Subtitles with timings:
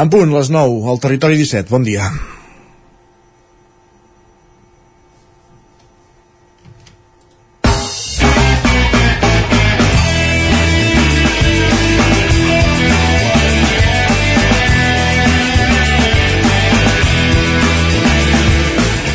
[0.00, 1.68] En punt, les 9, al territori 17.
[1.68, 2.06] Bon dia.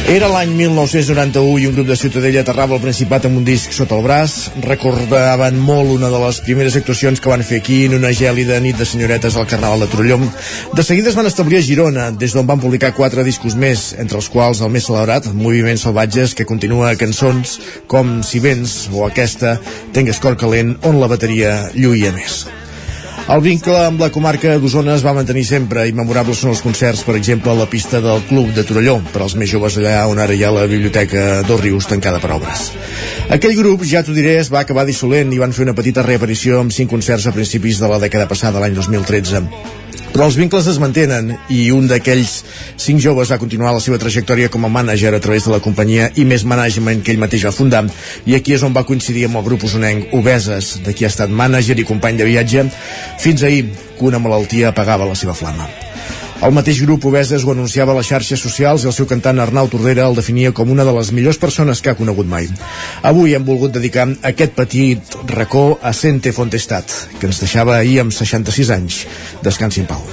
[0.06, 3.96] Era l'any 1991 i un grup de Ciutadella aterrava al Principat amb un disc sota
[3.98, 4.36] el braç.
[4.62, 8.78] Recordaven molt una de les primeres actuacions que van fer aquí en una gèlida nit
[8.78, 10.28] de senyoretes al Carnaval de Trollom.
[10.78, 14.21] De seguida es van establir a Girona, des d'on van publicar quatre discos més, entre
[14.21, 17.57] els quals el més celebrat, Moviments Salvatges, que continua cançons
[17.90, 19.57] com Si vens o aquesta,
[19.98, 22.43] Tengues cor calent, on la bateria lluïa més.
[23.25, 27.00] El vincle amb la comarca d'Osona es va mantenir sempre i memorables són els concerts,
[27.07, 30.21] per exemple, a la pista del Club de Torelló, per als més joves allà on
[30.21, 32.67] ara hi ha la Biblioteca dos Rius tancada per obres.
[33.34, 36.61] Aquell grup, ja t'ho diré, es va acabar dissolent i van fer una petita reaparició
[36.61, 40.80] amb cinc concerts a principis de la dècada passada, l'any 2013 però els vincles es
[40.81, 42.38] mantenen i un d'aquells
[42.81, 46.12] cinc joves va continuar la seva trajectòria com a mànager a través de la companyia
[46.16, 47.86] i més management que ell mateix va fundar
[48.26, 51.30] i aquí és on va coincidir amb el grup usonenc Obeses, de qui ha estat
[51.30, 52.68] mànager i company de viatge
[53.20, 55.70] fins ahir que una malaltia apagava la seva flama.
[56.46, 59.66] El mateix grup Obeses ho anunciava a les xarxes socials i el seu cantant Arnau
[59.72, 62.46] Tordera el definia com una de les millors persones que ha conegut mai.
[63.02, 68.14] Avui hem volgut dedicar aquest petit racó a Sente Fontestat, que ens deixava ahir amb
[68.14, 69.02] 66 anys.
[69.50, 70.06] Descansi en pau.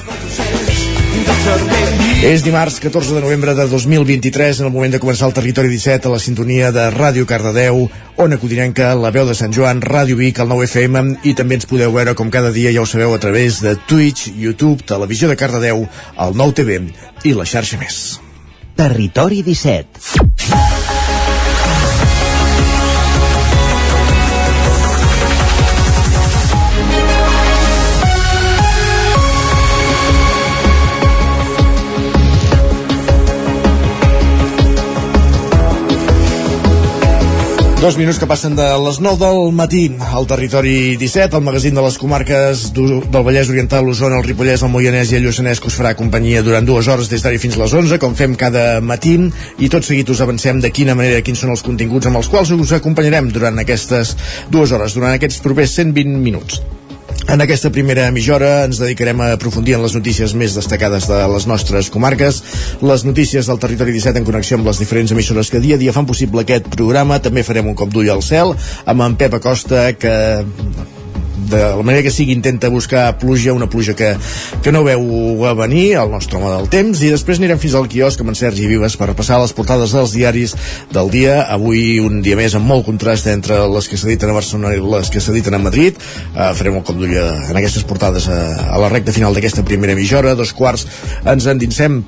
[2.22, 6.06] És dimarts 14 de novembre de 2023, en el moment de començar el Territori 17
[6.06, 7.88] a la sintonia de Ràdio Cardedeu,
[8.22, 11.66] Ona Codinenca, La Veu de Sant Joan, Ràdio Vic, el 9 FM, i també ens
[11.66, 15.36] podeu veure com cada dia, ja ho sabeu, a través de Twitch, YouTube, Televisió de
[15.40, 16.78] Cardedeu, el 9 TV
[17.26, 17.98] i la xarxa més.
[18.78, 20.71] Territori 17
[37.82, 39.80] Dos minuts que passen de les 9 del matí
[40.14, 44.70] al territori 17, al magazín de les comarques del Vallès Oriental, l'Osona, el Ripollès, el
[44.70, 47.62] Moianès i el Lluçanès, que us farà companyia durant dues hores des d'ara fins a
[47.64, 49.16] les 11, com fem cada matí,
[49.58, 52.54] i tot seguit us avancem de quina manera, quins són els continguts amb els quals
[52.54, 54.14] us acompanyarem durant aquestes
[54.46, 56.62] dues hores, durant aquests propers 120 minuts.
[57.32, 61.20] En aquesta primera mitja hora ens dedicarem a aprofundir en les notícies més destacades de
[61.32, 62.42] les nostres comarques,
[62.82, 65.94] les notícies del territori 17 en connexió amb les diferents emissores que dia a dia
[65.96, 67.20] fan possible aquest programa.
[67.22, 70.14] També farem un cop d'ull al cel amb en Pep Acosta, que
[71.52, 74.14] de la manera que sigui intenta buscar pluja, una pluja que,
[74.62, 77.88] que no veu a venir, el nostre home del temps, i després anirem fins al
[77.92, 80.56] quiosc amb en Sergi Vives per repassar les portades dels diaris
[80.94, 81.42] del dia.
[81.52, 85.12] Avui un dia més amb molt contrast entre les que s'editen a Barcelona i les
[85.12, 86.00] que s'editen a Madrid.
[86.32, 88.42] Uh, farem un cop d'ull en aquestes portades a,
[88.72, 90.36] a la recta final d'aquesta primera mitja hora.
[90.38, 90.86] Dos quarts
[91.28, 92.02] ens endinsem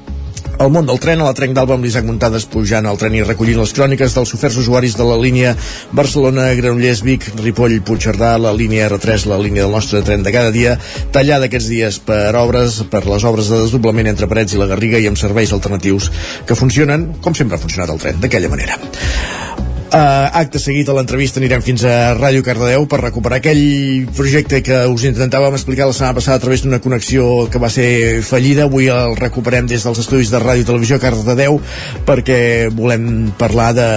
[0.59, 3.23] el món del tren a la Trenc d'Alba amb l'Isaac Muntades pujant al tren i
[3.25, 5.55] recollint les cròniques dels oferts usuaris de la línia
[5.97, 10.77] Barcelona-Granollers, Vic, Ripoll, Puigcerdà, la línia R3, la línia del nostre tren de cada dia,
[11.15, 15.03] tallada aquests dies per obres, per les obres de desdoblament entre Parets i la Garriga
[15.03, 16.11] i amb serveis alternatius
[16.47, 18.79] que funcionen com sempre ha funcionat el tren, d'aquella manera.
[19.85, 24.79] Uh, acte seguit a l'entrevista anirem fins a Ràdio Cardedeu per recuperar aquell projecte que
[24.91, 28.65] us intentàvem explicar la setmana passada a través d'una connexió que va ser fallida.
[28.65, 31.61] Avui el recuperem des dels estudis de Ràdio Televisió Cardedeu
[32.09, 32.39] perquè
[32.75, 33.91] volem parlar de,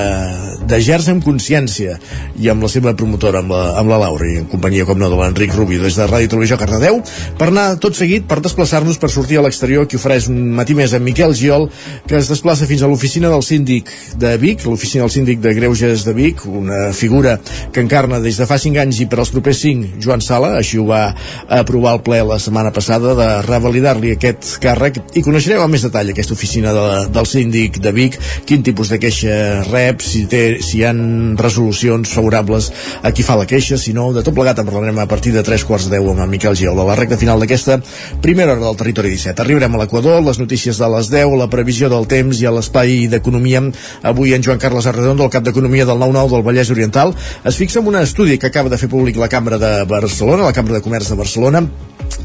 [0.70, 1.96] de Gers amb consciència
[2.38, 5.09] i amb la seva promotora, amb la, amb la Laura i en companyia, com no,
[5.09, 7.02] de l'Enric Rubio des de Ràdio Televisió Cardedeu
[7.40, 10.94] per anar tot seguit, per desplaçar-nos, per sortir a l'exterior que ofereix un matí més
[10.94, 11.72] amb Miquel Giol
[12.06, 15.76] que es desplaça fins a l'oficina del síndic de Vic, l'oficina del síndic de Greuges
[15.77, 17.39] Sitges de Vic, una figura
[17.71, 20.79] que encarna des de fa 5 anys i per als propers 5 Joan Sala, així
[20.81, 21.11] ho va
[21.53, 26.09] aprovar el ple la setmana passada de revalidar-li aquest càrrec i coneixerem amb més detall
[26.09, 28.17] aquesta oficina de, del síndic de Vic,
[28.49, 29.35] quin tipus de queixa
[29.67, 32.71] rep, si, té, si hi han resolucions favorables
[33.05, 35.45] a qui fa la queixa, si no, de tot plegat en parlarem a partir de
[35.45, 37.77] 3 quarts de 10 amb en Miquel a la recta final d'aquesta
[38.25, 39.45] primera hora del territori 17.
[39.45, 43.06] Arribarem a l'Equador, les notícies de les 10, la previsió del temps i a l'espai
[43.12, 43.62] d'economia.
[44.01, 47.58] Avui en Joan Carles Arredondo, el cap d'Economia Economia del 9-9 del Vallès Oriental es
[47.60, 50.78] fixa en un estudi que acaba de fer públic la Cambra de Barcelona, la Cambra
[50.78, 51.62] de Comerç de Barcelona,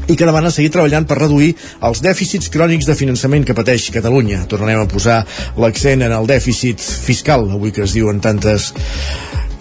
[0.07, 1.49] i que demana seguir treballant per reduir
[1.83, 4.45] els dèficits crònics de finançament que pateix Catalunya.
[4.47, 5.25] Tornarem a posar
[5.59, 8.71] l'accent en el dèficit fiscal, avui que es diuen tantes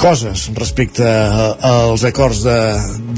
[0.01, 2.43] coses respecte als acords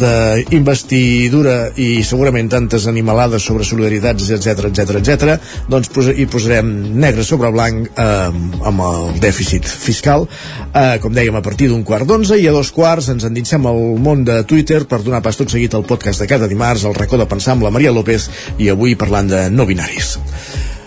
[0.01, 5.39] d'investidura i segurament tantes animalades sobre solidaritats, etc etc etc.
[5.69, 6.69] doncs hi posarem
[7.01, 8.31] negre sobre blanc eh,
[8.71, 12.71] amb el dèficit fiscal eh, com dèiem a partir d'un quart d'onze i a dos
[12.75, 16.31] quarts ens endinsem al món de Twitter per donar pas tot seguit al podcast de
[16.31, 18.29] cada dimarts, el racó de pensar amb la Maria López
[18.59, 20.19] i avui parlant de no binaris.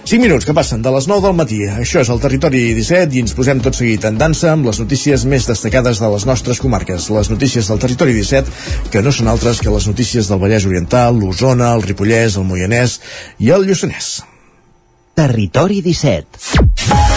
[0.07, 1.57] 5 minuts que passen de les 9 del matí.
[1.67, 5.25] Això és el Territori 17 i ens posem tot seguit en dansa amb les notícies
[5.27, 7.09] més destacades de les nostres comarques.
[7.11, 11.19] Les notícies del Territori 17, que no són altres que les notícies del Vallès Oriental,
[11.19, 13.01] l'Osona, el Ripollès, el Moianès
[13.43, 14.21] i el Lluçanès.
[15.19, 17.16] Territori 17.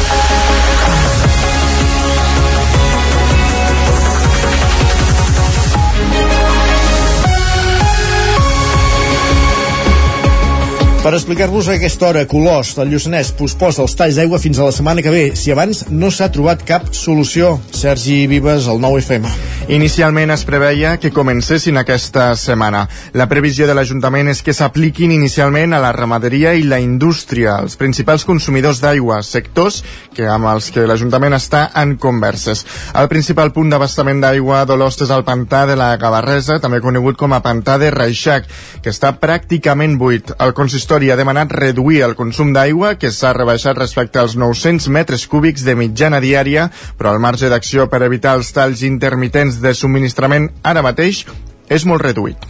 [11.00, 14.72] Per explicar-vos a aquesta hora, Colors del Lluçanès posposa els talls d'aigua fins a la
[14.76, 17.54] setmana que ve, si abans no s'ha trobat cap solució.
[17.72, 19.30] Sergi Vives, el 9 FM.
[19.72, 22.82] Inicialment es preveia que comencessin aquesta setmana.
[23.16, 27.78] La previsió de l'Ajuntament és que s'apliquin inicialment a la ramaderia i la indústria, els
[27.80, 29.80] principals consumidors d'aigua, sectors
[30.12, 32.66] que amb els que l'Ajuntament està en converses.
[32.92, 37.32] El principal punt d'abastament d'aigua d'Olost és el pantà de la Gavarresa, també conegut com
[37.32, 38.52] a pantà de Reixac,
[38.84, 40.34] que està pràcticament buit.
[40.36, 44.88] El consistori consistori ha demanat reduir el consum d'aigua, que s'ha rebaixat respecte als 900
[44.90, 46.64] metres cúbics de mitjana diària,
[46.98, 51.22] però el marge d'acció per evitar els talls intermitents de subministrament ara mateix
[51.70, 52.42] és molt reduït.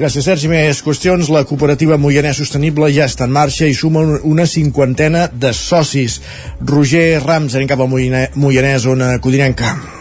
[0.00, 0.48] Gràcies, Sergi.
[0.48, 1.28] Més qüestions.
[1.28, 6.22] La cooperativa Moianès Sostenible ja està en marxa i suma una cinquantena de socis.
[6.64, 9.99] Roger Rams, anem cap a Moianès, on Codinenca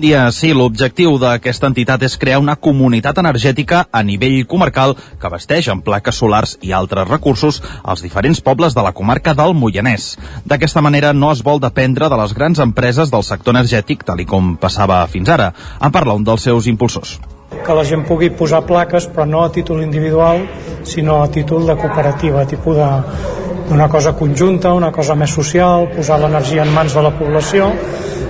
[0.00, 5.68] dia, sí, l'objectiu d'aquesta entitat és crear una comunitat energètica a nivell comarcal que abasteix
[5.68, 10.14] amb plaques solars i altres recursos als diferents pobles de la comarca del Moianès.
[10.44, 14.56] D'aquesta manera no es vol dependre de les grans empreses del sector energètic, tal com
[14.56, 15.52] passava fins ara.
[15.80, 17.18] En parla un dels seus impulsors
[17.50, 20.44] que la gent pugui posar plaques però no a títol individual
[20.86, 26.62] sinó a títol de cooperativa, tipus d'una cosa conjunta, una cosa més social, posar l'energia
[26.62, 27.72] en mans de la població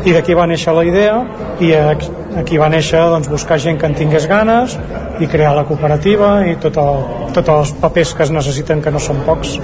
[0.04, 1.16] i d'aquí va néixer la idea
[1.60, 1.72] i
[2.38, 4.78] aquí va néixer doncs, buscar gent que en tingués ganes
[5.20, 7.04] i crear la cooperativa i tot el,
[7.36, 9.58] tots els papers que es necessiten que no són pocs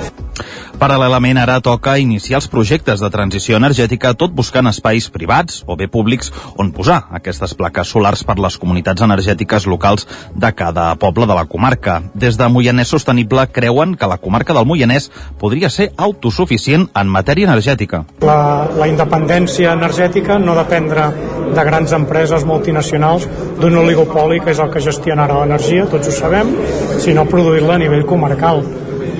[0.76, 5.86] Paral·lelament, ara toca iniciar els projectes de transició energètica, tot buscant espais privats o bé
[5.88, 6.28] públics
[6.60, 10.04] on posar aquestes plaques solars per les comunitats energètiques locals
[10.36, 12.02] de cada poble de la comarca.
[12.12, 15.08] Des de Moianès Sostenible creuen que la comarca del Moianès
[15.40, 18.04] podria ser autosuficient en matèria energètica.
[18.20, 21.08] La, la independència energètica no dependrà
[21.54, 23.28] de grans empreses multinacionals
[23.60, 26.56] d'un oligopoli que és el que gestiona ara l'energia, tots ho sabem,
[27.04, 28.64] sinó produir-la a nivell comarcal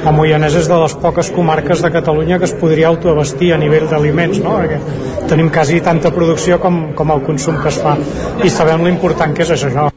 [0.07, 3.89] el Moianès és de les poques comarques de Catalunya que es podria autoabastir a nivell
[3.91, 4.55] d'aliments, no?
[4.61, 7.99] Perquè tenim quasi tanta producció com, com el consum que es fa
[8.45, 9.91] i sabem l'important que és això.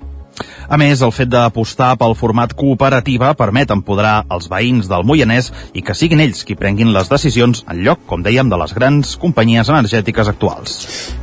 [0.69, 5.81] A més, el fet d'apostar pel format cooperativa permet empoderar els veïns del Moianès i
[5.81, 9.71] que siguin ells qui prenguin les decisions en lloc, com dèiem, de les grans companyies
[9.74, 10.75] energètiques actuals.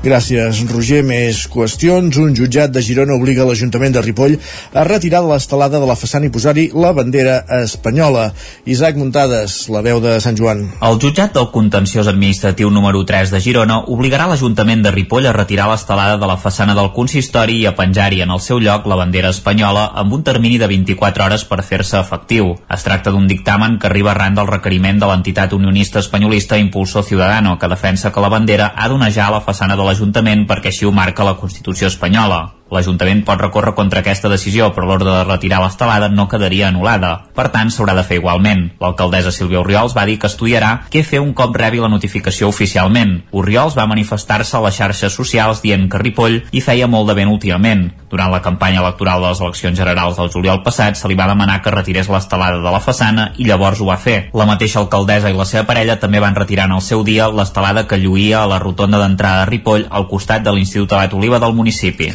[0.03, 1.05] Gràcies, Roger.
[1.07, 2.19] Més qüestions.
[2.19, 4.35] Un jutjat de Girona obliga l'Ajuntament de Ripoll
[4.75, 8.33] a retirar l'estelada de la façana i posar-hi la bandera espanyola.
[8.67, 10.65] Isaac Muntades, la veu de Sant Joan.
[10.83, 15.71] El jutjat del contenciós administratiu número 3 de Girona obligarà l'Ajuntament de Ripoll a retirar
[15.71, 19.36] l'estelada de la façana del consistori i a penjar-hi en el seu lloc la bandera
[19.37, 22.55] espanyola amb un termini de 24 hores per fer-se efectiu.
[22.73, 27.59] Es tracta d'un dictamen que arriba arran del requeriment de l'entitat unionista espanyolista Impulso Ciudadano,
[27.61, 31.29] que defensa que la bandera ha d'onejar la façana de l'Ajuntament perquè així ho marca
[31.29, 32.56] la Constitució espanyola.
[32.73, 37.13] L'Ajuntament pot recórrer contra aquesta decisió, però l'ordre de retirar l'estelada no quedaria anul·lada.
[37.37, 38.65] Per tant, s'haurà de fer igualment.
[38.83, 43.21] L'alcaldessa Sílvia Oriols va dir que estudiarà què fer un cop rebi la notificació oficialment.
[43.31, 47.31] Oriols va manifestar-se a les xarxes socials dient que Ripoll hi feia molt de vent
[47.31, 47.87] últimament.
[48.11, 51.61] Durant la campanya electoral de les eleccions generals del juliol passat se li va demanar
[51.63, 54.17] que retirés l'estelada de la façana i llavors ho va fer.
[54.35, 57.87] La mateixa alcaldessa i la seva parella també van retirar en el seu dia l'estelada
[57.87, 61.55] que lluïa a la rotonda d'entrada de Ripoll al costat de l'Institut Abat Oliva del
[61.55, 62.11] municipi.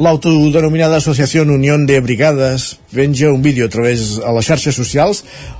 [0.00, 5.18] L'autodenominada Associació Unió de Brigades penja un vídeo a través a les xarxes socials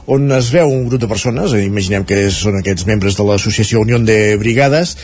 [0.08, 3.82] on es veu un grup de persones, eh, imaginem que són aquests membres de l'Associació
[3.84, 4.94] Unió de Brigades,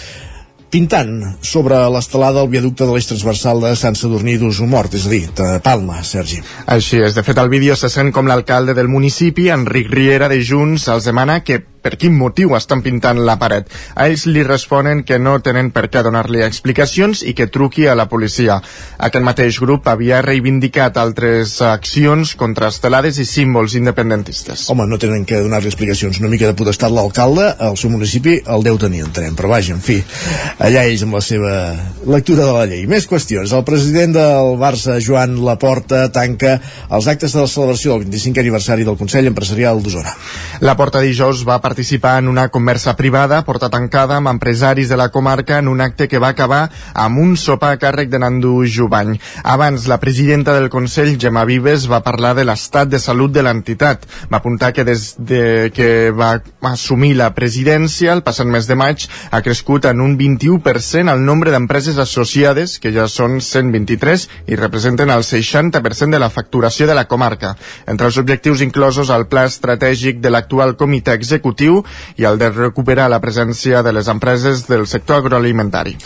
[0.72, 5.26] pintant sobre l'estelada el viaducte de l'eix transversal de Sant Sadurní d'Usumort, és a dir,
[5.36, 6.40] de Palma, Sergi.
[6.72, 10.40] Així és, de fet el vídeo se sent com l'alcalde del municipi, Enric Riera de
[10.40, 13.70] Junts, els demana que per quin motiu estan pintant la paret.
[13.94, 17.94] A ells li responen que no tenen per què donar-li explicacions i que truqui a
[17.94, 18.58] la policia.
[19.06, 24.66] Aquest mateix grup havia reivindicat altres accions contra estelades i símbols independentistes.
[24.72, 26.18] Home, no tenen que donar-li explicacions.
[26.18, 29.38] Una mica de potestat l'alcalde, al seu municipi el deu tenir, entenem.
[29.38, 30.00] Però vaja, en fi,
[30.58, 31.54] allà ells amb la seva
[32.06, 32.82] lectura de la llei.
[32.90, 33.54] Més qüestions.
[33.54, 36.56] El president del Barça, Joan Laporta, tanca
[36.90, 40.18] els actes de la celebració del 25 aniversari del Consell Empresarial d'Osona.
[40.66, 45.10] La Porta dijous va participar en una conversa privada, porta tancada, amb empresaris de la
[45.10, 49.18] comarca en un acte que va acabar amb un sopar a càrrec de Nandu Jubany.
[49.44, 54.06] Abans, la presidenta del Consell, Gemma Vives, va parlar de l'estat de salut de l'entitat.
[54.32, 59.06] Va apuntar que des de que va assumir la presidència el passat mes de maig
[59.30, 65.10] ha crescut en un 21% el nombre d'empreses associades, que ja són 123 i representen
[65.10, 67.56] el 60% de la facturació de la comarca.
[67.86, 71.55] Entre els objectius inclosos el pla estratègic de l'actual comitè executiu
[72.16, 75.96] i el de recuperar la presència de les empreses del sector agroalimentari.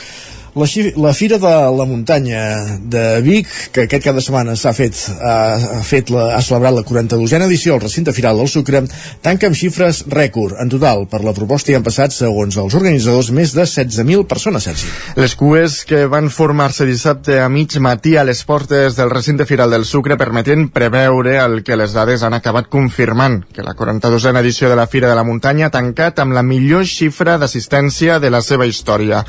[0.54, 0.66] La,
[0.97, 5.83] la Fira de la Muntanya de Vic, que aquest cap de setmana s'ha fet, ha,
[5.87, 8.83] fet la, ha celebrat la 42a edició al recinte firal del Sucre,
[9.23, 10.57] tanca amb xifres rècord.
[10.59, 14.66] En total, per la proposta hi han passat, segons els organitzadors, més de 16.000 persones,
[14.66, 14.90] Sergi.
[15.21, 19.71] Les cues que van formar-se dissabte a mig matí a les portes del recinte firal
[19.71, 24.69] del Sucre permetien preveure el que les dades han acabat confirmant, que la 42a edició
[24.69, 28.42] de la Fira de la Muntanya ha tancat amb la millor xifra d'assistència de la
[28.42, 29.25] seva història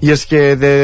[0.00, 0.74] i és que de,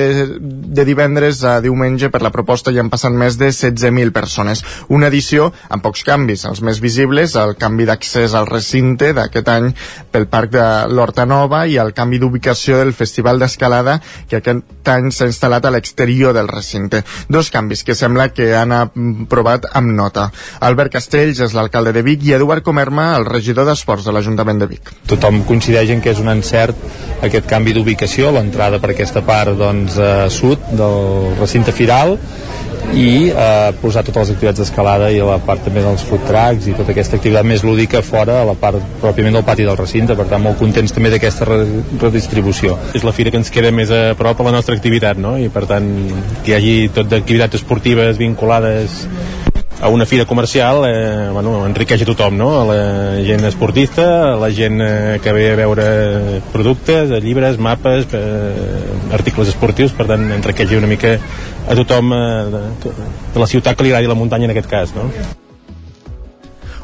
[0.41, 4.63] de divendres a diumenge per la proposta hi han passat més de 16.000 persones.
[4.89, 9.71] Una edició amb pocs canvis, els més visibles, el canvi d'accés al recinte d'aquest any
[10.11, 13.99] pel Parc de l'Horta Nova i el canvi d'ubicació del Festival d'Escalada
[14.29, 17.03] que aquest any s'ha instal·lat a l'exterior del recinte.
[17.29, 20.31] Dos canvis que sembla que han aprovat amb nota.
[20.67, 24.71] Albert Castells és l'alcalde de Vic i Eduard Comerma, el regidor d'Esports de l'Ajuntament de
[24.71, 24.93] Vic.
[25.11, 26.77] Tothom coincideix en que és un encert
[27.27, 32.19] aquest canvi d'ubicació, l'entrada per aquesta part doncs, eh, sud del recinte firal
[32.97, 36.75] i eh, posar totes les activitats d'escalada i la part també dels food trucks i
[36.77, 40.27] tota aquesta activitat més lúdica fora a la part pròpiament del pati del recinte per
[40.31, 44.41] tant molt contents també d'aquesta redistribució és la fira que ens queda més a prop
[44.41, 45.37] a la nostra activitat no?
[45.39, 45.87] i per tant
[46.43, 49.05] que hi hagi tot d'activitats esportives vinculades
[49.81, 52.51] a una fira comercial eh, bueno, enriqueix a tothom, no?
[52.69, 55.89] la gent esportista, la gent eh, que ve a veure
[56.53, 62.25] productes, llibres, mapes, eh, articles esportius, per tant enriqueix una mica a tothom eh,
[62.57, 62.97] de,
[63.35, 64.97] de la ciutat que li agradi la muntanya en aquest cas.
[64.97, 65.09] No?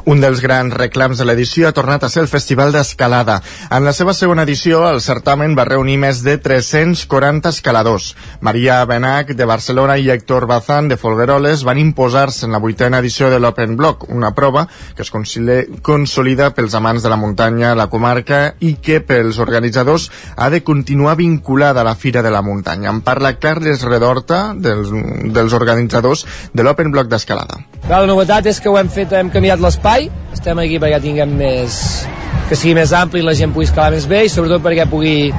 [0.07, 3.41] Un dels grans reclams de l'edició ha tornat a ser el Festival d'Escalada.
[3.75, 8.13] En la seva segona edició, el certamen va reunir més de 340 escaladors.
[8.39, 13.27] Maria Benac, de Barcelona, i Héctor Bazán, de Folgueroles, van imposar-se en la vuitena edició
[13.27, 18.53] de l'Open Block, una prova que es consolida pels amants de la muntanya, la comarca,
[18.63, 22.95] i que pels organitzadors ha de continuar vinculada a la Fira de la Muntanya.
[22.95, 24.87] En parla Carles Redorta, dels,
[25.35, 26.23] dels organitzadors
[26.53, 27.59] de l'Open Block d'Escalada.
[27.91, 31.31] La novetat és que ho hem fet, hem canviat l'espai espai, estem aquí perquè tinguem
[31.39, 32.05] més
[32.47, 35.31] que sigui més ampli i la gent pugui escalar més bé i sobretot perquè pugui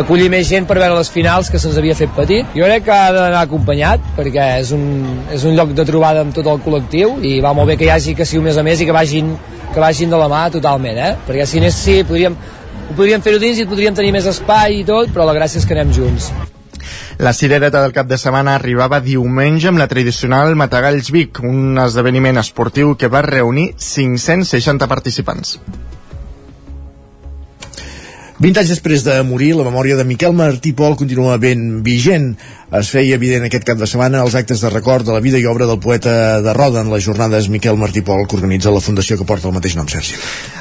[0.00, 2.46] acollir més gent per veure les finals que se'ns havia fet petit.
[2.56, 4.86] Jo crec que ha d'anar acompanyat perquè és un,
[5.34, 7.92] és un lloc de trobada amb tot el col·lectiu i va molt bé que hi
[7.94, 9.34] hagi que sigui més a més i que vagin,
[9.74, 11.14] que vagin de la mà totalment, eh?
[11.28, 12.34] perquè si anés sí, podríem,
[12.88, 15.68] ho podríem fer-ho dins i podríem tenir més espai i tot, però la gràcia és
[15.68, 16.32] que anem junts.
[17.18, 22.40] La cirereta del cap de setmana arribava diumenge amb la tradicional Matagalls Vic, un esdeveniment
[22.42, 25.58] esportiu que va reunir 560 participants.
[28.34, 32.32] 20 anys després de morir, la memòria de Miquel Martí Pol continua ben vigent
[32.74, 35.44] es feia evident aquest cap de setmana els actes de record de la vida i
[35.46, 39.18] obra del poeta de Roda en les jornades Miquel Martí Pol que organitza la fundació
[39.18, 40.16] que porta el mateix nom, Sergi.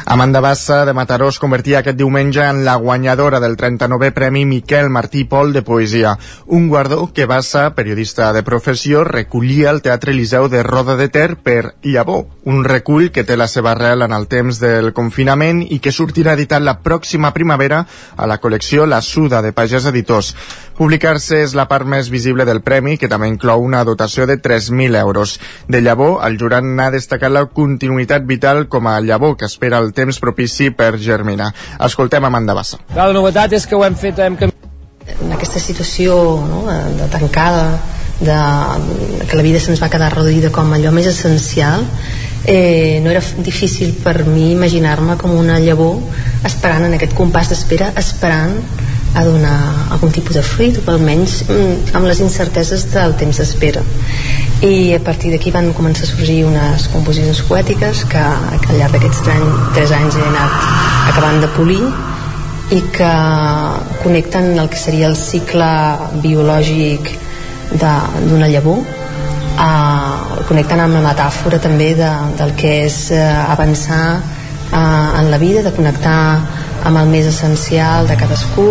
[0.05, 4.91] Amanda Bassa de Mataró es convertia aquest diumenge en la guanyadora del 39è Premi Miquel
[4.93, 10.49] Martí Pol de Poesia, un guardó que Bassa, periodista de professió, recollia al Teatre Eliseu
[10.49, 14.27] de Roda de Ter per Llavor, un recull que té la seva arrel en el
[14.27, 17.85] temps del confinament i que sortirà editat la pròxima primavera
[18.17, 20.33] a la col·lecció La Suda de Pagès Editors.
[20.77, 24.97] Publicar-se és la part més visible del premi, que també inclou una dotació de 3.000
[24.99, 25.39] euros.
[25.67, 29.93] De llavor, el jurat n'ha destacat la continuïtat vital com a llavor que espera el
[29.93, 31.53] temps propici per germinar.
[31.79, 32.81] Escoltem Amanda Bassa.
[32.95, 34.19] La novetat és que ho hem fet...
[34.19, 34.37] Hem...
[35.19, 36.15] En aquesta situació
[36.47, 36.61] no,
[36.95, 37.65] de tancada,
[38.23, 38.37] de,
[39.27, 41.83] que la vida se'ns va quedar reduïda com allò més essencial,
[42.45, 45.99] eh, no era difícil per mi imaginar-me com una llavor
[46.47, 48.55] esperant en aquest compàs d'espera, esperant
[49.13, 49.57] a donar
[49.93, 53.83] algun tipus de fruit o almenys mm, amb les incerteses del temps d'espera.
[54.63, 58.23] I a partir d'aquí van començar a sorgir unes composicions poètiques que,
[58.63, 59.21] que al llarg d'aquests
[59.75, 60.67] tres anys he anat
[61.11, 61.83] acabant de polir
[62.73, 63.13] i que
[64.01, 65.69] connecten el que seria el cicle
[66.23, 67.11] biològic
[67.73, 73.21] d'una llavor eh, connecten amb la metàfora també de, del que és eh,
[73.53, 74.05] avançar
[74.73, 76.19] eh, en la vida, de connectar
[76.83, 78.69] amb el més essencial de cadascú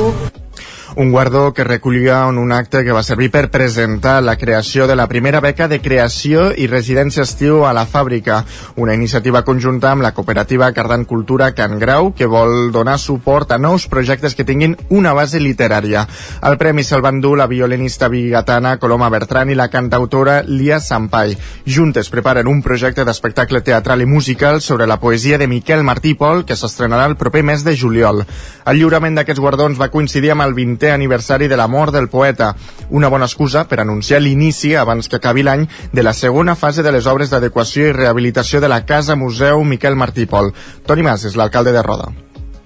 [0.96, 4.96] un guardó que recollia en un acte que va servir per presentar la creació de
[4.96, 8.42] la primera beca de creació i residència estiu a la fàbrica,
[8.76, 13.58] una iniciativa conjunta amb la cooperativa Cardan Cultura Can Grau, que vol donar suport a
[13.58, 16.04] nous projectes que tinguin una base literària.
[16.42, 21.37] El premi se'l van dur la violinista bigatana Coloma Bertran i la cantautora Lia Sampai.
[21.64, 26.44] Juntes preparen un projecte d'espectacle teatral i musical sobre la poesia de Miquel Martí Pol,
[26.44, 28.26] que s'estrenarà el proper mes de juliol.
[28.66, 32.08] El lliurament d'aquests guardons va coincidir amb el 20 20è aniversari de la mort del
[32.08, 32.54] poeta,
[32.88, 36.90] una bona excusa per anunciar l'inici, abans que acabi l'any, de la segona fase de
[36.92, 40.52] les obres d'adequació i rehabilitació de la Casa Museu Miquel Martí Pol.
[40.86, 42.10] Toni Mas és l'alcalde de Roda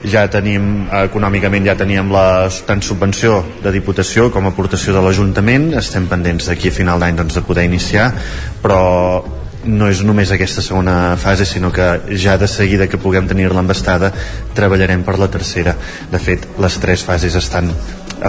[0.06, 6.06] ja tenim, econòmicament ja teníem la tant subvenció de Diputació com aportació de l'Ajuntament, estem
[6.06, 8.12] pendents d'aquí a final d'any doncs, de poder iniciar,
[8.62, 9.25] però
[9.66, 14.12] no és només aquesta segona fase, sinó que ja de seguida que puguem tenir l'embastada
[14.54, 15.75] treballarem per la tercera.
[16.12, 17.73] De fet, les tres fases estan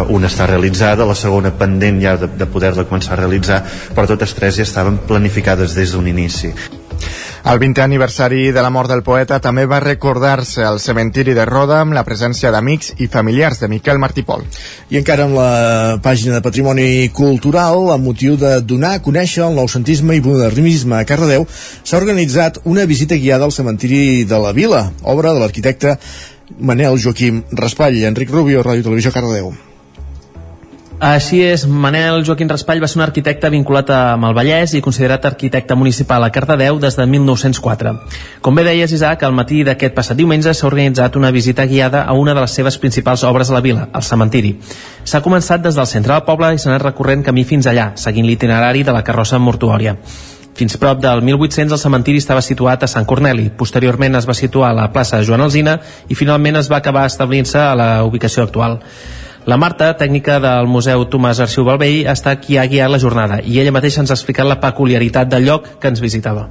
[0.10, 3.62] una està realitzada, la segona pendent ja de, de poder-la començar a realitzar,
[3.96, 6.54] però totes tres ja estaven planificades des d'un inici.
[7.48, 11.78] El 20è aniversari de la mort del poeta també va recordar-se al cementiri de Roda
[11.80, 14.44] amb la presència d'amics i familiars de Miquel Martí Pol.
[14.92, 15.52] I encara amb la
[16.04, 21.06] pàgina de Patrimoni Cultural, amb motiu de donar a conèixer el noucentisme i modernisme a
[21.08, 21.48] Cardedeu,
[21.84, 25.96] s'ha organitzat una visita guiada al cementiri de la Vila, obra de l'arquitecte
[26.60, 28.04] Manel Joaquim Raspall.
[28.12, 29.54] Enric Rubio, Ràdio Televisió Cardedeu.
[30.98, 35.28] Així és, Manel Joaquim Raspall va ser un arquitecte vinculat amb el Vallès i considerat
[35.30, 37.92] arquitecte municipal a Cardedeu des de 1904.
[38.42, 42.16] Com bé deies, Isaac, al matí d'aquest passat diumenge s'ha organitzat una visita guiada a
[42.18, 44.56] una de les seves principals obres a la vila, el cementiri.
[45.04, 48.26] S'ha començat des del centre del poble i s'ha anat recorrent camí fins allà, seguint
[48.26, 49.94] l'itinerari de la carrossa mortuòria.
[50.58, 53.52] Fins prop del 1800 el cementiri estava situat a Sant Corneli.
[53.54, 55.78] Posteriorment es va situar a la plaça Joan Alzina
[56.10, 58.80] i finalment es va acabar establint-se a la ubicació actual.
[59.48, 63.62] La Marta, tècnica del Museu Tomàs Arxiu Balvell, està qui ha guiat la jornada i
[63.62, 66.50] ella mateixa ens ha explicat la peculiaritat del lloc que ens visitava.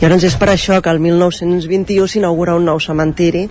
[0.00, 3.42] I doncs és per això que el 1921 s'inaugura un nou cementiri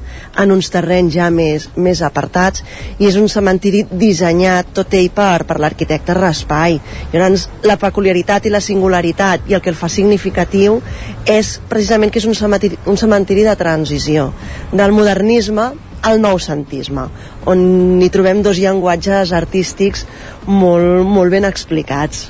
[0.41, 2.65] en uns terrenys ja més, més apartats
[2.97, 6.79] i és un cementiri dissenyat tot ell per, per l'arquitecte Raspai.
[7.13, 10.81] I llavors la peculiaritat i la singularitat i el que el fa significatiu
[11.29, 14.31] és precisament que és un cementiri, un cementiri de transició
[14.73, 15.69] del modernisme
[16.01, 17.07] al noucentisme,
[17.45, 20.05] on hi trobem dos llenguatges artístics
[20.47, 22.29] molt, molt ben explicats.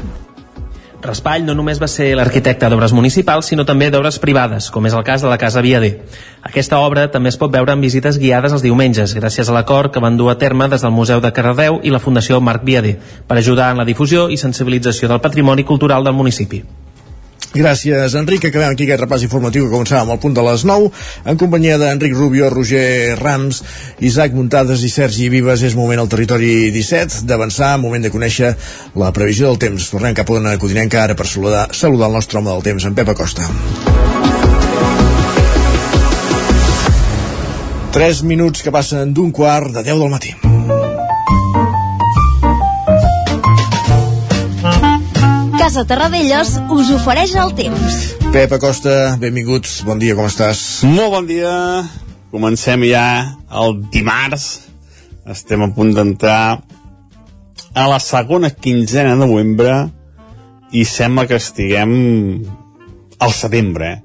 [1.01, 5.05] Raspall no només va ser l'arquitecte d'obres municipals, sinó també d'obres privades, com és el
[5.07, 5.95] cas de la Casa Viader.
[6.45, 10.03] Aquesta obra també es pot veure en visites guiades els diumenges, gràcies a l'acord que
[10.03, 13.39] van dur a terme des del Museu de Cardedeu i la Fundació Marc Viader, per
[13.39, 16.61] ajudar en la difusió i sensibilització del patrimoni cultural del municipi.
[17.51, 18.45] Gràcies, Enric.
[18.47, 20.87] Acabem aquí aquest repàs informatiu que començàvem al punt de les 9
[21.27, 23.59] en companyia d'Enric Rubio, Roger Rams,
[23.99, 25.65] Isaac Muntades i Sergi Vives.
[25.67, 28.53] És moment al territori 17 d'avançar, moment de conèixer
[28.95, 29.89] la previsió del temps.
[29.91, 32.95] Tornem cap a una codinenca ara per saludar, saludar el nostre home del temps, en
[32.95, 33.49] Pep Acosta.
[37.91, 40.80] 3 minuts que passen d'un quart de 10 del matí.
[45.61, 47.95] Casa Terradellos us ofereix el temps.
[48.33, 50.59] Pep Acosta, benvinguts, bon dia, com estàs?
[50.89, 51.51] Molt bon dia,
[52.33, 53.03] comencem ja
[53.61, 54.47] el dimarts,
[55.29, 56.63] estem a punt d'entrar
[57.77, 59.75] a la segona quinzena de novembre
[60.73, 61.93] i sembla que estiguem
[63.21, 64.01] al setembre, eh?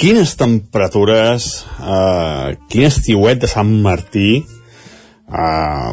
[0.00, 1.50] Quines temperatures,
[1.84, 5.92] eh, quin estiuet de Sant Martí, eh,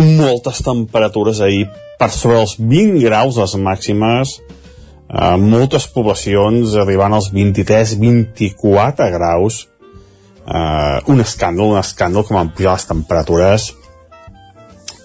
[0.00, 4.36] moltes temperatures ahir per sobre els 20 graus les màximes,
[5.08, 9.66] eh, moltes poblacions arribant als 23-24 graus,
[10.46, 13.72] eh, un escàndol, un escàndol com han pujat les temperatures.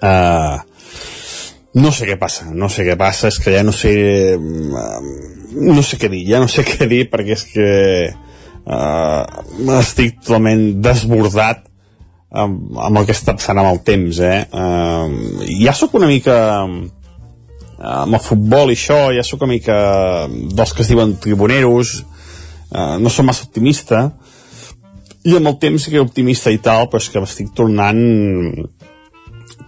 [0.01, 0.57] Eh,
[1.73, 3.93] no sé què passa, no sé què passa, és que ja no sé,
[4.35, 4.37] eh,
[5.53, 7.69] no sé què dir, ja no sé què dir perquè és que
[8.63, 9.23] eh,
[9.79, 11.65] estic totalment desbordat
[12.33, 14.39] amb, amb el que està passant amb el temps, eh?
[14.49, 19.77] Uh, ja sóc una mica amb el futbol i això, ja sóc una mica
[20.29, 21.97] dels que es diuen tribuneros,
[22.71, 24.07] uh, no som massa optimista,
[25.23, 28.01] i amb el temps que optimista i tal, però és que m'estic tornant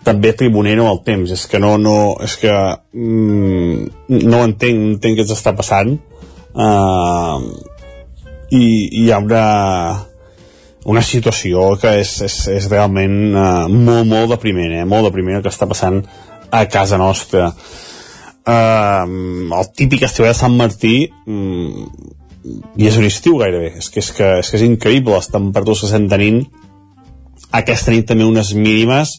[0.05, 1.31] també tribunero el temps.
[1.31, 5.95] És que no, no és que mm, no entenc, entenc què s'està passant.
[6.55, 7.39] Uh,
[8.51, 9.45] i, i hi ha una
[10.85, 14.85] una situació que és, és, és realment uh, molt, molt depriment, eh?
[14.85, 16.03] molt depriment el que està passant
[16.53, 17.49] a casa nostra.
[18.45, 21.87] Uh, el típic estiu de Sant Martí um,
[22.77, 23.73] i és un estiu gairebé.
[23.81, 26.43] És que és, que, és, que és increïble les temperatures que estem tenint.
[27.55, 29.17] Aquesta nit també unes mínimes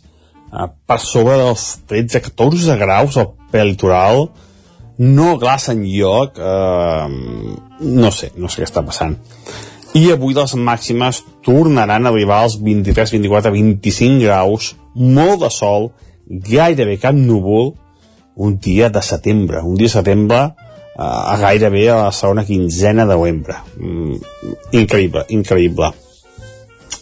[0.52, 4.28] uh, per sobre dels 13-14 graus al prelitoral.
[5.02, 6.38] No glaça en lloc.
[6.38, 9.18] Uh, no sé, no sé què està passant
[9.96, 15.90] i avui les màximes tornaran a arribar als 23, 24, 25 graus, molt de sol,
[16.28, 17.72] gairebé cap núvol,
[18.36, 23.06] un dia de setembre, un dia de setembre eh, a gairebé a la segona quinzena
[23.06, 23.56] de novembre.
[23.78, 24.18] Mm,
[24.82, 25.92] increïble, increïble.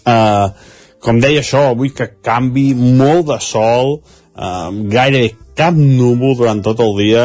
[0.05, 0.53] Uh,
[1.01, 3.95] com deia això, avui que canvi molt de sol,
[4.37, 7.25] uh, gairebé cap núvol durant tot el dia,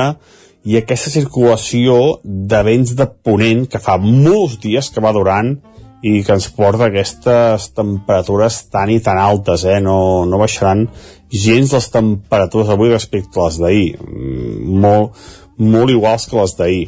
[0.68, 5.56] i aquesta circulació de vents de ponent que fa molts dies que va durant
[6.04, 9.80] i que ens porta aquestes temperatures tan i tan altes, eh?
[9.84, 10.86] no, no baixaran
[11.30, 15.18] gens les temperatures avui respecte a les d'ahir, mm, molt,
[15.60, 16.86] molt iguals que les d'ahir.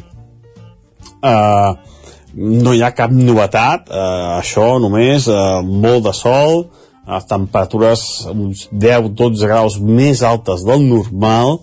[1.22, 1.74] Uh,
[2.34, 6.64] no hi ha cap novetat, uh, això només, uh, molt de sol,
[7.06, 11.60] uh, temperatures uns 10-12 graus més altes del normal,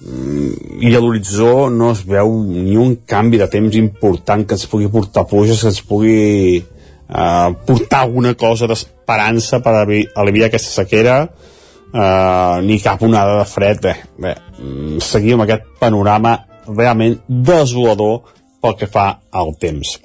[0.00, 4.88] i a l'horitzó no es veu ni un canvi de temps important que ens pugui
[4.88, 12.56] portar pluges, que ens pugui eh, portar alguna cosa d'esperança per aliviar aquesta sequera eh,
[12.64, 13.82] ni cap onada de fred.
[13.84, 16.38] Bé, bé, mm, seguim aquest panorama
[16.70, 18.22] realment desolador
[18.60, 19.98] pel que fa al temps.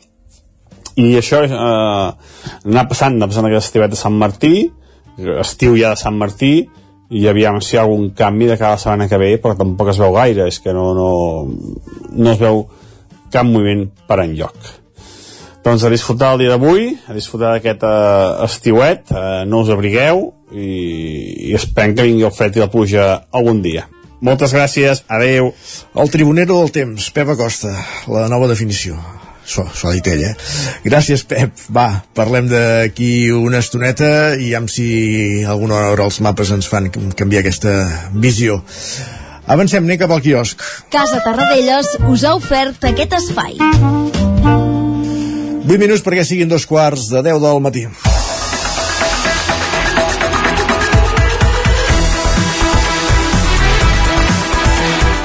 [0.95, 2.09] I això eh,
[2.67, 4.57] anar passant, anar passant aquest estivet de Sant Martí
[5.39, 6.65] estiu ja de Sant Martí
[7.15, 9.99] i aviam si hi ha algun canvi de cada setmana que ve però tampoc es
[10.01, 11.09] veu gaire és que no, no,
[12.11, 12.65] no es veu
[13.31, 14.71] cap moviment per enlloc.
[15.65, 20.27] Doncs a disfrutar el dia d'avui a disfrutar d'aquest uh, estiuet uh, no us abrigueu
[20.51, 20.69] i,
[21.49, 23.87] i esperem que vingui el fred i la pluja algun dia.
[24.25, 25.51] Moltes gràcies, adeu.
[26.01, 27.73] El tribunero del temps, Pep Acosta
[28.09, 28.99] la nova definició
[29.45, 30.33] s'ho ha dit ell, eh?
[30.85, 31.53] Gràcies, Pep.
[31.73, 37.45] Va, parlem d'aquí una estoneta i amb si alguna hora els mapes ens fan canviar
[37.45, 37.75] aquesta
[38.13, 38.61] visió.
[39.45, 40.61] Avancem, anem cap al quiosc.
[40.93, 43.59] Casa Tarradellas us ha ofert aquest espai.
[45.65, 47.87] 8 minuts perquè siguin dos quarts de 10 del matí.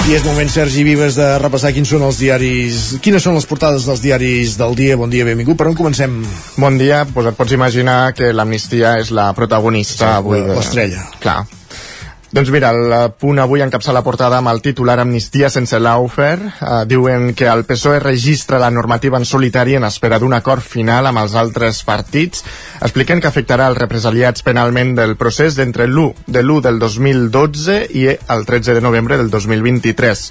[0.09, 2.81] I és moment, Sergi Vives, de repassar quins són els diaris...
[3.05, 4.97] Quines són les portades dels diaris del dia.
[4.99, 5.59] Bon dia, benvingut.
[5.61, 6.17] Per on comencem?
[6.57, 7.05] Bon dia.
[7.13, 10.41] Pues et pots imaginar que l'amnistia és la protagonista sí, avui.
[10.49, 11.05] L'estrella.
[11.21, 11.43] Clar.
[12.31, 16.37] Doncs mira, el punt avui encapça la portada amb el titular Amnistia sense l'Aufer.
[16.39, 21.11] Uh, diuen que el PSOE registra la normativa en solitari en espera d'un acord final
[21.11, 22.45] amb els altres partits.
[22.87, 28.07] Expliquen que afectarà els represaliats penalment del procés d'entre l'1 de l'1 del 2012 i
[28.15, 30.27] el 13 de novembre del 2023.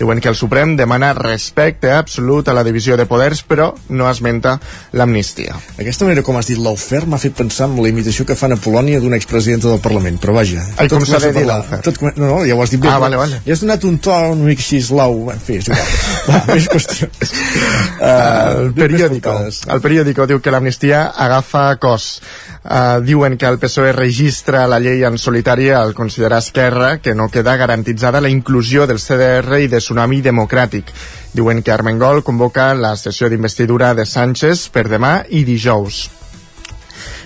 [0.00, 4.54] Diuen que el Suprem demana respecte absolut a la divisió de poders, però no esmenta
[4.96, 5.58] l'amnistia.
[5.76, 8.58] Aquesta manera com has dit l'aufer m'ha fet pensar en la imitació que fan a
[8.60, 10.64] Polònia d'una expresidenta del Parlament, però vaja.
[10.80, 11.82] Ai, com s'ha de dir l'aufer?
[11.84, 12.88] Tot, no, no, ja ho has dit bé.
[12.88, 13.42] Ah, vale, vale.
[13.44, 15.18] Ja has donat un to un mic així eslau.
[15.34, 15.92] En fi, és igual.
[16.30, 17.34] Va, més qüestions.
[18.00, 19.36] Uh, el periòdico.
[19.76, 22.08] El periòdico diu que l'amnistia agafa cos.
[22.60, 27.30] Uh, diuen que el PSOE registra la llei en solitari al considerar Esquerra que no
[27.32, 30.94] queda garantitzada la inclusió del CDR i de Tsunami Democràtic.
[31.34, 36.06] Diuen que Armengol convoca la sessió d'investidura de Sánchez per demà i dijous.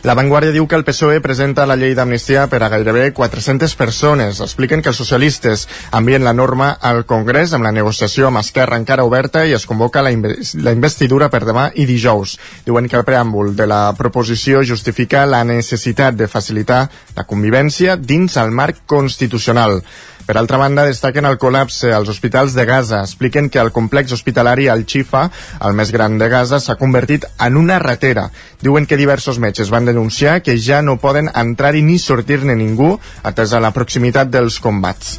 [0.04, 4.40] La Vanguardia diu que el PSOE presenta la llei d'amnistia per a gairebé 400 persones.
[4.44, 5.64] Expliquen que els socialistes
[5.96, 10.04] envien la norma al Congrés amb la negociació amb Esquerra encara oberta i es convoca
[10.04, 12.36] la, la investidura per demà i dijous.
[12.68, 16.82] Diuen que el preàmbul de la proposició justifica la necessitat de facilitar
[17.16, 19.80] la convivència dins el marc constitucional.
[20.24, 23.02] Per altra banda, destaquen el col·lapse als hospitals de Gaza.
[23.04, 25.26] Expliquen que el complex hospitalari Al-Chifa,
[25.68, 28.30] el més gran de Gaza, s'ha convertit en una ratera.
[28.64, 33.60] Diuen que diversos metges van denunciar que ja no poden entrar-hi ni sortir-ne ningú, atesa
[33.60, 35.18] la proximitat dels combats.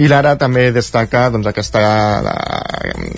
[0.00, 1.80] I l'ara també destaca doncs, aquesta
[2.24, 2.34] la,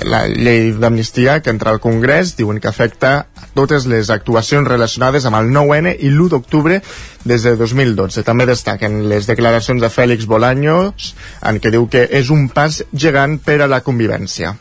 [0.03, 3.13] la llei d'amnistia que entra al Congrés, diuen que afecta
[3.55, 6.81] totes les actuacions relacionades amb el 9-N i l'1 d'octubre
[7.23, 8.25] des de 2012.
[8.27, 11.13] També destaquen les declaracions de Fèlix Bolaños
[11.47, 14.57] en què diu que és un pas gegant per a la convivència.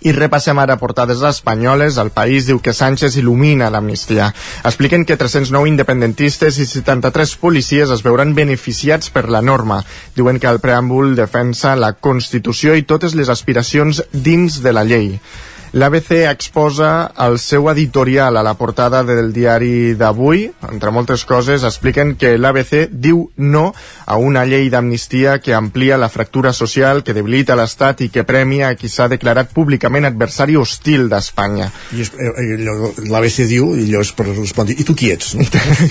[0.00, 1.98] I repassem ara portades espanyoles.
[1.98, 4.30] El País diu que Sánchez il·lumina l'amnistia.
[4.62, 9.82] Expliquen que 309 independentistes i 73 policies es veuran beneficiats per la norma.
[10.14, 15.16] Diuen que el preàmbul defensa la Constitució i totes les aspiracions dins de la llei.
[15.72, 20.46] L'ABC exposa el seu editorial a la portada del diari d'avui.
[20.70, 23.72] Entre moltes coses, expliquen que l'ABC diu no
[24.06, 28.70] a una llei d'amnistia que amplia la fractura social, que debilita l'Estat i que premia
[28.72, 31.70] a qui s'ha declarat públicament adversari hostil d'Espanya.
[31.92, 32.56] Eh, eh,
[33.10, 35.34] l'ABC diu, i allò és per respondre, i tu qui ets?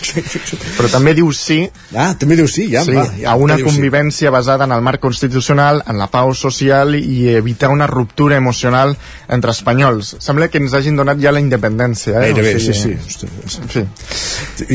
[0.78, 3.06] Però també diu sí Ah, també diu sí, ja, sí, va.
[3.18, 3.76] Ja, a una diu sí.
[3.76, 8.96] convivència basada en el marc constitucional, en la pau social i evitar una ruptura emocional
[9.28, 10.16] entre espanyols.
[10.24, 12.16] Sembla que ens hagin donat ja la independència.
[12.22, 12.32] Eh?
[12.32, 13.28] Gairebé, O sigui, sí, sí.
[13.46, 13.60] Ostres.
[13.74, 13.84] Sí.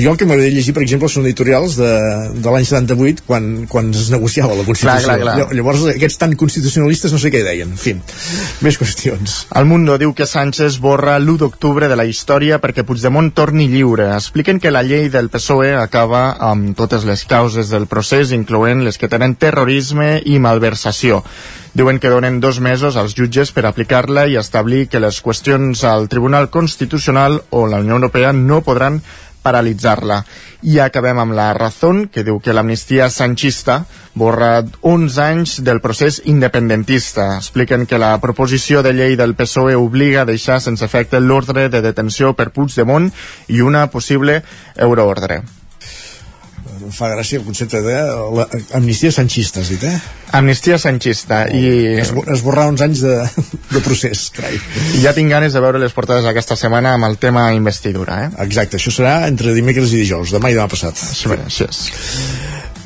[0.03, 1.91] Jo el que m'agradaria llegir, per exemple, són editorials de,
[2.37, 4.89] de l'any 78, quan, quan es negociava la Constitució.
[4.93, 5.37] Clar, clar, clar.
[5.41, 7.73] Lla- Llavors, aquests tan constitucionalistes no sé què deien.
[7.73, 7.95] En fi,
[8.65, 9.39] més qüestions.
[9.59, 14.11] El Mundo diu que Sánchez borra l'1 d'octubre de la història perquè Puigdemont torni lliure.
[14.17, 18.99] Expliquen que la llei del PSOE acaba amb totes les causes del procés, incloent les
[18.99, 21.23] que tenen terrorisme i malversació.
[21.73, 26.05] Diuen que donen dos mesos als jutges per aplicar-la i establir que les qüestions al
[26.13, 28.99] Tribunal Constitucional o la Unió Europea no podran
[29.43, 30.19] paralitzar-la.
[30.69, 36.21] I acabem amb la Razón, que diu que l'amnistia sanchista borra 11 anys del procés
[36.29, 37.39] independentista.
[37.39, 41.81] Expliquen que la proposició de llei del PSOE obliga a deixar sense efecte l'ordre de
[41.81, 43.09] detenció per Puigdemont
[43.49, 44.43] i una possible
[44.77, 45.41] euroordre.
[46.83, 47.95] Em fa gràcia el concepte de
[48.37, 48.47] la,
[48.79, 49.95] amnistia sanxista, has dit, eh?
[50.39, 51.63] Amnistia sanchista i...
[52.03, 53.15] Esbo- Esborrar uns anys de,
[53.71, 54.59] de procés, carai.
[54.99, 58.31] I ja tinc ganes de veure les portades aquesta setmana amb el tema investidura, eh?
[58.47, 60.99] Exacte, això serà entre dimecres i dijous, demà i demà passat.
[60.99, 61.31] Sí,
[61.69, 61.85] és.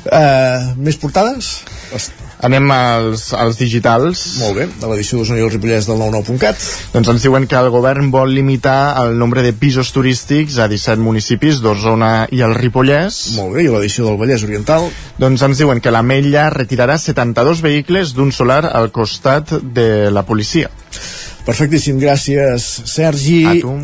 [0.07, 1.57] Uh, més portades?
[2.45, 4.23] Anem als, als digitals.
[4.43, 6.65] Molt bé, de l'edició d'Osona i el Ripollès del 99.cat.
[6.93, 11.01] Doncs ens diuen que el govern vol limitar el nombre de pisos turístics a 17
[11.01, 13.21] municipis d'Osona i el Ripollès.
[13.39, 14.89] Molt bé, i l'edició del Vallès Oriental?
[15.17, 20.69] Doncs ens diuen que l'Ametlla retirarà 72 vehicles d'un solar al costat de la policia.
[21.47, 23.37] Perfectíssim, gràcies Sergi.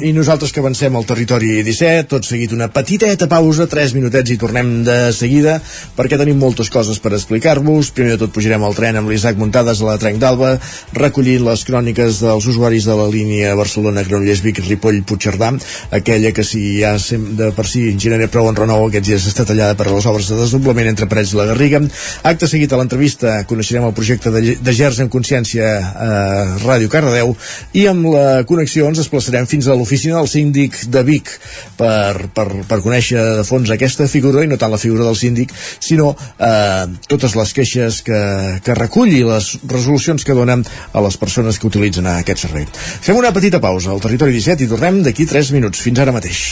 [0.03, 4.35] I nosaltres que avancem al territori 17 tot seguit una petiteta pausa 3 minutets i
[4.41, 5.53] tornem de seguida
[5.95, 7.93] perquè tenim moltes coses per explicar-vos.
[7.95, 10.57] Primer de tot pujarem al tren amb l'Isaac Muntades a la Trenc d'Alba
[10.97, 15.53] recollint les cròniques dels usuaris de la línia Barcelona Granollers Vic Ripoll Puigcerdà
[15.95, 19.79] aquella que si ja de per si genera prou en renou aquests dies està tallada
[19.79, 21.79] per a les obres de desdoblament entre Parets i la Garriga.
[22.27, 26.13] Acte seguit a l'entrevista coneixerem el projecte de, de Gers en Consciència a
[26.59, 27.37] Ràdio Cardedeu
[27.73, 31.31] i amb la connexió ens desplaçarem fins a l'oficina del síndic de Vic
[31.77, 35.53] per, per, per conèixer de fons aquesta figura i no tant la figura del síndic
[35.57, 38.21] sinó eh, totes les queixes que,
[38.63, 42.67] que recull i les resolucions que donen a les persones que utilitzen aquest servei.
[42.73, 45.83] Fem una petita pausa al territori 17 i tornem d'aquí 3 minuts.
[45.83, 46.43] Fins ara mateix.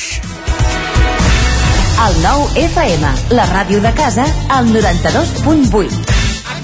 [2.02, 6.20] El nou FM, la ràdio de casa, al 92.8.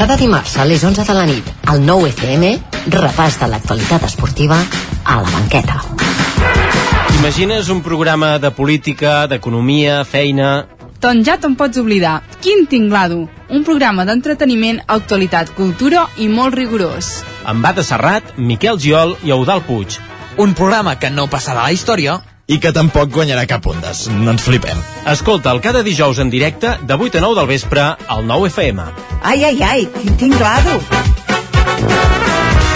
[0.00, 2.54] Cada dimarts a les 11 de la nit, al 9 FM,
[2.94, 4.56] repàs de l'actualitat esportiva
[5.04, 5.76] a la banqueta.
[7.18, 10.64] Imagines un programa de política, d'economia, feina...
[11.04, 12.22] Doncs ja te'n pots oblidar.
[12.40, 13.26] Quin tinglado!
[13.52, 17.18] Un programa d'entreteniment, actualitat, cultura i molt rigorós.
[17.44, 20.00] Amb Bata Serrat, Miquel Giol i Eudal Puig
[20.40, 22.14] un programa que no passarà a la història
[22.50, 24.08] i que tampoc guanyarà cap ondes.
[24.10, 24.78] No ens flipem.
[25.10, 28.86] Escolta'l cada dijous en directe de 8 a 9 del vespre al 9 FM.
[29.22, 30.80] Ai, ai, ai, quin tinglado!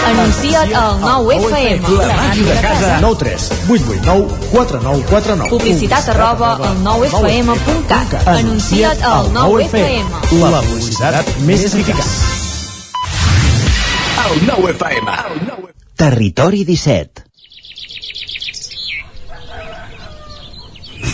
[0.05, 1.97] Anuncia't al 9 FM.
[1.97, 2.93] La màquina de casa.
[3.01, 5.49] 9 3 8 8 9 4 9 4 9.
[5.57, 8.15] Publicitat arroba al 9FM.cat.
[8.37, 10.39] Anuncia't al 9 FM.
[10.45, 12.15] La publicitat més eficaç.
[14.29, 15.21] El 9 FM.
[15.95, 17.24] Territori 17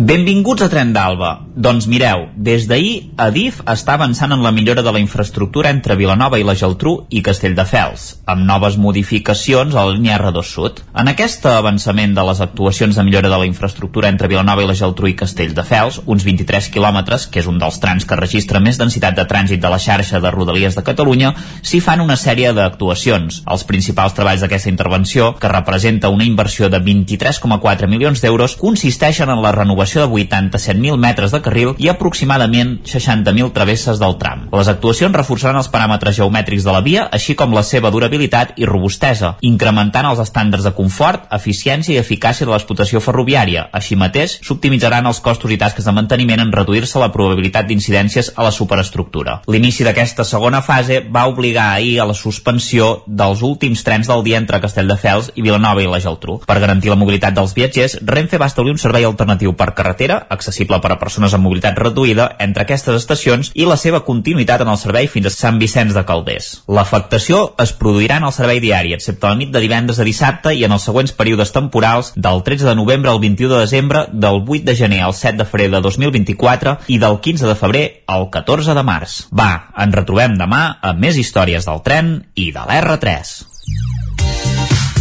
[0.00, 1.42] Benvinguts a Tren d'Alba.
[1.60, 6.38] Doncs mireu, des d'ahir, Adif està avançant en la millora de la infraestructura entre Vilanova
[6.40, 10.80] i la Geltrú i Castelldefels, amb noves modificacions a la línia R2 Sud.
[10.96, 14.76] En aquest avançament de les actuacions de millora de la infraestructura entre Vilanova i la
[14.78, 19.20] Geltrú i Castelldefels, uns 23 quilòmetres, que és un dels trams que registra més densitat
[19.20, 23.42] de trànsit de la xarxa de Rodalies de Catalunya, s'hi fan una sèrie d'actuacions.
[23.44, 29.44] Els principals treballs d'aquesta intervenció, que representa una inversió de 23,4 milions d'euros, consisteixen en
[29.44, 34.46] la renovació de 87.000 metres de carril i aproximadament 60.000 travesses del tram.
[34.54, 38.68] Les actuacions reforçaran els paràmetres geomètrics de la via, així com la seva durabilitat i
[38.68, 43.66] robustesa, incrementant els estàndards de confort, eficiència i eficàcia de l'explotació ferroviària.
[43.74, 48.46] Així mateix, s'optimitzaran els costos i tasques de manteniment en reduir-se la probabilitat d'incidències a
[48.46, 49.40] la superestructura.
[49.50, 54.38] L'inici d'aquesta segona fase va obligar ahir a la suspensió dels últims trens del dia
[54.38, 56.40] entre Castelldefels i Vilanova i la Geltrú.
[56.46, 60.80] Per garantir la mobilitat dels viatgers, Renfe va establir un servei alternatiu per carretera, accessible
[60.82, 64.78] per a persones amb mobilitat reduïda, entre aquestes estacions i la seva continuïtat en el
[64.80, 66.50] servei fins a Sant Vicenç de Calders.
[66.68, 70.64] L'afectació es produirà en el servei diari, excepte la nit de divendres a dissabte i
[70.66, 74.64] en els següents períodes temporals del 13 de novembre al 21 de desembre, del 8
[74.66, 78.74] de gener al 7 de febrer de 2024 i del 15 de febrer al 14
[78.74, 79.20] de març.
[79.30, 83.36] Va, ens retrobem demà amb més històries del tren i de l'R3.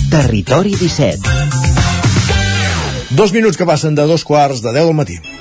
[0.10, 1.69] Territori 17
[3.10, 5.39] Dos minuts que passen de dos quarts de 10 del matí.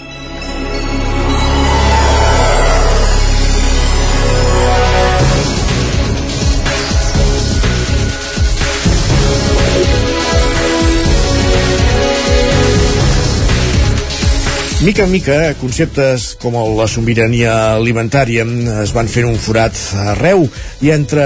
[14.79, 18.45] Mica en mica, conceptes com la sobirania alimentària
[18.79, 19.75] es van fent un forat
[20.13, 20.45] arreu
[20.87, 21.25] i entre,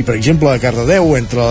[0.00, 1.44] i per exemple a Cardedeu, entre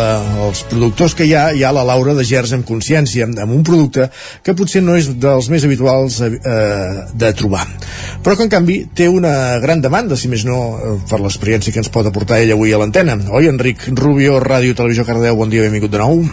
[0.47, 3.61] els productors que hi ha, hi ha la Laura de Gers amb consciència, amb un
[3.61, 4.07] producte
[4.41, 6.31] que potser no és dels més habituals eh,
[7.13, 7.67] de trobar.
[8.25, 11.83] Però que en canvi té una gran demanda, si més no, eh, per l'experiència que
[11.83, 13.19] ens pot aportar ella avui a l'antena.
[13.29, 16.25] Oi, Enric Rubio, Ràdio Televisió Cardedeu, bon dia, benvingut de nou.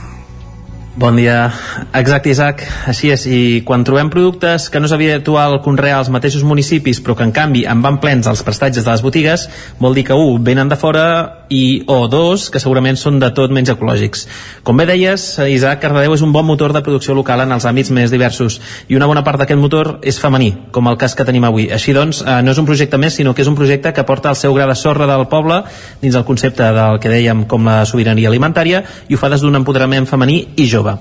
[0.96, 1.52] Bon dia.
[1.94, 2.64] Exacte, Isaac.
[2.90, 3.26] Així és.
[3.30, 7.34] I quan trobem productes que no és habitual conrear als mateixos municipis, però que en
[7.34, 9.46] canvi en van plens als prestatges de les botigues,
[9.78, 11.06] vol dir que, un, venen de fora
[11.50, 14.24] i, o dos, que segurament són de tot menys ecològics.
[14.64, 17.90] Com bé deies, Isaac, Cardedeu és un bon motor de producció local en els àmbits
[17.92, 21.44] més diversos i una bona part d'aquest motor és femení, com el cas que tenim
[21.48, 21.66] avui.
[21.74, 24.30] Així doncs, eh, no és un projecte més, sinó que és un projecte que porta
[24.30, 25.64] el seu gra de sorra del poble
[26.00, 29.58] dins el concepte del que dèiem com la sobirania alimentària i ho fa des d'un
[29.58, 30.96] empoderament femení i jove.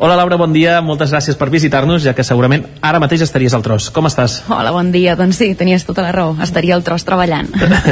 [0.00, 3.64] Hola Laura, bon dia, moltes gràcies per visitar-nos, ja que segurament ara mateix estaries al
[3.66, 3.88] tros.
[3.90, 4.36] Com estàs?
[4.46, 5.16] Hola, bon dia.
[5.18, 6.36] Doncs sí, tenies tota la raó.
[6.44, 7.48] Estaria al tros treballant.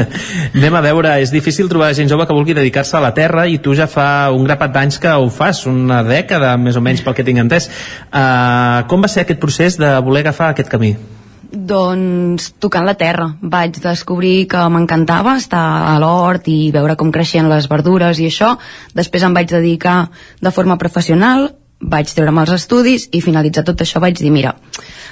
[0.54, 3.58] Anem a veure, és difícil trobar gent jove que vulgui dedicar-se a la terra i
[3.58, 7.18] tu ja fa un grapat d'anys que ho fas, una dècada més o menys pel
[7.18, 7.66] que tinc entès.
[8.06, 10.94] Uh, com va ser aquest procés de voler agafar aquest camí?
[11.50, 13.32] Doncs tocant la terra.
[13.42, 18.54] Vaig descobrir que m'encantava estar a l'hort i veure com creixien les verdures i això.
[18.94, 20.04] Després em vaig dedicar
[20.38, 24.54] de forma professional vaig treure'm els estudis i finalitzat tot això vaig dir, mira,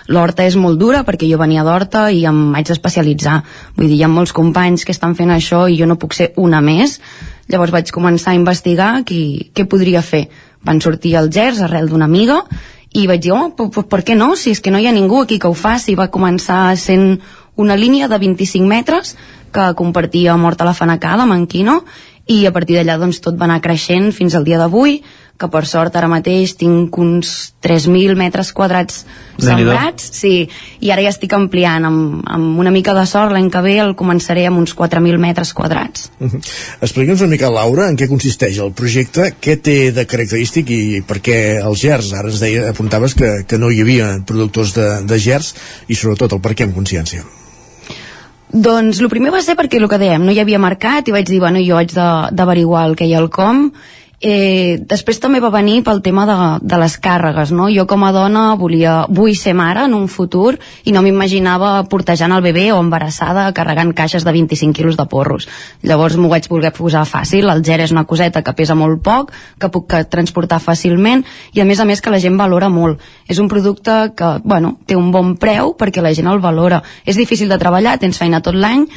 [0.09, 3.42] l'horta és molt dura perquè jo venia d'horta i em vaig especialitzar.
[3.77, 6.33] Vull dir, hi ha molts companys que estan fent això i jo no puc ser
[6.40, 7.00] una més.
[7.53, 10.27] Llavors vaig començar a investigar qui, què podria fer.
[10.64, 12.40] Van sortir al GERS arrel d'una amiga
[12.94, 14.33] i vaig dir, oh, per, per, què no?
[14.38, 15.96] Si és que no hi ha ningú aquí que ho faci.
[15.98, 17.18] Va començar sent
[17.61, 19.16] una línia de 25 metres
[19.55, 21.83] que compartia amb Horta la Fanacada, amb en Quino,
[22.27, 25.03] i a partir d'allà doncs, tot va anar creixent fins al dia d'avui
[25.35, 27.31] que per sort ara mateix tinc uns
[27.65, 29.01] 3.000 metres quadrats
[29.43, 30.07] sembrats.
[30.14, 30.47] Sí,
[30.79, 31.89] i ara ja estic ampliant.
[31.89, 35.53] Amb, amb una mica de sort l'any que ve el començaré amb uns 4.000 metres
[35.53, 36.11] quadrats.
[36.20, 36.41] Uh -huh.
[36.81, 41.20] Explica'ns una mica, Laura, en què consisteix el projecte, què té de característic i per
[41.20, 45.18] què els GERS, ara ens deia, apuntaves que, que no hi havia productors de, de
[45.18, 45.55] GERS
[45.89, 47.43] i sobretot el per què amb consciència
[48.55, 51.26] doncs el primer va ser perquè el que dèiem, no hi havia mercat i vaig
[51.26, 53.66] dir, bueno, jo haig d'averiguar el que hi ha al com
[54.25, 57.66] Eh, després també va venir pel tema de, de les càrregues, no?
[57.68, 60.55] Jo com a dona volia, vull ser mare en un futur
[60.89, 65.45] i no m'imaginava portejant el bebè o embarassada carregant caixes de 25 quilos de porros.
[65.85, 69.35] Llavors m'ho vaig voler posar fàcil, el ger és una coseta que pesa molt poc,
[69.61, 73.05] que puc transportar fàcilment i a més a més que la gent valora molt.
[73.29, 76.81] És un producte que, bueno, té un bon preu perquè la gent el valora.
[77.05, 78.89] És difícil de treballar, tens feina tot l'any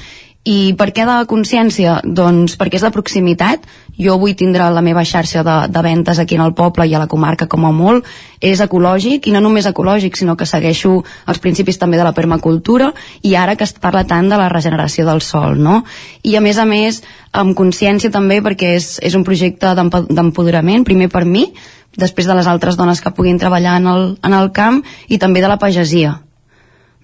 [0.47, 1.97] i per què de consciència?
[2.05, 3.65] Doncs perquè és de proximitat.
[3.97, 7.01] Jo vull tindre la meva xarxa de, de ventes aquí en el poble i a
[7.01, 8.07] la comarca com a molt.
[8.39, 12.93] És ecològic, i no només ecològic, sinó que segueixo els principis també de la permacultura
[13.27, 15.81] i ara que es parla tant de la regeneració del sol, no?
[16.23, 17.01] I a més a més,
[17.33, 21.49] amb consciència també perquè és, és un projecte d'empoderament, primer per mi,
[21.97, 25.43] després de les altres dones que puguin treballar en el, en el camp i també
[25.43, 26.21] de la pagesia.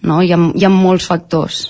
[0.04, 0.22] No?
[0.22, 1.66] Hi, ha, hi ha molts factors.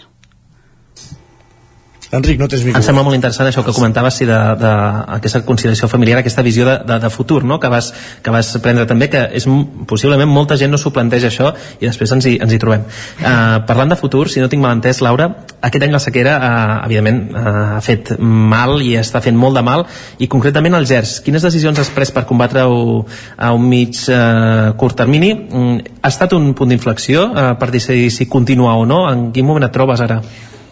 [2.14, 2.78] Enric, no tens micro.
[2.78, 4.72] Em sembla molt interessant això que comentaves sí, de, de,
[5.16, 7.58] aquesta conciliació familiar, aquesta visió de, de, de futur no?
[7.60, 7.90] que, vas,
[8.22, 9.48] que vas prendre també, que és
[9.90, 11.50] possiblement molta gent no s'ho planteja això
[11.80, 12.86] i després ens hi, ens hi trobem.
[13.18, 16.78] Uh, parlant de futur, si no tinc mal entès, Laura, aquest any la sequera, uh,
[16.86, 19.88] evidentment, uh, ha fet mal i està fent molt de mal,
[20.22, 21.18] i concretament el GERS.
[21.26, 23.04] Quines decisions has pres per combatre-ho
[23.42, 25.34] a un mig uh, curt termini?
[25.34, 29.06] Mm, ha estat un punt d'inflexió uh, per decidir si continuar o no?
[29.10, 30.22] En quin moment et trobes ara?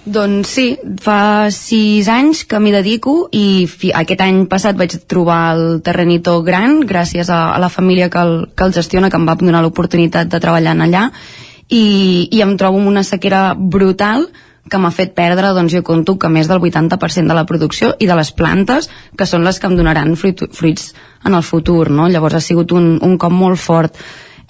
[0.01, 0.65] Doncs sí,
[0.97, 6.39] fa sis anys que m'hi dedico i fi, aquest any passat vaig trobar el terrenito
[6.41, 9.61] gran gràcies a, a la família que el, que el gestiona, que em va donar
[9.61, 11.03] l'oportunitat de treballar en allà
[11.69, 11.83] i,
[12.33, 14.25] i em trobo amb una sequera brutal
[14.71, 18.09] que m'ha fet perdre, doncs jo conto que més del 80% de la producció i
[18.09, 20.95] de les plantes que són les que em donaran fruit, fruits
[21.29, 22.09] en el futur, no?
[22.09, 24.01] Llavors ha sigut un, un cop molt fort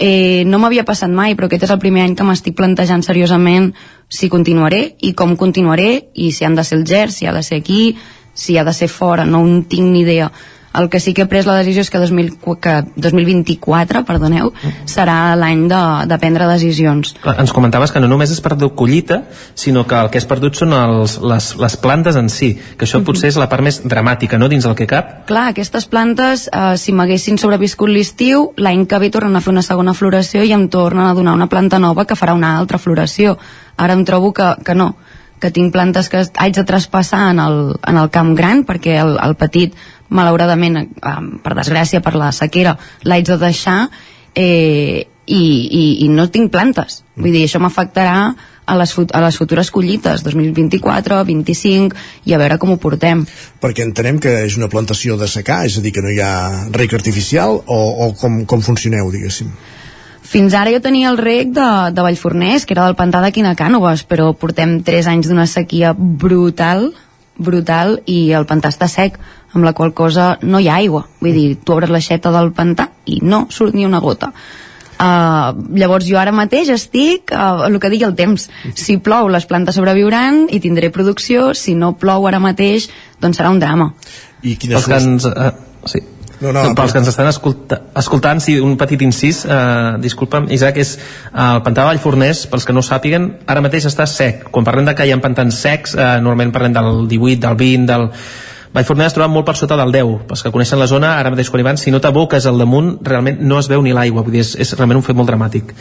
[0.02, 3.70] eh, no m'havia passat mai, però aquest és el primer any que m'estic plantejant seriosament
[4.10, 7.44] si continuaré i com continuaré i si han de ser el GER, si ha de
[7.46, 7.96] ser aquí,
[8.34, 10.32] si ha de ser fora, no en tinc ni idea
[10.74, 12.32] el que sí que he pres la decisió és que, 2000,
[12.64, 14.52] que 2024 perdoneu,
[14.90, 17.14] serà l'any de, de prendre decisions.
[17.22, 19.22] Clar, ens comentaves que no només és perdut collita,
[19.56, 23.04] sinó que el que és perdut són els, les, les plantes en si, que això
[23.06, 25.22] potser és la part més dramàtica, no?, dins el que cap.
[25.30, 29.66] Clar, aquestes plantes, eh, si m'haguessin sobreviscut l'estiu, l'any que ve tornen a fer una
[29.66, 33.38] segona floració i em tornen a donar una planta nova que farà una altra floració.
[33.78, 34.94] Ara em trobo que, que no,
[35.42, 37.58] que tinc plantes que haig de traspassar en el,
[37.88, 39.76] en el camp gran perquè el, el petit
[40.12, 42.76] malauradament, eh, per desgràcia, per la sequera,
[43.08, 43.80] l'haig de deixar
[44.36, 47.02] eh, i, i, i no tinc plantes.
[47.16, 48.34] Vull dir, això m'afectarà
[48.72, 51.98] a les, a les futures collites, 2024, 25,
[52.30, 53.26] i a veure com ho portem.
[53.62, 56.34] Perquè entenem que és una plantació de secà, és a dir, que no hi ha
[56.76, 59.52] rec artificial, o, o com, com funcioneu, diguéssim?
[60.32, 64.06] Fins ara jo tenia el rec de, de Vallforners, que era del pantà de Quinacànoves,
[64.08, 66.92] però portem 3 anys d'una sequia brutal,
[67.38, 69.20] brutal, i el pantà està sec
[69.54, 71.06] amb la qual cosa no hi ha aigua.
[71.22, 74.32] Vull dir, tu obres l'aixeta del pantà i no surt ni una gota.
[75.02, 78.44] Uh, llavors jo ara mateix estic uh, el que digui el temps
[78.78, 82.86] si plou les plantes sobreviuran i tindré producció, si no plou ara mateix
[83.18, 83.88] doncs serà un drama
[84.46, 85.50] i quines que ens, uh,
[85.90, 86.04] sí.
[86.42, 90.80] No, no, pels que ens estan escolta, escoltant, sí, un petit incís, eh, disculpa'm, Isaac,
[90.82, 91.02] és eh,
[91.46, 94.48] el pantà de Vallforners, pels que no sàpiguen, ara mateix està sec.
[94.50, 97.92] Quan parlem de que hi ha pantans secs, eh, normalment parlem del 18, del 20,
[97.94, 98.10] del
[98.72, 101.50] Vallforners es troba molt per sota del 10 pels que coneixen la zona, ara mateix
[101.52, 104.38] quan hi van si no t'aboques al damunt, realment no es veu ni l'aigua vull
[104.38, 105.74] dir, és, és realment un fet molt dramàtic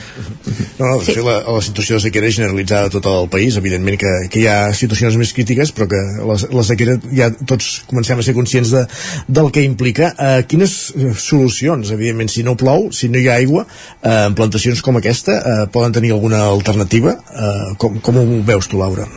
[0.80, 1.14] no, no, de sí.
[1.14, 4.42] fet la, la situació de sequera és generalitzada a tot el país, evidentment que, que
[4.42, 8.34] hi ha situacions més crítiques, però que la, la sequera ja tots comencem a ser
[8.36, 8.84] conscients de,
[9.28, 10.12] del que implica.
[10.16, 14.38] Uh, quines eh, solucions, evidentment, si no plou, si no hi ha aigua, uh, en
[14.38, 17.18] plantacions com aquesta, uh, poden tenir alguna alternativa?
[17.30, 19.08] Uh, com, com ho veus tu, Laura?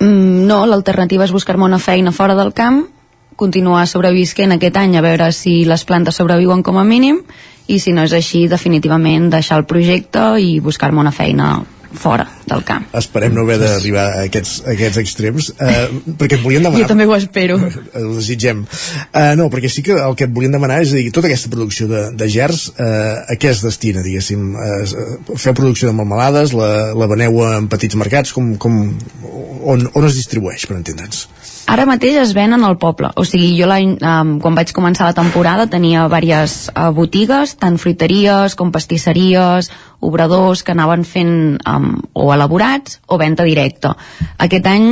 [0.00, 2.86] Mm, no, l'alternativa és buscar-me una feina fora del camp,
[3.36, 7.22] continuar sobrevisquent aquest any a veure si les plantes sobreviuen com a mínim
[7.68, 11.52] i si no és així definitivament deixar el projecte i buscar-me una feina
[11.94, 12.86] fora del camp.
[12.96, 15.86] Esperem no haver d'arribar a aquests, a aquests extrems, eh,
[16.20, 16.84] perquè et volíem demanar...
[16.84, 17.58] Jo també ho espero.
[17.60, 18.62] Ho desitgem.
[19.12, 21.50] Eh, no, perquè sí que el que et volíem demanar és a dir, tota aquesta
[21.52, 24.50] producció de, de gers, eh, a què es destina, diguéssim?
[24.54, 24.80] Eh,
[25.34, 28.80] feu producció de melmelades, la, la veneu en petits mercats, com, com,
[29.60, 31.26] on, on es distribueix, per entendre'ns?
[31.70, 33.92] Ara mateix es venen al poble, o sigui, jo l'any,
[34.42, 39.68] quan vaig començar la temporada tenia diverses uh, botigues, tant fruiteries com pastisseries,
[40.02, 41.32] obradors que anaven fent
[41.70, 43.94] um, o elaborats o venda directa.
[44.42, 44.88] Aquest any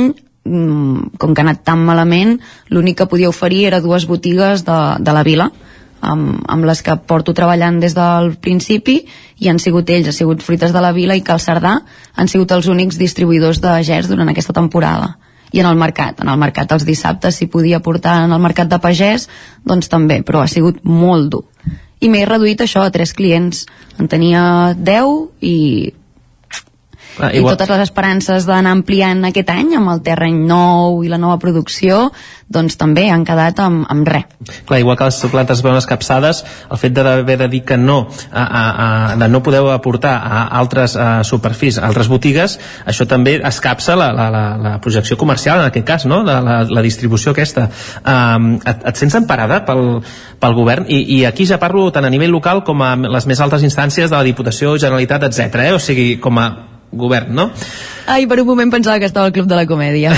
[0.47, 2.37] um, com que ha anat tan malament,
[2.71, 5.51] l'únic que podia oferir era dues botigues de, de la vila,
[5.99, 9.01] amb, amb les que porto treballant des del principi
[9.43, 11.81] i han sigut ells, ha sigut Fruites de la Vila i Cal Cerdà,
[12.15, 15.17] han sigut els únics distribuïdors de gers durant aquesta temporada
[15.51, 18.69] i en el mercat, en el mercat els dissabtes si podia portar en el mercat
[18.69, 19.27] de pagès
[19.65, 21.45] doncs també, però ha sigut molt dur.
[21.99, 23.65] I m'he reduït això a tres clients.
[23.99, 25.55] En tenia 10 i
[27.19, 31.19] Ah, i totes les esperances d'anar ampliant aquest any amb el terreny nou i la
[31.19, 32.07] nova producció
[32.49, 34.25] doncs també han quedat amb, amb res
[34.65, 37.99] Clar, igual que les plantes veuen escapçades el fet d'haver de dir que no
[38.31, 38.87] a, a, a,
[39.19, 44.11] de no podeu aportar a altres a superfis, a altres botigues això també escapça la,
[44.15, 46.23] la, la, la projecció comercial en aquest cas, no?
[46.23, 49.99] la, la, la distribució aquesta um, et, et sents emparada pel,
[50.39, 53.43] pel govern I, i aquí ja parlo tant a nivell local com a les més
[53.43, 55.63] altes instàncies de la Diputació, Generalitat, etc.
[55.67, 55.71] Eh?
[55.75, 56.49] o sigui, com a
[56.91, 57.49] govern, no?
[58.09, 60.13] Ai, per un moment pensava que estava al Club de la Comèdia.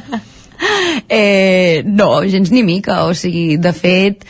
[1.08, 4.24] eh, no, gens ni mica, o sigui, de fet,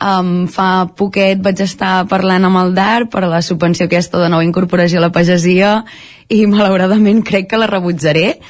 [0.00, 4.30] um, fa poquet vaig estar parlant amb el DAR per a la subvenció aquesta de
[4.32, 5.80] nova incorporació a la pagesia
[6.28, 8.40] i malauradament crec que la rebutjaré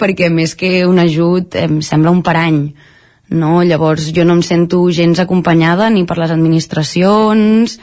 [0.00, 2.62] perquè més que un ajut em sembla un parany
[3.30, 3.62] no?
[3.62, 7.78] llavors jo no em sento gens acompanyada ni per les administracions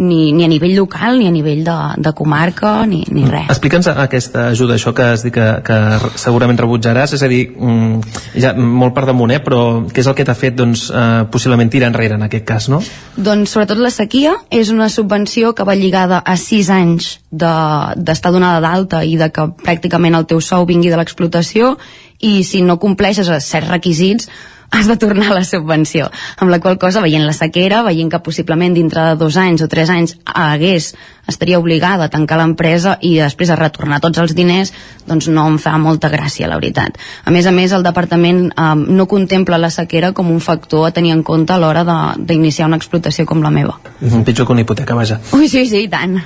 [0.00, 3.50] ni, ni a nivell local, ni a nivell de, de comarca, ni, ni res.
[3.52, 5.78] Explica'ns aquesta ajuda, això que has dit que, que
[6.20, 10.16] segurament rebutjaràs, és a dir, mm, ja molt per damunt, eh, però què és el
[10.16, 12.80] que t'ha fet doncs, eh, possiblement tirar enrere en aquest cas, no?
[13.16, 18.36] Doncs sobretot la sequia és una subvenció que va lligada a 6 anys d'estar de,
[18.38, 21.76] donada d'alta i de que pràcticament el teu sou vingui de l'explotació
[22.20, 24.28] i si no compleixes certs requisits
[24.70, 26.10] has de tornar la subvenció.
[26.38, 29.68] Amb la qual cosa, veient la sequera, veient que possiblement dintre de dos anys o
[29.68, 30.92] tres anys hagués,
[31.26, 34.72] estaria obligada a tancar l'empresa i després a retornar tots els diners,
[35.10, 36.98] doncs no em fa molta gràcia, la veritat.
[37.24, 40.94] A més a més, el departament eh, no contempla la sequera com un factor a
[40.94, 41.84] tenir en compte a l'hora
[42.16, 43.80] d'iniciar una explotació com la meva.
[44.00, 45.20] Mm -hmm, pitjor que una hipoteca, vaja.
[45.32, 46.22] Ui, sí, sí, i tant.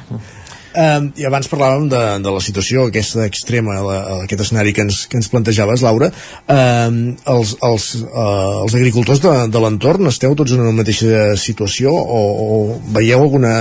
[0.75, 5.05] Uh, I abans parlàvem de, de la situació aquesta extrema, la, aquest escenari que ens,
[5.07, 6.09] que ens plantejaves, Laura.
[6.51, 11.95] Uh, els, els, uh, els agricultors de, de l'entorn esteu tots en una mateixa situació
[11.95, 12.59] o, o
[12.97, 13.61] veieu alguna,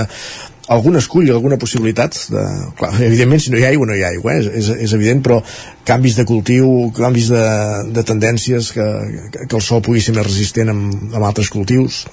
[0.74, 2.42] algun escull, alguna possibilitat de,
[2.80, 4.50] clar, evidentment si no hi ha aigua no hi ha aigua, eh?
[4.58, 5.38] és, és evident però
[5.86, 7.46] canvis de cultiu, canvis de,
[7.94, 8.90] de tendències que,
[9.36, 12.04] que el sol pugui ser més resistent amb, amb altres cultius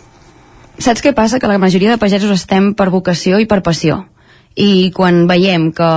[0.81, 1.37] Saps què passa?
[1.37, 4.01] Que la majoria de pagesos estem per vocació i per passió
[4.55, 5.91] i quan veiem que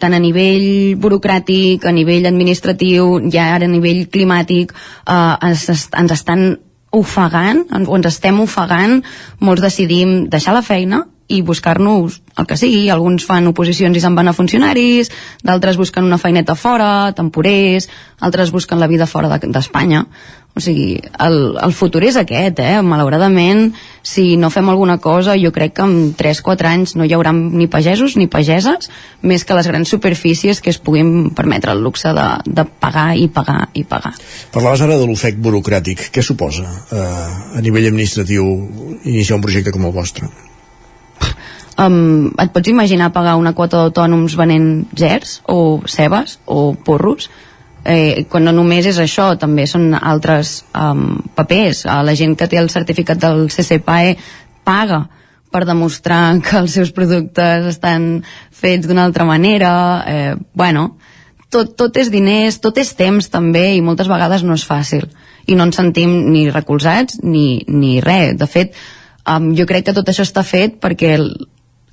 [0.00, 4.72] tant a nivell burocràtic, a nivell administratiu, ja ara a nivell climàtic,
[5.06, 6.46] eh, ens, ens estan
[6.96, 9.02] ofegant, o ens estem ofegant,
[9.40, 12.88] molts decidim deixar la feina i buscar-nos el que sigui.
[12.90, 15.10] Alguns fan oposicions i se'n van a funcionaris,
[15.42, 17.88] d'altres busquen una feineta fora, temporers,
[18.20, 20.06] altres busquen la vida fora d'Espanya.
[20.06, 22.80] De, o sigui, el, el futur és aquest, eh?
[22.80, 27.34] Malauradament, si no fem alguna cosa, jo crec que en 3-4 anys no hi haurà
[27.36, 28.88] ni pagesos ni pageses,
[29.20, 33.28] més que les grans superfícies que es puguin permetre el luxe de, de pagar i
[33.28, 34.14] pagar i pagar.
[34.54, 36.08] Parlaves ara de l'ofec burocràtic.
[36.08, 38.48] Què suposa eh, a nivell administratiu
[39.04, 40.30] iniciar un projecte com el vostre?
[41.76, 47.28] Um, et pots imaginar pagar una quota d'autònoms venent gers o cebes o porros?
[47.86, 51.84] Eh, quan no només és això, també són altres um, papers.
[51.86, 54.16] Uh, la gent que té el certificat del CCPAE
[54.66, 55.06] paga
[55.54, 59.70] per demostrar que els seus productes estan fets d'una altra manera.
[60.06, 60.96] Eh, bueno,
[61.50, 65.06] tot, tot és diners, tot és temps també i moltes vegades no és fàcil
[65.46, 68.34] i no ens sentim ni recolzats ni, ni res.
[68.36, 68.74] De fet,
[69.30, 71.14] um, jo crec que tot això està fet perquè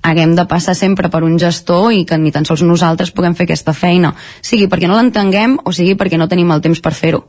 [0.04, 3.48] haguem de passar sempre per un gestor i que ni tan sols nosaltres puguem fer
[3.48, 7.24] aquesta feina, sigui perquè no l'entenguem o sigui perquè no tenim el temps per fer-ho.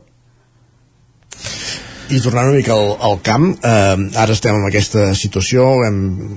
[2.06, 5.96] I tornant una mica al, al camp, eh, ara estem en aquesta situació, hem,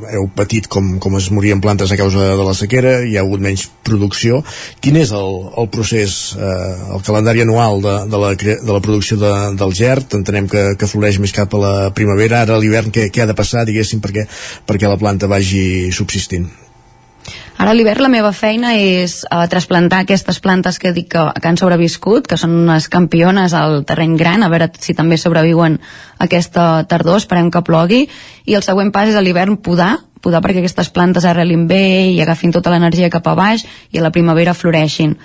[0.09, 3.43] heu patit com, com es morien plantes a causa de la sequera, hi ha hagut
[3.45, 4.39] menys producció.
[4.81, 9.19] Quin és el, el procés, eh, el calendari anual de, de, la, de la producció
[9.21, 10.17] de, del gerd?
[10.17, 13.29] Entenem que, que floreix més cap a la primavera, ara a l'hivern què, què ha
[13.29, 14.25] de passar, diguéssim, perquè,
[14.65, 16.49] perquè la planta vagi subsistint?
[17.59, 21.49] Ara a l'hivern la meva feina és uh, trasplantar aquestes plantes que dic que, que
[21.49, 25.75] han sobreviscut, que són unes campiones al terreny gran, a veure si també sobreviuen
[26.23, 28.05] aquesta tardor, esperem que plogui,
[28.47, 31.83] i el següent pas és a l'hivern podar, podar perquè aquestes plantes arrelin bé
[32.13, 35.17] i agafin tota l'energia cap a baix i a la primavera floreixin.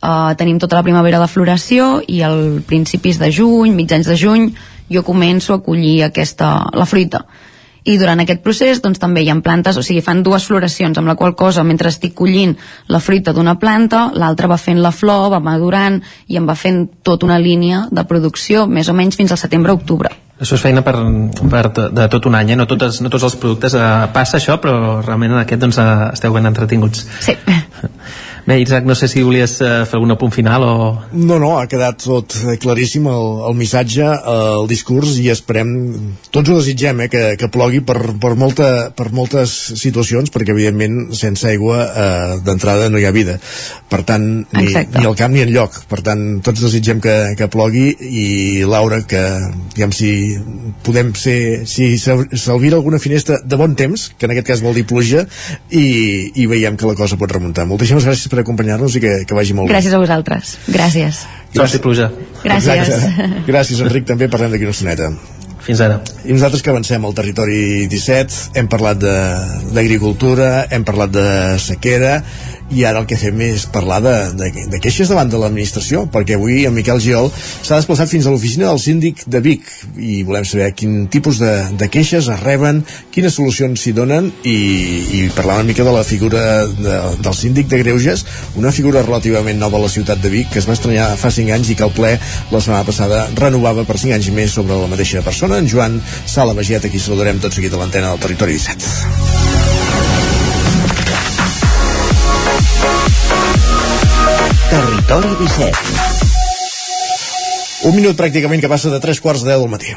[0.00, 4.48] Uh, tenim tota la primavera de floració i al principis de juny, mitjans de juny,
[4.88, 7.26] jo començo a collir aquesta, la fruita
[7.84, 11.10] i durant aquest procés doncs, també hi ha plantes, o sigui, fan dues floracions, amb
[11.10, 12.54] la qual cosa, mentre estic collint
[12.88, 16.84] la fruita d'una planta, l'altra va fent la flor, va madurant i em va fent
[17.02, 20.12] tota una línia de producció, més o menys fins al setembre-octubre.
[20.42, 20.96] Això és feina per,
[21.50, 22.58] per de, de tot un any, eh?
[22.58, 26.10] no, totes, no tots els productes eh, passa això, però realment en aquest doncs, eh,
[26.16, 27.06] esteu ben entretinguts.
[27.22, 27.36] Sí.
[28.44, 30.72] Bé, Isaac, no sé si volies eh, fer algun punt final o...
[31.14, 35.70] No, no, ha quedat tot eh, claríssim el, el missatge, eh, el discurs i esperem,
[36.34, 41.12] tots ho desitgem, eh, que, que plogui per, per, molta, per moltes situacions, perquè evidentment
[41.14, 43.36] sense aigua eh, d'entrada no hi ha vida.
[43.92, 44.98] Per tant, ni, Exacte.
[44.98, 45.78] ni al camp ni en lloc.
[45.86, 48.26] Per tant, tots desitgem que, que plogui i
[48.66, 49.22] Laura, que
[49.76, 50.10] diguem si
[50.82, 51.38] podem ser,
[51.70, 55.28] si s'alvira alguna finestra de bon temps, que en aquest cas vol dir pluja,
[55.70, 55.86] i,
[56.34, 57.70] i veiem que la cosa pot remuntar.
[57.70, 60.56] Moltíssimes gràcies per acompanyar-nos i que, que vagi molt Gràcies a vosaltres.
[60.72, 61.22] Gràcies.
[61.52, 62.08] I pluja.
[62.42, 62.88] Gràcies.
[62.88, 63.44] Exacte.
[63.52, 65.12] Gràcies, Enric, també parlem d'aquí una estoneta.
[65.62, 66.00] Fins ara.
[66.26, 71.26] I nosaltres que avancem al territori 17, hem parlat de- d'agricultura, hem parlat de
[71.62, 72.16] sequera,
[72.72, 76.36] i ara el que fem és parlar de, de, de queixes davant de l'administració, perquè
[76.38, 79.68] avui en Miquel Giol s'ha desplaçat fins a l'oficina del síndic de Vic
[80.00, 82.82] i volem saber quin tipus de, de queixes es reben,
[83.14, 84.56] quines solucions s'hi donen i,
[85.18, 88.24] i parlar una mica de la figura de, del síndic de Greuges,
[88.60, 91.54] una figura relativament nova a la ciutat de Vic que es va estrenar fa 5
[91.54, 94.90] anys i que el ple la setmana passada renovava per 5 anys més sobre la
[94.90, 99.91] mateixa persona, en Joan Sala Magiet, aquí saludarem tot seguit a l'antena del Territori 17.
[104.72, 105.76] Territori 17.
[107.84, 109.92] Un minut pràcticament que passa de 3 quarts de 10 del matí.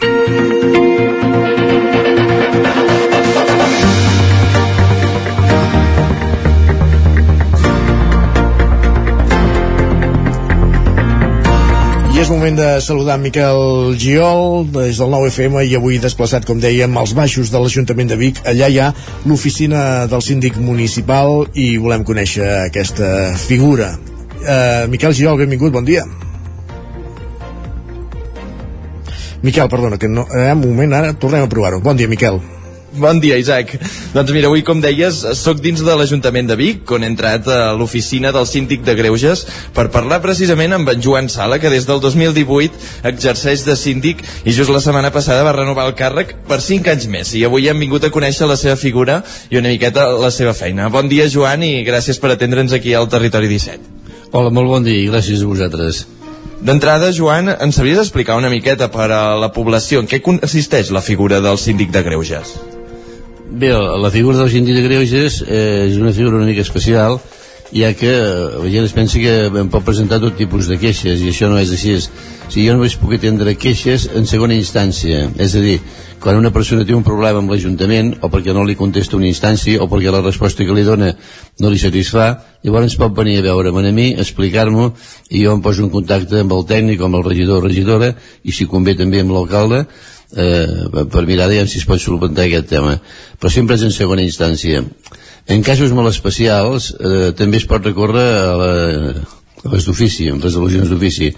[12.12, 16.92] I és moment de saludar Miquel Giol des del 9FM i avui desplaçat, com dèiem,
[17.00, 18.44] als baixos de l'Ajuntament de Vic.
[18.44, 18.92] Allà hi ha
[19.24, 24.15] l'oficina del síndic municipal i volem conèixer aquesta figura.
[24.46, 26.06] Uh, Miquel Giol, benvingut, bon dia.
[29.42, 30.26] Miquel, perdona, que no...
[30.30, 31.82] Eh, un moment, ara tornem a provar-ho.
[31.82, 32.38] Bon dia, Miquel.
[32.96, 33.74] Bon dia, Isaac.
[34.14, 37.74] Doncs mira, avui, com deies, sóc dins de l'Ajuntament de Vic, on he entrat a
[37.76, 39.44] l'oficina del síndic de Greuges
[39.76, 44.56] per parlar precisament amb en Joan Sala, que des del 2018 exerceix de síndic i
[44.56, 47.34] just la setmana passada va renovar el càrrec per 5 anys més.
[47.36, 49.20] I avui hem vingut a conèixer la seva figura
[49.50, 50.88] i una miqueta la seva feina.
[50.94, 54.05] Bon dia, Joan, i gràcies per atendre'ns aquí al Territori 17.
[54.36, 56.02] Hola, molt bon dia i gràcies a vosaltres.
[56.68, 61.00] D'entrada, Joan, ens sabries explicar una miqueta per a la població en què consisteix la
[61.06, 62.52] figura del síndic de Greuges?
[63.48, 67.16] Bé, la figura del síndic de Greuges eh, és una figura una mica especial,
[67.74, 71.32] ja que la gent es pensa que em pot presentar tot tipus de queixes, i
[71.32, 71.96] això no és així.
[71.98, 75.80] O sigui, jo només puc atendre queixes en segona instància, és a dir,
[76.22, 79.82] quan una persona té un problema amb l'Ajuntament, o perquè no li contesta una instància,
[79.82, 81.12] o perquè la resposta que li dona
[81.60, 82.28] no li satisfà,
[82.64, 84.92] llavors pot venir a veure'm a mi, explicar-m'ho,
[85.32, 88.14] i jo em poso en contacte amb el tècnic, amb el regidor o regidora,
[88.44, 89.88] i si convé també amb l'alcalde,
[90.36, 93.00] eh, per mirar si es pot solventar aquest tema
[93.40, 94.84] però sempre és en segona instància
[95.48, 98.72] en casos molt especials eh, també es pot recórrer a, la,
[99.64, 101.32] a les d'ofici, a resolucions d'ofici.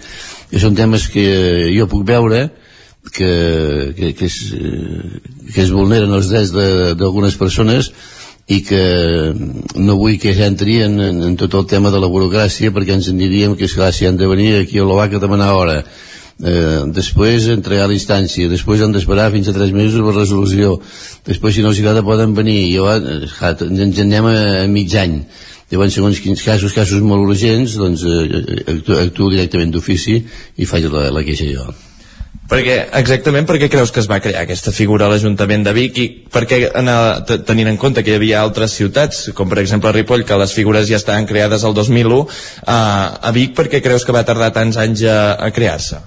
[0.56, 1.26] Són temes que
[1.74, 2.46] jo puc veure
[3.12, 5.20] que, que, que, es, eh,
[5.52, 7.92] que es vulneren els drets d'algunes persones
[8.48, 8.82] i que
[9.76, 12.96] no vull que ja entri en, en, en tot el tema de la burocràcia perquè
[12.96, 15.82] ens en diríem que esclar, si han de venir aquí a l'OAC a demanar hora
[16.42, 20.78] eh, després entregar a instància després han d'esperar fins a 3 mesos la resolució.
[21.26, 22.58] Després si no els agrada poden venir.
[22.68, 25.22] I jo, eh, ja, ens en anem a, a mig any
[25.68, 30.22] llavors segons quins casos, casos molt urgents doncs eh, actuo, actuo directament d'ofici
[30.56, 31.68] i faig la, la queixa jo.
[32.48, 35.98] Perquè, exactament per què creus que es va crear aquesta figura a l'Ajuntament de Vic
[36.00, 39.92] i per què eh, tenint en compte que hi havia altres ciutats, com per exemple
[39.92, 42.22] Ripoll, que les figures ja estaven creades el 2001,
[42.64, 42.78] a,
[43.20, 46.00] a Vic per què creus que va tardar tants anys a, a crear-se?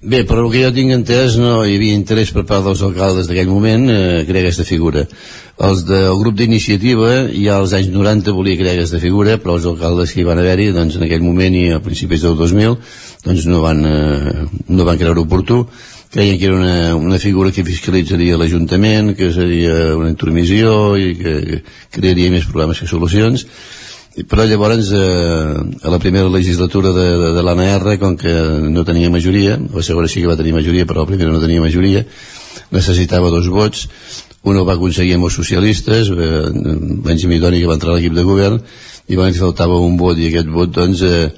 [0.00, 3.26] Bé, però el que jo tinc entès no hi havia interès per part dels alcaldes
[3.26, 5.02] d'aquell moment eh, crear aquesta figura.
[5.66, 10.14] Els del grup d'iniciativa ja als anys 90 volia crear aquesta figura, però els alcaldes
[10.14, 12.78] que hi van haver-hi doncs, en aquell moment i a principis del 2000
[13.24, 15.64] doncs no van, eh, no van creure oportú
[16.12, 21.34] creien que era una, una figura que fiscalitzaria l'Ajuntament, que seria una intromissió i que,
[21.92, 23.44] crearia més problemes que solucions
[24.26, 28.32] però llavors eh, a la primera legislatura de, de, de l'ANR com que
[28.66, 31.62] no tenia majoria la segona sí que va tenir majoria però la primera no tenia
[31.62, 32.04] majoria
[32.74, 33.86] necessitava dos vots.
[34.48, 36.46] Un el va aconseguir amb els socialistes eh,
[37.04, 38.60] Benjamí Doni que va entrar a l'equip de govern
[39.08, 41.28] i van faltava un vot i aquest vot doncs eh,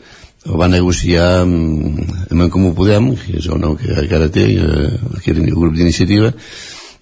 [0.47, 2.01] el va negociar amb,
[2.31, 4.91] amb en Comú Podem que és el nom que, que ara té eh,
[5.25, 6.33] que el grup d'iniciativa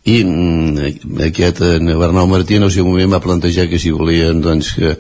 [0.09, 4.41] i mm, aquest en Bernau Martí en el seu moment va plantejar que si volien
[4.45, 4.97] doncs que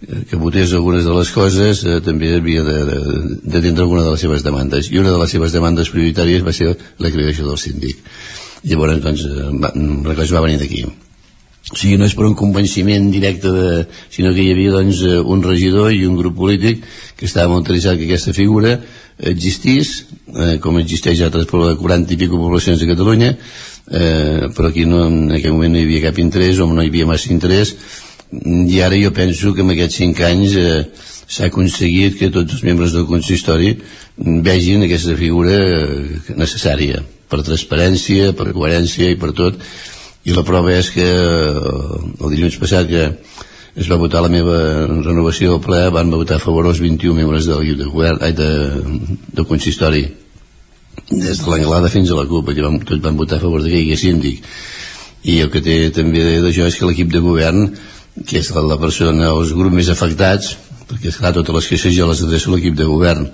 [0.00, 2.98] que votés algunes de les coses eh, també havia de, de,
[3.42, 4.92] de tindre alguna de les seves demandes.
[4.92, 7.98] I una de les seves demandes prioritàries va ser la creació del síndic.
[8.68, 10.84] Llavors doncs eh, va, la cosa va venir d'aquí.
[11.68, 13.72] O sigui, no és per un convenciment directe de,
[14.14, 16.86] sinó que hi havia doncs, eh, un regidor i un grup polític
[17.18, 18.78] que estava molt interessat que aquesta figura
[19.18, 24.86] existís eh, com existeix a altres 40 i pico poblacions de Catalunya eh, però aquí
[24.86, 27.74] no, en aquell moment no hi havia cap interès o no hi havia massa interès
[28.30, 30.82] i ara jo penso que en aquests 5 anys eh,
[31.28, 33.74] s'ha aconseguit que tots els membres del consistori
[34.18, 39.56] vegin aquesta figura eh, necessària per transparència, per coherència i per tot.
[40.28, 43.04] I la prova és que eh, el dilluns passat que
[43.78, 44.56] es va votar la meva
[44.90, 48.48] renovació del ple van votar a favor els 21 membres del de govern ai, de,
[49.32, 50.02] del consistori.
[51.08, 53.70] Des de l'Anglada fins a la CUP que van, tots van votar a favor que
[53.70, 54.42] hi hagués síndic.
[55.28, 57.70] I el que té també d'això és que l'equip de govern
[58.26, 60.56] que és la persona, els grups més afectats
[60.88, 63.26] perquè esclar, totes les queixes jo les adreço a l'equip de govern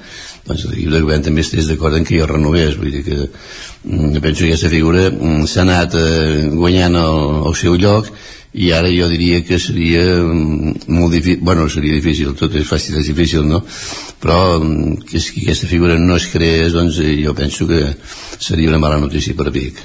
[0.45, 4.18] doncs l'equip de govern també estigués d'acord en que jo renovés vull dir que mm,
[4.24, 7.20] penso que aquesta figura mm, s'ha anat eh, guanyant el,
[7.51, 8.11] el seu lloc
[8.55, 12.99] i ara jo diria que seria mm, molt difícil, bueno, seria difícil tot és fàcil,
[13.01, 13.62] és difícil, no?
[14.22, 14.59] però
[15.07, 17.87] que, que aquesta figura no es creés doncs eh, jo penso que
[18.39, 19.78] seria una mala notícia per Vic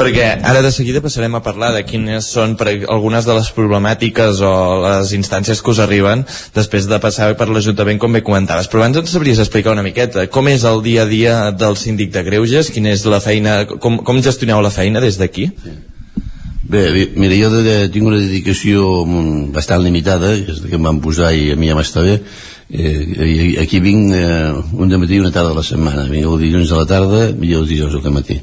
[0.00, 4.40] perquè ara de seguida passarem a parlar de quines són per algunes de les problemàtiques
[4.40, 6.24] o les instàncies que us arriben
[6.56, 8.70] després de passar per l'Ajuntament com bé comentaves.
[8.70, 12.14] Però abans ens sabries explicar una miqueta com és el dia a dia del síndic
[12.16, 15.50] de Greuges quina és la feina, com, com gestioneu la feina des d'aquí?
[16.70, 16.84] Bé,
[17.18, 19.04] mira, jo de, tinc una dedicació
[19.52, 22.20] bastant limitada, que és que em van posar i a mi ja m'està bé,
[22.70, 26.44] eh, aquí vinc eh, un de matí i una tarda a la setmana, vinc el
[26.44, 28.38] dilluns a la tarda i el dijous al matí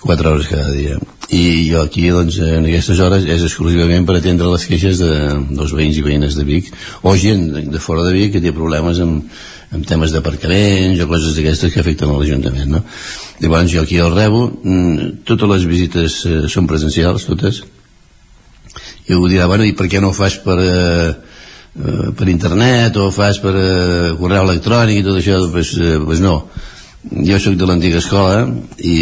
[0.00, 0.98] 4 hores cada dia.
[1.30, 5.12] I jo aquí doncs en aquestes hores és exclusivament per atendre les queixes de,
[5.52, 6.72] dels veïns i veïnes de Vic
[7.06, 9.28] o gent de fora de Vic que té problemes amb,
[9.70, 12.80] amb temes d'aparcaments o coses d'aquestes que afecten l'Ajuntament no?
[13.38, 17.62] llavors jo aquí el rebo mm, totes les visites eh, són presencials totes.
[19.06, 21.12] I algú dirà bueno i per què no ho fas per eh,
[21.70, 25.38] eh per internet o ho fas per eh, correu electrònic i tot això?
[25.46, 26.40] Doncs, eh, pues no
[27.08, 28.44] jo sóc de l'antiga escola
[28.78, 28.96] i,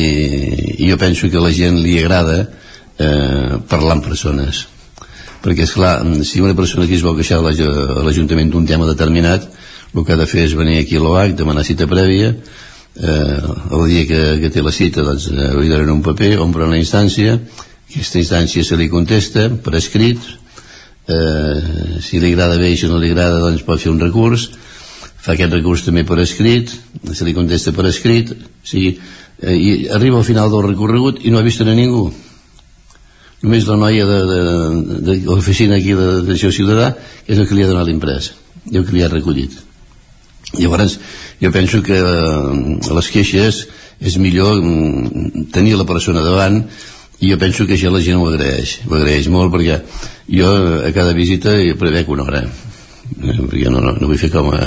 [0.79, 2.41] i jo penso que a la gent li agrada
[2.99, 4.67] eh, parlar amb persones.
[5.43, 9.47] Perquè és clar, si una persona que es vol queixar a l'Ajuntament d'un tema determinat
[9.95, 13.39] el que ha de fer és venir aquí a l'OAC demanar cita prèvia eh,
[13.73, 16.81] el dia que, que té la cita doncs, eh, li donen un paper, omplen una
[16.81, 17.39] instància
[17.89, 20.21] aquesta instància se li contesta per escrit
[21.09, 24.51] eh, si li agrada bé i si no li agrada doncs pot fer un recurs
[25.35, 26.73] aquest recurs també per escrit
[27.13, 28.97] se li contesta per escrit o sigui,
[29.43, 32.09] eh, i arriba al final del recorregut i no ha vist a ningú.
[33.43, 37.47] Només la noia de, de, de, de l'oficina aquí de, això ciutadà que és el
[37.47, 38.33] que li ha donat l'imprès
[38.71, 39.55] i el que li ha recollit.
[40.59, 40.99] Llavors
[41.43, 43.67] jo penso que eh, les queixes
[44.01, 46.63] és millor mm, tenir la persona davant
[47.19, 49.81] i jo penso que això la gent ho agraeix ho agraeix molt perquè
[50.31, 50.51] jo
[50.87, 54.53] a cada visita hi prevec una hora eh, perquè no, no, no vull fer com
[54.55, 54.63] a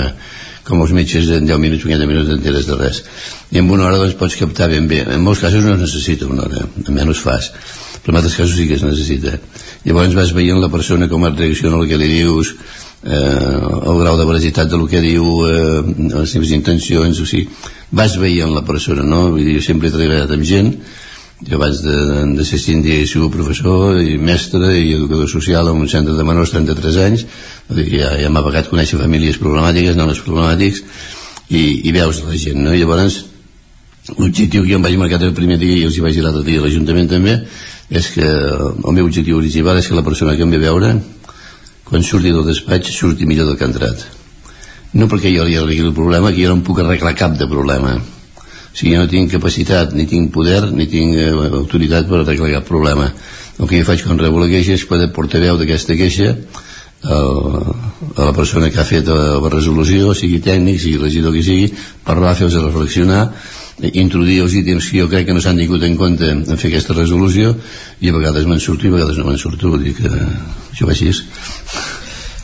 [0.66, 3.02] com els metges en 10 minuts, 15 minuts enteres de res.
[3.50, 5.02] I en una hora doncs pots captar ben bé.
[5.04, 7.52] En molts casos no es necessita una hora almenys fas
[8.02, 9.36] però en altres casos sí que es necessita.
[9.86, 12.50] Llavors vas veient la persona com et reacciona el que li dius
[13.06, 17.46] eh, el grau de veracitat del que diu eh, les seves intencions o sigui,
[17.94, 19.28] vas veient la persona no?
[19.36, 20.74] Vull dir, jo sempre he treballat amb gent
[21.48, 21.96] jo abans de,
[22.36, 26.26] de ser síndic he sigut professor i mestre i educador social en un centre de
[26.26, 27.26] menors 33 anys.
[27.72, 30.84] Ja, ja m'ha pagat conèixer famílies problemàtiques nones problemàtics
[31.50, 32.72] i, i veus la gent no?
[32.74, 33.24] i llavors
[34.18, 36.44] l'objectiu que jo em vaig marcar el primer dia i els hi vaig dir l'altre
[36.46, 37.36] dia a l'Ajuntament també
[37.92, 40.94] és que el meu objectiu original és que la persona que em ve a veure
[41.86, 44.06] quan surti del despatx surti millor del que ha entrat.
[44.96, 47.48] No perquè jo li arregli el problema que jo no em puc arreglar cap de
[47.48, 47.98] problema
[48.72, 51.30] sigui, jo no tinc capacitat ni tinc poder ni tinc eh,
[51.62, 53.08] autoritat per arreglar cap problema.
[53.58, 58.28] El que jo faig quan rebo la queixa és poder portaveu d'aquesta queixa a, a
[58.28, 61.72] la persona que ha fet la, la resolució, sigui tècnic, sigui regidor que sigui,
[62.06, 63.26] parlar, fer-los reflexionar
[63.82, 66.94] introduir els ítems que jo crec que no s'han tingut en compte en fer aquesta
[66.94, 67.54] resolució
[68.00, 70.86] i a vegades me'n surto i a vegades no me'n surto vull dir que això
[70.86, 71.10] va així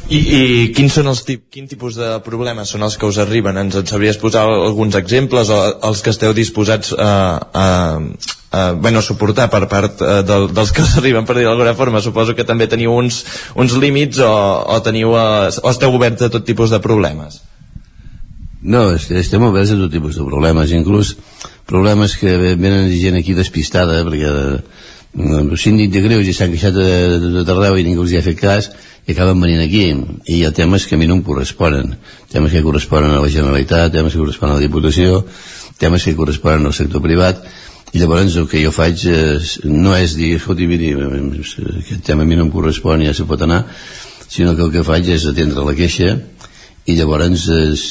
[0.08, 0.42] I, i
[0.72, 3.58] quins són els tip, quin tipus de problemes són els que us arriben?
[3.60, 7.10] Ens en sabries posar alguns exemples o els que esteu disposats a,
[7.52, 7.66] a,
[8.00, 11.76] a, bueno, a suportar per part uh, del, dels que us arriben, per dir d'alguna
[11.76, 12.00] forma?
[12.00, 13.20] Suposo que també teniu uns,
[13.52, 17.42] uns límits o, o, teniu, uh, o esteu oberts a tot tipus de problemes?
[18.64, 21.18] No, estem oberts a tot tipus de problemes, inclús
[21.68, 24.32] problemes que venen gent aquí despistada, perquè
[25.16, 26.88] el síndic de greus i s'han queixat de,
[27.22, 28.70] de, de arreu i ningú els hi ha fet cas,
[29.08, 29.86] i acaben venint aquí.
[30.28, 31.94] I hi ha temes que a mi no em corresponen.
[32.32, 35.24] Temes que corresponen a la Generalitat temes que corresponen a la Diputació
[35.78, 37.40] temes que corresponen al sector privat.
[37.94, 42.28] I llavors el que jo faig és, no és dir, escolti, miri, aquest tema a
[42.28, 43.62] mi no em correspon, ja se pot anar
[44.28, 46.12] sinó que el que faig és atendre la queixa
[46.88, 47.84] i llavors és,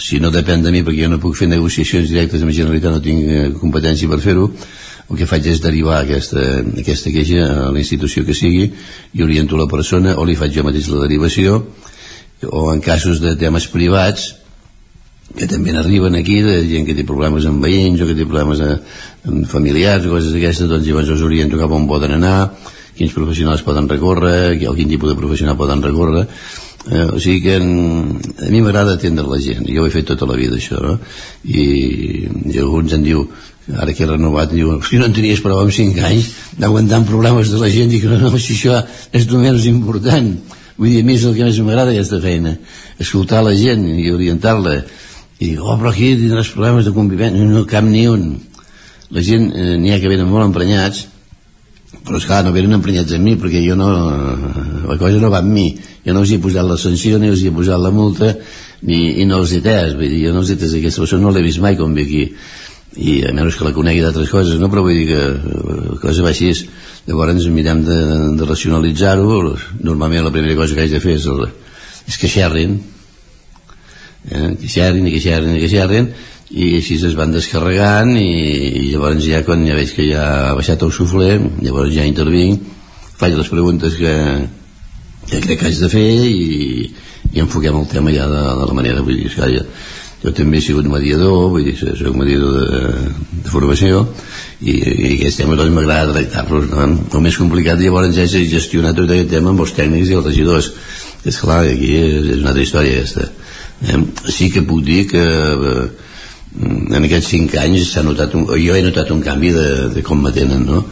[0.00, 2.96] si no depèn de mi perquè jo no puc fer negociacions directes amb la Generalitat
[2.96, 4.48] no tinc eh, competència per fer-ho
[5.08, 6.42] el que faig és derivar aquesta,
[6.82, 10.66] aquesta queixa a la institució que sigui i oriento la persona o li faig jo
[10.66, 11.62] mateix la derivació
[12.44, 14.34] o en casos de temes privats
[15.36, 18.60] que també n'arriben aquí de gent que té problemes amb veïns o que té problemes
[18.64, 22.38] amb familiars o coses d'aquestes doncs llavors els oriento cap on poden anar
[22.96, 26.26] quins professionals poden recórrer o quin tipus de professional poden recórrer
[26.86, 30.08] eh, o sigui que en, a mi m'agrada atendre la gent jo ho he fet
[30.12, 30.98] tota la vida això no?
[31.44, 31.64] I,
[32.52, 33.26] i alguns en diu
[33.76, 37.50] ara que he renovat diu, si no en tenies prou amb 5 anys d'aguantar problemes
[37.52, 38.78] de la gent dic, no, no, si això
[39.12, 40.30] és el menys important
[40.78, 42.56] vull dir, a mi és el que més m'agrada aquesta feina
[42.98, 44.80] escoltar la gent i orientar-la.
[45.38, 48.32] I dic, oh, però aquí tindràs problemes de convivència no, cap ni un.
[49.14, 51.06] La gent eh, n'hi ha que venen molt emprenyats
[52.08, 53.88] però esclar, no venen emprenyats amb mi perquè jo no,
[54.88, 55.68] la cosa no va amb mi.
[56.06, 58.32] Jo no els he posat la sanció ni els he posat la multa
[58.88, 61.26] ni, i no els he tès vull dir, jo no els he tès aquesta persona
[61.26, 62.24] no l'he vist mai com ve aquí.
[62.98, 64.70] I a menys que la conegui d'altres coses no?
[64.72, 65.22] però vull dir que
[65.92, 66.50] la cosa va així.
[67.08, 67.98] Llavors ens mirem de,
[68.40, 69.36] de racionalitzar-ho.
[69.84, 71.44] Normalment la primera cosa que haig de fer és, el,
[72.08, 72.80] és que xerrin.
[74.28, 74.56] Eh?
[74.60, 76.10] que xerrin i que xerrin i que xerrin
[76.50, 80.54] i així es van descarregant i, i llavors ja quan ja veig que ja ha
[80.56, 82.64] baixat el sufler llavors ja intervinc
[83.20, 84.14] faig les preguntes que,
[85.28, 86.88] que crec que haig de fer i,
[87.34, 89.66] i enfoquem el tema ja de, de la manera vull dir, que ja,
[90.22, 93.12] jo també he sigut mediador vull dir, soc mediador de,
[93.44, 94.06] de formació
[94.64, 96.88] i, i aquests temes doncs m'agrada tractar-los no?
[96.88, 100.72] el més complicat llavors és gestionar tot aquest tema amb els tècnics i els regidors
[101.20, 104.04] que esclar, aquí és, és una altra història aquesta eh?
[104.32, 105.88] sí que puc dir que eh,
[106.58, 110.22] en aquests cinc anys s'ha notat un, jo he notat un canvi de, de com
[110.22, 110.84] m'atenen no?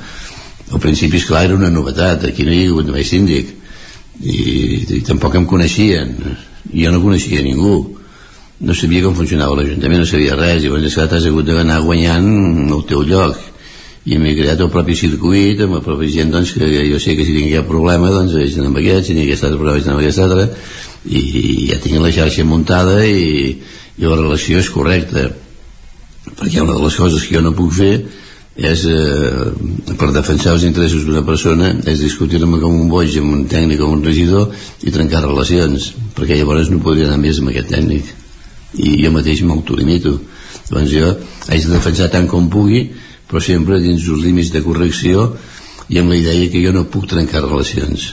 [0.73, 3.55] al principi esclar era una novetat aquí no hi ha hagut mai síndic
[4.21, 4.37] i,
[4.99, 6.15] i tampoc em coneixien
[6.73, 7.97] jo no coneixia ningú.
[8.61, 12.83] No sabia com funcionava l'Ajuntament, no sabia res, i llavors t'has hagut d'anar guanyant el
[12.89, 13.37] teu lloc.
[14.07, 17.27] I m'he creat el propi circuit amb la pròpia gent doncs, que jo sé que
[17.27, 19.89] si tinc cap problema doncs vaig anar amb aquest, si tinc aquest altre problema vaig
[19.89, 20.45] anar amb aquest altre
[21.11, 23.59] i, i ja tinc la xarxa muntada i,
[23.99, 25.27] i la relació és correcta
[26.35, 27.93] perquè una de les coses que jo no puc fer
[28.57, 33.45] és eh, per defensar els interessos d'una persona és discutir-me com un boig amb un
[33.51, 34.49] tècnic o un regidor
[34.83, 38.15] i trencar relacions perquè llavors no podria anar més amb aquest tècnic.
[38.81, 40.17] I jo mateix m'autolimito.
[40.71, 41.13] Doncs jo
[41.47, 42.89] haig de defensar tant com pugui
[43.29, 45.33] però sempre dins els límits de correcció
[45.91, 48.09] i amb la idea que jo no puc trencar relacions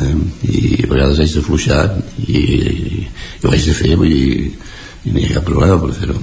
[0.00, 0.14] eh?
[0.48, 1.82] i a vegades haig de fluixar
[2.26, 4.50] i, i, i ho haig de fer vull dir,
[5.04, 6.16] i no hi ha cap problema per fer-ho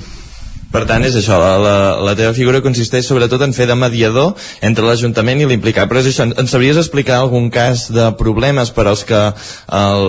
[0.72, 4.32] per tant, és això, la, la, teva figura consisteix sobretot en fer de mediador
[4.64, 5.90] entre l'Ajuntament i l'implicat.
[5.92, 10.08] Però és això, ens sabries explicar algun cas de problemes per als que el,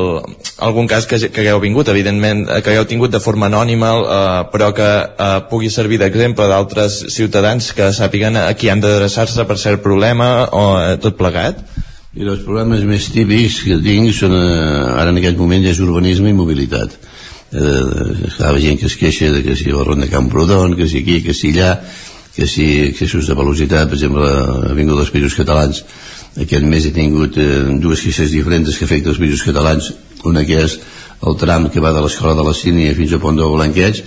[0.62, 4.70] algun cas que, que hagueu vingut, evidentment, que hagueu tingut de forma anònima, eh, però
[4.76, 9.82] que eh, pugui servir d'exemple d'altres ciutadans que sàpiguen a qui han d'adreçar-se per cert
[9.82, 11.58] problema o eh, tot plegat?
[12.12, 16.30] I els problemes més típics que tinc són, eh, ara en aquest moment, és urbanisme
[16.30, 17.00] i mobilitat
[17.52, 21.20] eh, estava gent que es queixa de que si la ronda Camprodon, que si aquí,
[21.22, 21.76] que si allà,
[22.34, 25.84] que si excessos de velocitat, per exemple, ha vingut dels països catalans,
[26.40, 29.92] aquest mes he tingut eh, dues queixes diferents que afecten els països catalans,
[30.24, 30.78] una que és
[31.22, 34.02] el tram que va de l'escola de la Sínia fins a Pont de Blanqueig,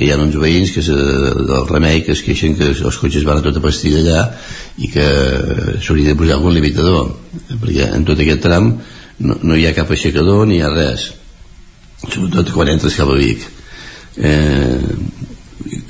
[0.00, 3.26] que hi ha uns veïns que se, del remei que es queixen que els cotxes
[3.28, 4.22] van a tota pastilla allà
[4.80, 5.04] i que
[5.84, 7.10] s'hauria de posar algun limitador
[7.60, 8.70] perquè en tot aquest tram
[9.20, 11.10] no, no hi ha cap aixecador ni hi ha res
[12.06, 13.48] sobretot quan entres cap a Vic.
[14.16, 14.78] Eh,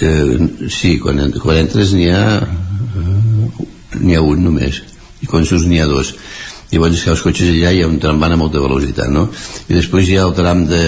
[0.01, 3.67] Eh, sí, quan, quan entres n'hi ha eh,
[4.01, 4.81] n'hi ha un només.
[5.21, 6.15] I quan surts n'hi ha dos.
[6.71, 9.25] Llavors que els cotxes allà hi ha un tram van a molta velocitat no?
[9.67, 10.83] i després hi ha el tram de,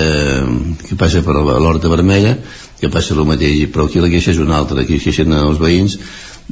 [0.87, 2.37] que passa per l'Horta Vermella
[2.79, 5.59] que passa el mateix, però aquí la queixa és una altra aquí es queixen els
[5.59, 5.99] veïns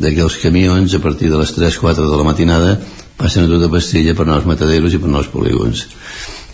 [0.00, 2.74] que els camions a partir de les 3-4 de la matinada
[3.20, 5.86] passen a tota pastilla per anar als mataderos i per anar als polígons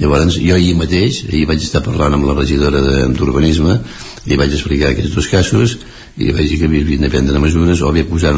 [0.00, 2.82] llavors jo ahir mateix ahir vaig estar parlant amb la regidora
[3.16, 3.78] d'urbanisme
[4.26, 5.78] li vaig explicar aquests dos casos
[6.16, 8.34] i vaig dir que havien de prendre mesures o bé posar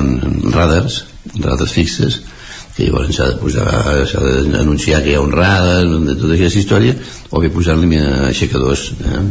[0.54, 1.04] radars
[1.38, 2.20] radars fixes
[2.86, 3.66] llavors s'ha de posar
[4.06, 4.22] s'ha
[4.52, 6.96] d'anunciar que hi ha un radar de tota aquesta història
[7.30, 9.22] o bé posar-li aixecadors eh?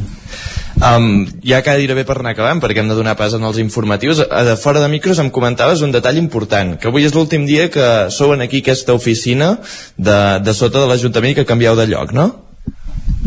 [0.78, 4.20] Um, ja gairebé per anar acabant, perquè hem de donar pas en els informatius.
[4.22, 7.66] A, de fora de micros em comentaves un detall important, que avui és l'últim dia
[7.74, 9.56] que sou en aquí aquesta oficina
[9.98, 12.28] de, de sota de l'Ajuntament i que canvieu de lloc, no?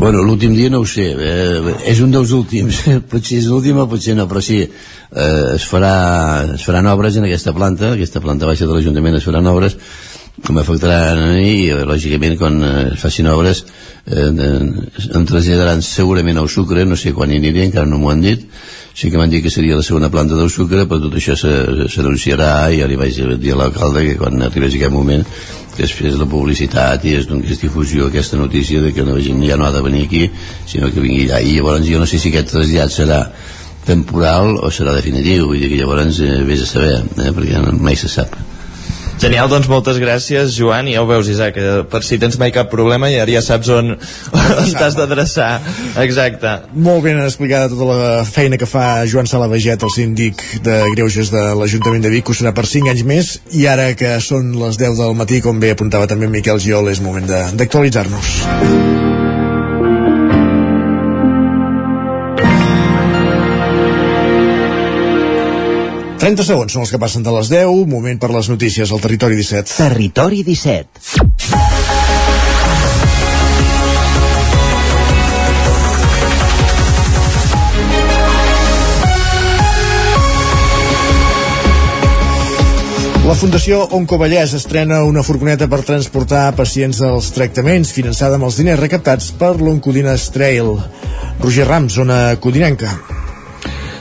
[0.01, 2.79] Bueno, l'últim dia no ho sé, eh, és un dels últims,
[3.11, 5.91] potser és l'últim o potser no, però sí, eh, es, farà,
[6.55, 9.75] es faran obres en aquesta planta, aquesta planta baixa de l'Ajuntament es faran obres,
[10.49, 13.65] m'afectaran i lògicament quan eh, es facin obres
[14.07, 18.23] eh, em traslladaran segurament al sucre, no sé quan hi aniré, encara no m'ho han
[18.23, 18.45] dit,
[18.95, 22.71] sí que m'han dit que seria la segona planta del sucre, però tot això s'anunciarà
[22.71, 25.25] i ja li vaig dir a l'alcalde que quan arribés aquest moment
[25.75, 29.43] que es fes la publicitat i es donés difusió aquesta notícia de que la gent
[29.47, 30.29] ja no ha de venir aquí
[30.67, 33.21] sinó que vingui allà i llavors jo no sé si aquest trasllat serà
[33.87, 37.95] temporal o serà definitiu vull dir que llavors eh, vés a saber eh, perquè mai
[37.95, 38.35] se sap
[39.21, 42.49] Genial, doncs moltes gràcies, Joan, i ja ho veus, Isaac, que per si tens mai
[42.55, 45.51] cap problema ja, ja saps on, on t'has d'adreçar.
[46.01, 46.55] Exacte.
[46.73, 51.29] Molt ben explicada tota la feina que fa Joan Sala Veget, el síndic de Greuges
[51.29, 54.55] de l'Ajuntament de Vic, que ho serà per 5 anys més, i ara que són
[54.57, 59.10] les 10 del matí, com bé apuntava també Miquel Giol, és moment d'actualitzar-nos.
[66.21, 69.33] 30 segons són els que passen de les 10, moment per les notícies al Territori
[69.39, 69.73] 17.
[69.73, 71.01] Territori 17.
[83.25, 88.77] La Fundació Oncovallès estrena una furgoneta per transportar pacients als tractaments finançada amb els diners
[88.83, 90.75] recaptats per l'Oncodines Trail.
[91.41, 93.20] Roger Rams, zona codinenca.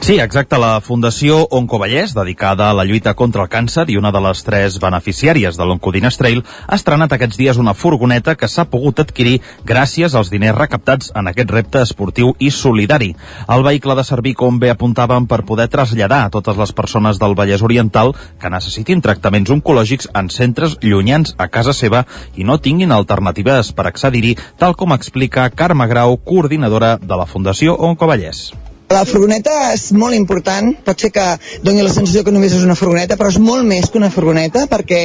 [0.01, 0.57] Sí, exacte.
[0.57, 4.79] La Fundació Oncovallès, dedicada a la lluita contra el càncer i una de les tres
[4.81, 10.17] beneficiàries de l'Oncodines Trail, ha estrenat aquests dies una furgoneta que s'ha pogut adquirir gràcies
[10.17, 13.11] als diners recaptats en aquest repte esportiu i solidari.
[13.47, 17.37] El vehicle de servir, com bé apuntàvem, per poder traslladar a totes les persones del
[17.37, 22.07] Vallès Oriental que necessitin tractaments oncològics en centres llunyans a casa seva
[22.41, 27.77] i no tinguin alternatives per accedir-hi, tal com explica Carme Grau, coordinadora de la Fundació
[27.77, 28.49] Oncovallès.
[28.91, 31.25] La furgoneta és molt important, pot ser que
[31.63, 34.65] doni la sensació que només és una furgoneta, però és molt més que una furgoneta,
[34.67, 34.99] perquè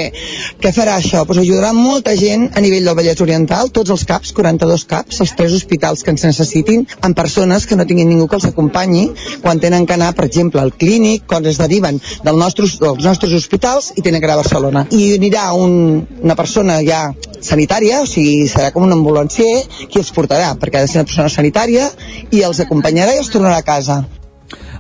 [0.64, 1.22] què farà això?
[1.30, 5.34] Pues ajudarà molta gent a nivell del Vallès Oriental, tots els CAPs, 42 CAPs, els
[5.38, 9.04] tres hospitals que ens necessitin, amb persones que no tinguin ningú que els acompanyi
[9.44, 13.38] quan tenen que anar, per exemple, al clínic, quan es deriven del nostres, dels nostres
[13.38, 14.88] hospitals i tenen que anar a Barcelona.
[14.90, 17.04] I anirà un, una persona ja
[17.46, 19.62] sanitària, o sigui, serà com un ambulancier
[19.92, 21.92] qui els portarà, perquè ha de ser una persona sanitària
[22.34, 23.75] i els acompanyarà i els tornarà a casa.
[23.76, 24.06] casa.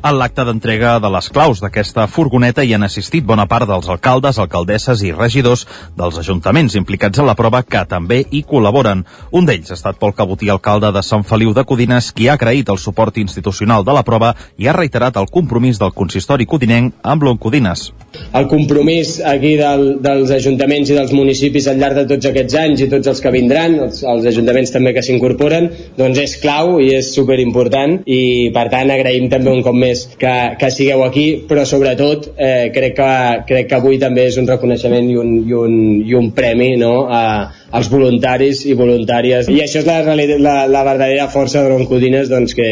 [0.05, 4.37] En l'acte d'entrega de les claus d'aquesta furgoneta hi han assistit bona part dels alcaldes,
[4.37, 5.63] alcaldesses i regidors
[5.97, 9.01] dels ajuntaments implicats en la prova que també hi col·laboren.
[9.33, 12.69] Un d'ells ha estat Pol Cabotí, alcalde de Sant Feliu de Codines, qui ha agraït
[12.69, 17.25] el suport institucional de la prova i ha reiterat el compromís del consistori codinenc amb
[17.25, 17.89] l'Oncodines.
[18.33, 22.85] el compromís aquí del, dels ajuntaments i dels municipis al llarg de tots aquests anys
[22.85, 26.93] i tots els que vindran, els, els ajuntaments també que s'incorporen, doncs és clau i
[26.95, 31.63] és superimportant i per tant agraïm també un cop més que, que sigueu aquí, però
[31.67, 33.11] sobretot eh, crec, que,
[33.49, 36.93] crec que avui també és un reconeixement i un, i un, i un premi no,
[37.07, 37.23] a,
[37.75, 42.55] als voluntaris i voluntàries i això és la, la, la verdadera força de l'Oncodines doncs,
[42.57, 42.69] que,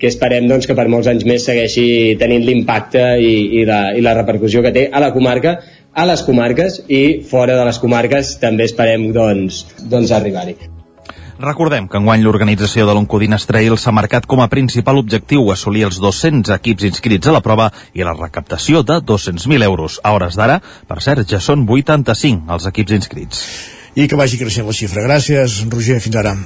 [0.00, 1.86] que esperem doncs, que per molts anys més segueixi
[2.20, 5.58] tenint l'impacte i, i, la, i la repercussió que té a la comarca
[5.94, 10.73] a les comarques i fora de les comarques també esperem doncs, doncs arribar-hi.
[11.38, 15.98] Recordem que enguany l'organització de l'Oncodines Trail s'ha marcat com a principal objectiu assolir els
[15.98, 19.98] 200 equips inscrits a la prova i la recaptació de 200.000 euros.
[20.04, 23.42] A hores d'ara, per cert, ja són 85 els equips inscrits.
[23.98, 25.02] I que vagi creixent la xifra.
[25.02, 25.98] Gràcies, Roger.
[26.06, 26.36] Fins ara.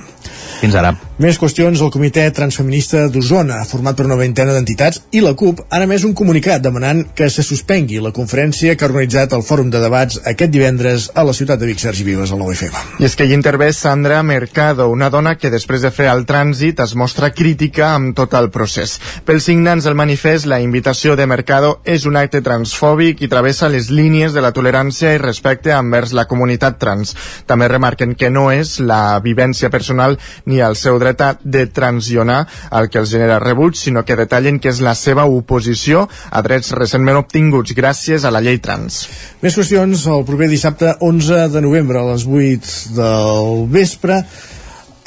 [0.60, 0.94] Fins ara.
[1.18, 5.82] Més qüestions, el Comitè Transfeminista d'Osona, format per una vintena d'entitats, i la CUP han
[5.82, 9.80] emès un comunicat demanant que se suspengui la conferència que ha organitzat el Fòrum de
[9.82, 12.84] Debats aquest divendres a la ciutat de Vic, Sergi Vives, al 9FM.
[13.02, 16.84] I és que hi intervé Sandra Mercado, una dona que després de fer el trànsit
[16.86, 19.00] es mostra crítica amb tot el procés.
[19.26, 23.90] Pels signants del manifest, la invitació de Mercado és un acte transfòbic i travessa les
[23.90, 27.16] línies de la tolerància i respecte envers la comunitat trans.
[27.50, 30.14] També remarquen que no és la vivència personal
[30.46, 32.44] ni el seu dret de transicionar
[32.78, 36.70] el que els genera rebuig, sinó que detallen que és la seva oposició a drets
[36.78, 39.06] recentment obtinguts gràcies a la llei trans.
[39.42, 44.22] Més qüestions, el proper dissabte 11 de novembre a les 8 del vespre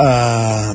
[0.01, 0.73] eh,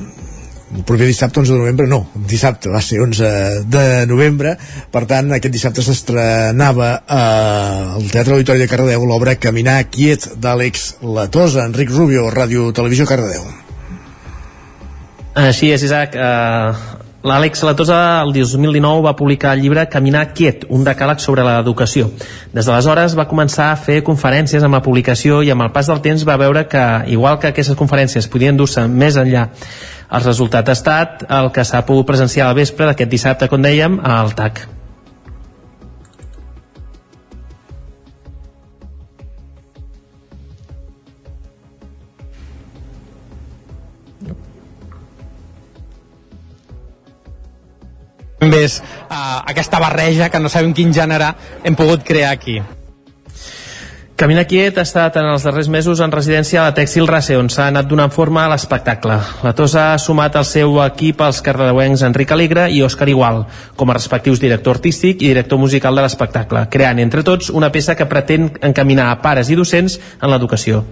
[0.77, 3.29] el proper dissabte 11 de novembre, no, dissabte va ser 11
[3.71, 4.57] de novembre,
[4.93, 7.21] per tant aquest dissabte s'estrenava eh,
[7.99, 13.66] al Teatre Auditori de Cardedeu l'obra Caminar quiet d'Àlex Latosa, Enric Rubio, Ràdio Televisió Cardedeu.
[15.37, 16.17] Així és, Isaac.
[16.17, 22.07] Uh, L'Àlex Latosa el 2019 va publicar el llibre Caminar quiet, un decàleg sobre l'educació.
[22.55, 26.01] Des d'aleshores va començar a fer conferències amb la publicació i amb el pas del
[26.05, 29.49] temps va veure que, igual que aquestes conferències podien dur-se més enllà
[30.07, 33.99] el resultat ha estat el que s'ha pogut presenciar al vespre d'aquest dissabte, com dèiem,
[34.03, 34.63] al TAC.
[48.39, 51.35] També és uh, aquesta barreja que no sabem quin gènere
[51.65, 52.61] hem pogut crear aquí.
[54.17, 57.51] Camina Quiet ha estat en els darrers mesos en residència a la Tèxtil Race, on
[57.53, 59.19] s'ha anat donant forma a l'espectacle.
[59.45, 63.43] La Tosa ha sumat al seu equip els cardedeuencs Enric Alegre i Òscar Igual,
[63.77, 67.93] com a respectius director artístic i director musical de l'espectacle, creant entre tots una peça
[67.93, 70.87] que pretén encaminar a pares i docents en l'educació.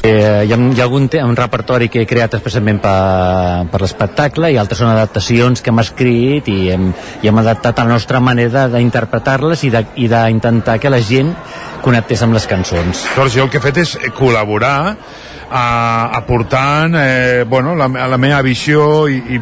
[0.00, 4.52] Eh, hi, ha, hi ha algun un repertori que he creat especialment per, per l'espectacle
[4.52, 6.92] i altres són adaptacions que hem escrit i hem,
[7.22, 11.32] i hem adaptat a la nostra manera d'interpretar-les i d'intentar que la gent
[11.82, 13.08] connectés amb les cançons.
[13.16, 14.76] Llavors jo el que he fet és col·laborar
[15.50, 19.40] eh, aportant eh, bueno, la, la meva visió i, i,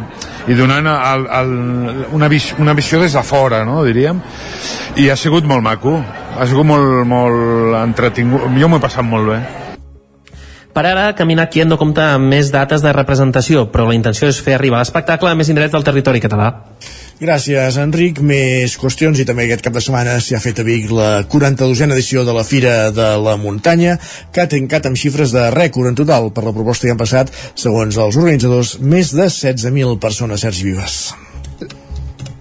[0.49, 1.55] i donant el, el,
[2.17, 4.25] una, vis, una visió des de fora, no, diríem,
[4.97, 5.99] i ha sigut molt maco,
[6.39, 9.41] ha sigut molt, molt entretingut, jo m'ho he passat molt bé.
[10.77, 14.43] Per ara, Caminar Quien no compta amb més dates de representació, però la intenció és
[14.45, 16.51] fer arribar l'espectacle a més indrets del territori català.
[17.17, 18.21] Gràcies, Enric.
[18.21, 21.89] Més qüestions i també aquest cap de setmana s'hi ha fet a Vic la 42a
[21.97, 23.97] edició de la Fira de la Muntanya,
[24.29, 26.29] que ha tancat amb xifres de rècord en total.
[26.37, 31.07] Per la proposta que han passat, segons els organitzadors, més de 16.000 persones, Sergi Vives.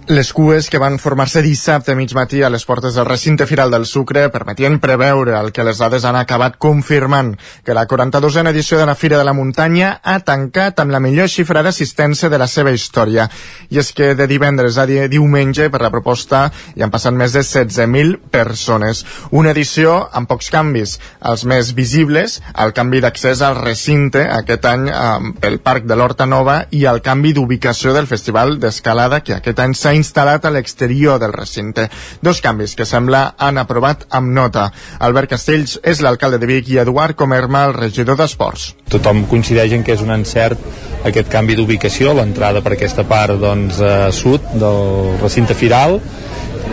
[0.08, 3.72] Les cues que van formar-se dissabte a mig matí a les portes del recinte Firal
[3.74, 7.32] del Sucre permetien preveure el que les dades han acabat confirmant,
[7.66, 11.26] que la 42a edició de la Fira de la Muntanya ha tancat amb la millor
[11.26, 13.26] xifra d'assistència de la seva història.
[13.74, 17.34] I és que de divendres a di diumenge, per la proposta, hi han passat més
[17.34, 19.02] de 16.000 persones.
[19.32, 21.00] Una edició amb pocs canvis.
[21.26, 26.30] Els més visibles, el canvi d'accés al recinte aquest any eh, pel Parc de l'Horta
[26.30, 31.20] Nova i el canvi d'ubicació del Festival d'Escalada que aquest any s'ha instal·lat a l'exterior
[31.22, 31.88] del recinte.
[32.22, 34.70] Dos canvis que sembla han aprovat amb nota.
[35.00, 38.74] Albert Castells és l'alcalde de Vic i Eduard Comerma, el regidor d'Esports.
[38.92, 40.62] Tothom coincideix en que és un encert
[41.06, 46.00] aquest canvi d'ubicació, l'entrada per aquesta part doncs, eh, sud del recinte firal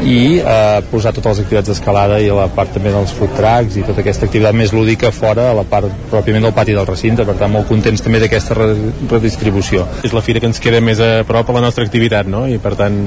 [0.02, 3.84] i eh, posar totes les activitats d'escalada i la part també dels food trucks i
[3.86, 7.36] tota aquesta activitat més lúdica fora a la part pròpiament del pati del recinte per
[7.40, 11.50] tant molt contents també d'aquesta redistribució és la fira que ens queda més a prop
[11.50, 12.46] a la nostra activitat no?
[12.48, 12.98] i per tant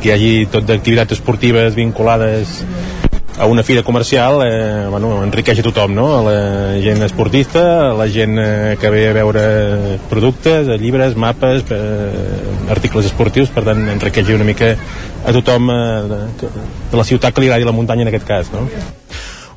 [0.00, 2.60] que hi hagi tot d'activitats esportives vinculades
[3.40, 6.06] a una fira comercial eh, bueno, enriqueix a tothom, no?
[6.26, 9.44] La gent esportista, la gent eh, que ve a veure
[10.12, 14.74] productes, a llibres, mapes, eh, articles esportius, per tant enriqueix una mica
[15.24, 15.82] a tothom eh,
[16.12, 16.24] de,
[16.92, 18.68] de la ciutat que li agradi la muntanya en aquest cas, no?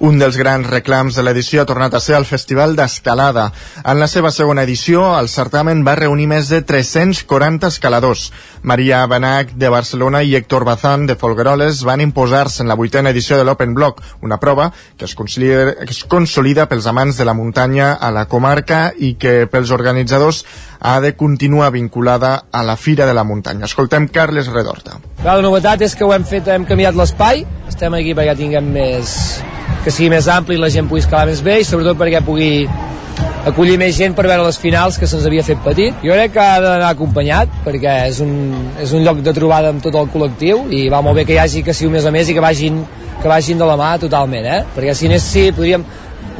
[0.03, 3.45] Un dels grans reclams de l'edició ha tornat a ser el Festival d'Escalada.
[3.87, 8.25] En la seva segona edició, el certamen va reunir més de 340 escaladors.
[8.67, 13.39] Maria Benac, de Barcelona, i Héctor Bazán, de Folgueroles, van imposar-se en la vuitena edició
[13.39, 17.37] de l'Open Block, una prova que es, consolida, que es consolida pels amants de la
[17.39, 20.43] muntanya a la comarca i que pels organitzadors
[20.83, 23.71] ha de continuar vinculada a la Fira de la Muntanya.
[23.71, 24.99] Escoltem Carles Redorta.
[25.23, 29.15] La novetat és que ho hem fet, hem canviat l'espai, estem aquí perquè tinguem més,
[29.83, 32.67] que sigui més ampli i la gent pugui escalar més bé i sobretot perquè pugui
[33.45, 35.95] acollir més gent per veure les finals que se'ns havia fet petit.
[36.05, 38.35] Jo crec que ha d'anar acompanyat perquè és un,
[38.81, 41.41] és un lloc de trobada amb tot el col·lectiu i va molt bé que hi
[41.43, 42.79] hagi que sigui més a més i que vagin,
[43.21, 44.61] que vagin de la mà totalment, eh?
[44.75, 45.83] perquè si anés sí, podríem,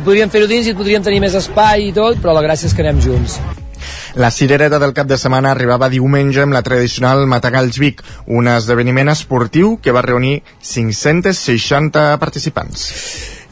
[0.04, 2.86] podríem fer-ho dins i podríem tenir més espai i tot, però la gràcia és que
[2.86, 3.42] anem junts.
[4.16, 9.12] La cirereta del cap de setmana arribava diumenge amb la tradicional Matagalls Vic, un esdeveniment
[9.14, 12.90] esportiu que va reunir 560 participants.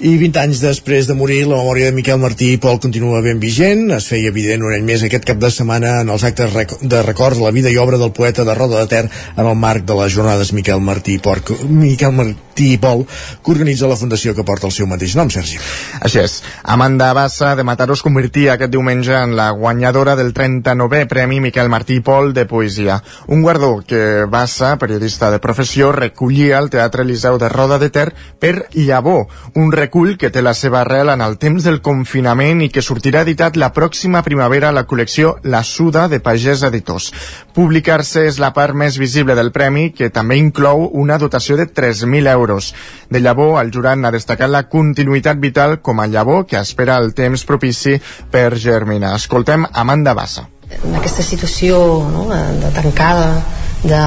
[0.02, 3.38] I 20 anys després de morir, la memòria de Miquel Martí i Pol continua ben
[3.38, 3.84] vigent.
[3.94, 7.38] Es feia evident un any més aquest cap de setmana en els actes de records
[7.38, 10.00] a la vida i obra del poeta de Roda de Ter en el marc de
[10.00, 14.46] les jornades Miquel Martí i Porc, Miquel Martí i Pol, que organitza la fundació que
[14.48, 15.60] porta el seu mateix nom, Sergi.
[16.02, 16.40] Així és.
[16.64, 21.70] Amanda Bassa de Mataró es convertia aquest diumenge en la guanyadora del 39è Premi Miquel
[21.70, 22.98] Martí i Pol de Poesia.
[23.28, 28.10] Un guardó que Bassa, periodista de professió, recollia al Teatre Eliseu de Roda de Ter
[28.42, 32.70] per Llavor, un recull que té la seva arrel en el temps del confinament i
[32.72, 37.10] que sortirà editat la pròxima primavera a la col·lecció La Suda de Pagès Editors.
[37.52, 42.32] Publicar-se és la part més visible del premi, que també inclou una dotació de 3.000
[42.32, 42.72] euros.
[43.10, 47.12] De llavor, el jurat n'ha destacat la continuïtat vital com a llavor que espera el
[47.14, 48.00] temps propici
[48.32, 49.18] per germinar.
[49.20, 50.48] Escoltem Amanda Bassa.
[50.72, 53.42] En aquesta situació no, de tancada,
[53.84, 54.00] de,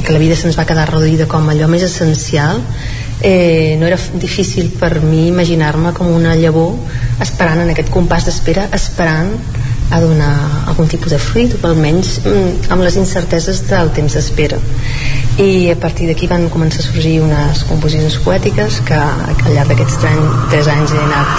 [0.00, 2.62] que la vida se'ns va quedar reduïda com allò més essencial,
[3.24, 6.76] eh, no era difícil per mi imaginar-me com una llavor
[7.24, 9.32] esperant en aquest compàs d'espera esperant
[9.90, 10.34] a donar
[10.68, 14.58] algun tipus de fruit o almenys mm, amb les incerteses del temps d'espera.
[15.40, 20.00] I a partir d'aquí van començar a sorgir unes composicions poètiques que, al llarg d'aquests
[20.52, 21.32] tres anys he anat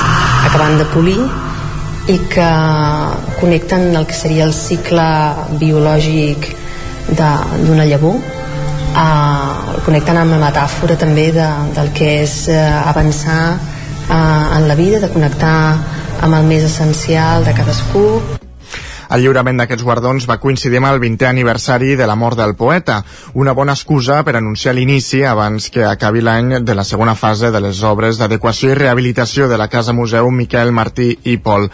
[0.49, 1.19] acabant de polir
[2.09, 2.49] i que
[3.39, 5.05] connecten el que seria el cicle
[5.61, 6.49] biològic
[7.13, 8.17] d'una llavor
[8.95, 12.61] eh, connectant amb la metàfora també de, del que és eh,
[12.93, 15.59] avançar eh, en la vida, de connectar
[16.25, 18.07] amb el més essencial de cadascú
[19.13, 23.03] el lliurament d'aquests guardons va coincidir amb el 20è aniversari de la mort del poeta,
[23.33, 27.61] una bona excusa per anunciar l'inici abans que acabi l'any de la segona fase de
[27.61, 31.69] les obres d'adequació i rehabilitació de la Casa Museu Miquel Martí i Pol.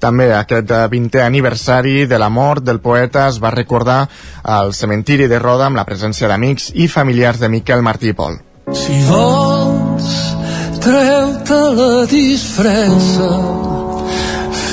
[0.00, 4.02] També aquest 20è aniversari de la mort del poeta es va recordar
[4.42, 8.36] al cementiri de Roda amb la presència d'amics i familiars de Miquel Martí i Pol.
[8.74, 10.10] Si vols,
[10.82, 13.32] treu-te la disfressa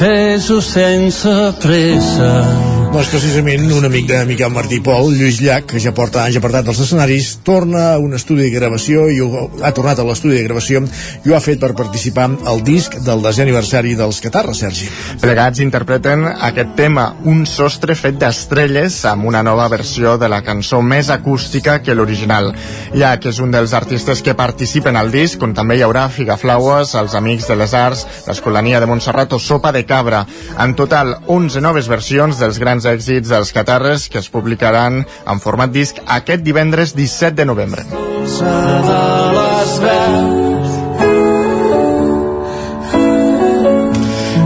[0.03, 5.89] fes-ho sense pressa doncs precisament un amic de Miquel Martí Pol, Lluís Llach, que ja
[5.97, 9.97] porta anys apartat dels escenaris, torna a un estudi de gravació i ho, ha tornat
[9.97, 10.83] a l'estudi de gravació
[11.25, 14.89] i ho ha fet per participar al disc del desè aniversari dels Catarres, Sergi.
[15.23, 20.83] Plegats interpreten aquest tema, un sostre fet d'estrelles amb una nova versió de la cançó
[20.85, 22.51] més acústica que l'original.
[22.93, 27.17] Llach és un dels artistes que participen al disc, on també hi haurà Figaflaues, els
[27.17, 30.21] Amics de les Arts, l'Escolania de Montserrat o Sopa de Cabra.
[30.61, 35.39] En total, 11 noves versions dels grans grans èxits dels Catarres que es publicaran en
[35.39, 37.83] format disc aquest divendres 17 de novembre.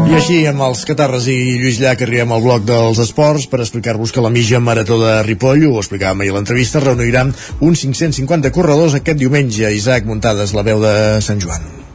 [0.07, 4.13] I així, amb els Catarres i Lluís Llach, arribem al bloc dels esports per explicar-vos
[4.13, 7.27] que la mitja marató de Ripoll, ho explicàvem ahir a l'entrevista, reunirà
[7.59, 9.73] uns 550 corredors aquest diumenge.
[9.73, 11.86] Isaac Muntades, la veu de Sant Joan.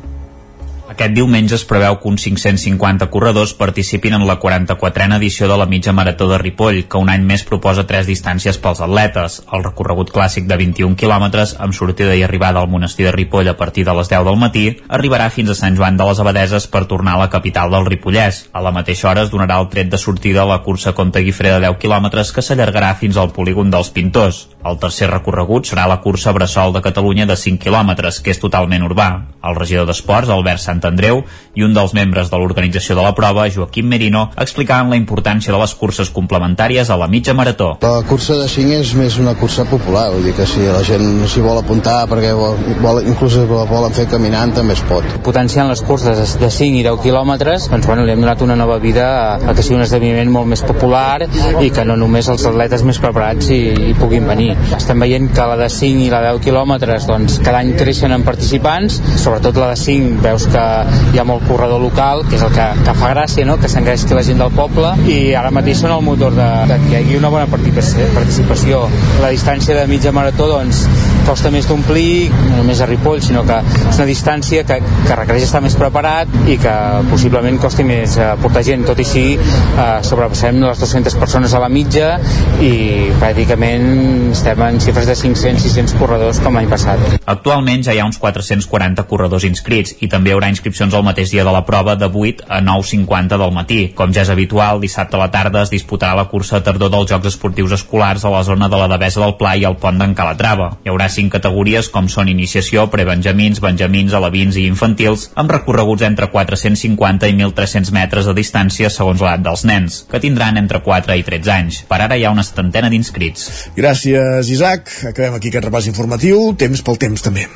[0.93, 5.65] Aquest diumenge es preveu que uns 550 corredors participin en la 44a edició de la
[5.65, 9.39] mitja marató de Ripoll, que un any més proposa tres distàncies pels atletes.
[9.57, 13.57] El recorregut clàssic de 21 quilòmetres, amb sortida i arribada al monestir de Ripoll a
[13.57, 16.85] partir de les 10 del matí, arribarà fins a Sant Joan de les Abadeses per
[16.93, 18.45] tornar a la capital del Ripollès.
[18.53, 21.57] A la mateixa hora es donarà el tret de sortida a la cursa Conte Guifré
[21.57, 24.51] de 10 quilòmetres que s'allargarà fins al polígon dels Pintors.
[24.63, 28.85] El tercer recorregut serà la cursa Bressol de Catalunya de 5 quilòmetres, que és totalment
[28.87, 29.09] urbà.
[29.43, 31.25] El regidor d'Esports, Albert Sant Andreu,
[31.59, 35.59] i un dels membres de l'organització de la prova, Joaquim Merino, explicaven la importància de
[35.59, 37.73] les curses complementàries a la mitja marató.
[37.83, 41.27] La cursa de 5 és més una cursa popular, vull dir que si la gent
[41.27, 45.11] s'hi vol apuntar perquè vol, vol, inclús la volen fer caminant també es pot.
[45.27, 48.79] Potenciant les curses de 5 i 10 quilòmetres, doncs bueno, li hem donat una nova
[48.79, 49.11] vida
[49.43, 51.27] a que sigui un esdeveniment molt més popular
[51.59, 55.47] i que no només els atletes més preparats hi, hi puguin venir estem veient que
[55.49, 59.59] la de 5 i la de 10 quilòmetres doncs, cada any creixen en participants, sobretot
[59.61, 60.65] la de 5 veus que
[61.13, 63.59] hi ha molt corredor local, que és el que, que fa gràcia, no?
[63.61, 66.93] que s'engresqui la gent del poble, i ara mateix són el motor de, de que
[66.93, 68.85] hi hagi una bona participació.
[69.23, 70.85] La distància de mitja marató doncs,
[71.27, 75.47] costa més d'omplir, no només a Ripoll, sinó que és una distància que, que requereix
[75.47, 76.75] estar més preparat i que
[77.11, 78.87] possiblement costi més eh, portar gent.
[78.89, 82.17] Tot i així, eh, sobrepassem les 200 persones a la mitja
[82.63, 82.73] i
[83.21, 86.99] pràcticament estem en xifres de 500-600 corredors com l'any passat.
[87.31, 91.31] Actualment ja hi ha uns 440 corredors inscrits i també hi haurà inscripcions el mateix
[91.31, 93.79] dia de la prova de 8 a 9.50 del matí.
[93.95, 97.13] Com ja és habitual, dissabte a la tarda es disputarà la cursa a tardor dels
[97.13, 100.17] Jocs Esportius Escolars a la zona de la Devesa del Pla i al pont d'en
[100.19, 100.73] Calatrava.
[100.83, 106.33] Hi haurà cinc categories com són iniciació, prebenjamins, benjamins, alevins i infantils, amb recorreguts entre
[106.35, 111.23] 450 i 1.300 metres de distància segons l'edat dels nens, que tindran entre 4 i
[111.31, 111.83] 13 anys.
[111.87, 113.71] Per ara hi ha una setantena d'inscrits.
[113.79, 114.91] Gràcies, Isaac.
[115.11, 116.53] Acabem aquí aquest repàs informatiu.
[116.59, 117.47] Temps pel temps, també.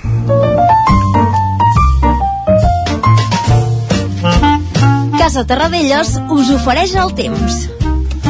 [5.17, 7.57] Casa Terradellos us ofereix el temps.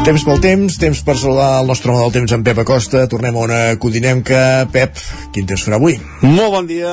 [0.06, 3.04] Temps pel temps, temps per saludar el nostre home del temps, en Pep Acosta.
[3.10, 4.42] Tornem a una codinem-que.
[4.72, 5.00] Pep,
[5.34, 5.98] quin temps farà avui?
[6.22, 6.92] Molt bon dia.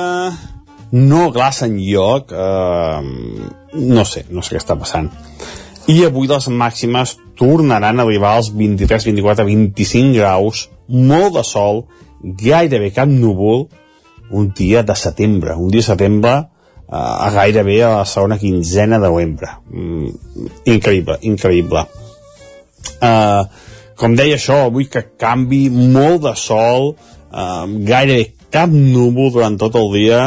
[0.92, 2.34] No glaça en lloc.
[2.34, 3.00] Eh,
[3.74, 5.08] no sé, no sé què està passant.
[5.90, 11.84] I avui les màximes tornaran a arribar als 23, 24, 25 graus, molt de sol,
[12.22, 13.68] gairebé cap núvol,
[14.30, 16.46] un dia de setembre, un dia de setembre eh,
[16.96, 19.50] a gairebé a la segona quinzena de novembre.
[19.70, 20.08] Mm,
[20.74, 21.86] increïble, increïble.
[23.00, 23.42] Eh,
[23.96, 26.94] com deia això, avui que canvi molt de sol,
[27.30, 30.22] eh, gairebé cap núvol durant tot el dia,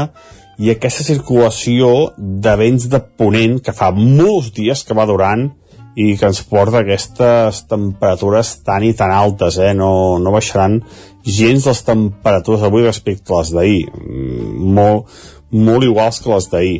[0.57, 5.51] i aquesta circulació de vents de ponent que fa molts dies que va durant
[5.97, 9.73] i que ens porta aquestes temperatures tan i tan altes, eh?
[9.73, 10.77] no, no baixaran
[11.25, 15.15] gens les temperatures avui respecte a les d'ahir, mm, molt,
[15.51, 16.77] molt iguals que les d'ahir.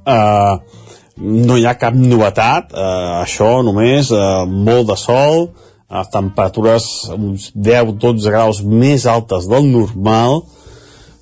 [0.00, 0.56] Uh,
[1.20, 5.50] no hi ha cap novetat, uh, això només, uh, molt de sol,
[5.90, 10.40] uh, temperatures uns 10-12 graus més altes del normal,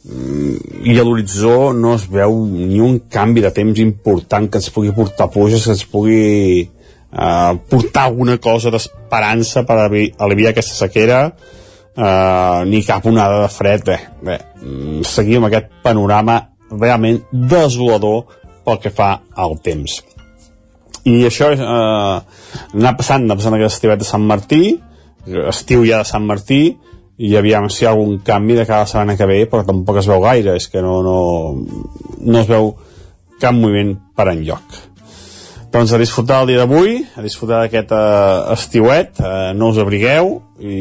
[0.09, 4.93] i a l'horitzó no es veu ni un canvi de temps important que ens pugui
[4.97, 6.23] portar pluges, que ens pugui
[6.65, 13.85] eh, portar alguna cosa d'esperança per aliviar aquesta sequera eh, ni cap onada de fred.
[13.85, 16.41] Bé, bé, mm, seguim aquest panorama
[16.71, 18.25] realment desolador
[18.65, 20.01] pel que fa al temps.
[21.05, 22.19] I això eh,
[22.75, 24.79] anar passant, anar passant aquest estivet de Sant Martí
[25.29, 26.79] estiu ja de Sant Martí
[27.19, 30.09] i aviam si hi ha algun canvi de cada setmana que ve però tampoc es
[30.11, 31.19] veu gaire és que no, no,
[32.21, 32.75] no es veu
[33.43, 34.83] cap moviment per enlloc
[35.75, 40.37] doncs a disfrutar el dia d'avui a disfrutar d'aquest uh, estiuet uh, no us abrigueu
[40.59, 40.77] i,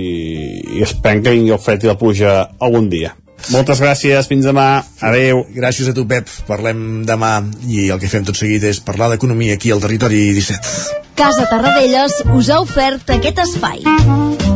[0.77, 3.15] i esperem que vingui el fred i la pluja algun dia
[3.53, 5.43] moltes gràcies, fins demà, adeu.
[5.55, 6.27] Gràcies a tu, Pep.
[6.49, 7.37] Parlem demà
[7.69, 10.99] i el que fem tot seguit és parlar d'economia aquí al Territori 17.
[11.17, 14.46] Casa Tarradellas us ha ofert aquest espai.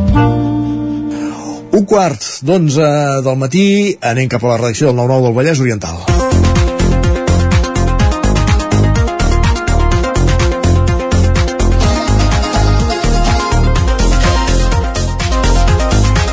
[1.72, 2.88] Un quart d'onze
[3.24, 3.64] del matí
[4.12, 6.21] anem cap a la redacció del 9-9 del Vallès Oriental.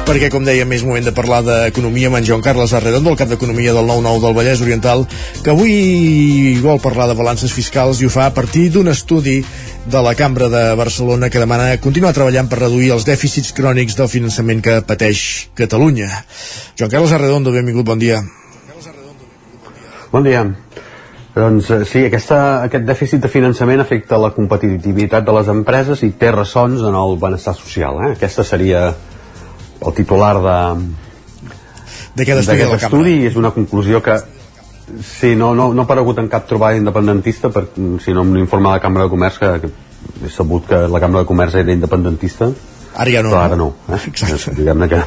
[0.09, 3.29] Perquè, com deia, més moment de parlar d'economia amb en Joan Carles Arredondo, el cap
[3.29, 5.03] d'Economia del 9-9 del Vallès Oriental,
[5.45, 9.35] que avui vol parlar de balances fiscals i ho fa a partir d'un estudi
[9.85, 14.09] de la Cambra de Barcelona que demana continuar treballant per reduir els dèficits crònics del
[14.09, 16.09] finançament que pateix Catalunya.
[16.79, 18.23] Joan Carles Arredondo, benvingut, bon dia.
[20.09, 20.41] Bon dia.
[21.37, 26.15] Doncs eh, sí, aquesta, aquest dèficit de finançament afecta la competitivitat de les empreses i
[26.17, 28.01] té ressons en el benestar social.
[28.07, 28.11] Eh?
[28.17, 28.87] Aquesta seria
[29.79, 30.57] el titular de
[32.19, 34.17] d'aquest estudi, de estudi és una conclusió que
[35.03, 37.67] sí, no, no, no ha aparegut en cap trobada independentista per,
[38.03, 40.99] sinó en un informe de la Cambra de Comerç que, que he sabut que la
[40.99, 42.49] Cambra de Comerç era independentista
[42.95, 43.99] ara ja no, però ara no eh?
[44.09, 44.55] Exacte.
[44.57, 44.99] diguem que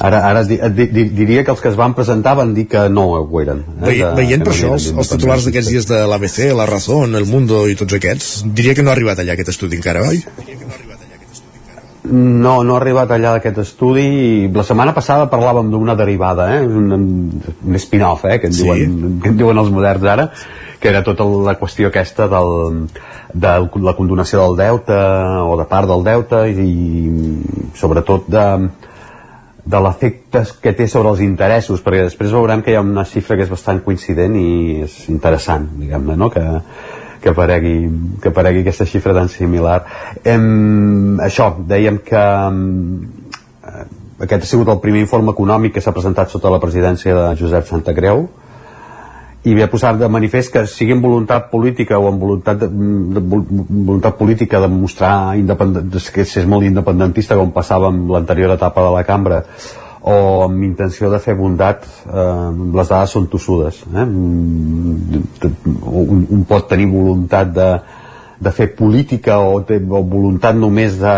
[0.00, 2.88] ara, ara di, di, di, diria que els que es van presentar van dir que
[2.90, 3.86] no ho eren eh?
[3.86, 7.66] Ve, veient per això els, els titulars d'aquests dies de l'ABC, La Razón, El Mundo
[7.70, 10.24] i tots aquests diria que no ha arribat allà aquest estudi encara, oi?
[10.26, 10.89] No,
[12.04, 16.62] no ha arribat allà d'aquest estudi i la setmana passada parlàvem d'una derivada, eh?
[16.64, 18.38] un, un spin-off, eh?
[18.40, 18.64] que, en Sí.
[18.64, 20.30] diuen, que en diuen els moderns ara,
[20.80, 22.86] que era tota la qüestió aquesta del,
[23.34, 28.46] de la condonació del deute o de part del deute i, i sobretot de,
[29.64, 33.36] de l'efecte que té sobre els interessos, perquè després veurem que hi ha una xifra
[33.36, 36.30] que és bastant coincident i és interessant, diguem-ne, no?
[36.32, 36.46] que,
[37.20, 37.76] que aparegui,
[38.22, 39.84] que aparegui aquesta xifra tan similar.
[40.24, 42.60] Em, això, dèiem que em,
[43.64, 43.86] eh,
[44.26, 47.68] aquest ha sigut el primer informe econòmic que s'ha presentat sota la presidència de Josep
[47.68, 48.28] Santacreu
[49.42, 52.68] i ve a posar de manifest que sigui amb voluntat política o amb voluntat, de,
[52.68, 55.32] de, voluntat política de mostrar
[56.12, 59.40] que és molt independentista com passava amb l'anterior etapa de la cambra
[60.00, 64.04] o amb intenció de fer bondat eh, les dades són tossudes eh?
[64.04, 65.12] un,
[66.24, 67.68] un pot tenir voluntat de,
[68.40, 71.14] de fer política o, té, o voluntat només de,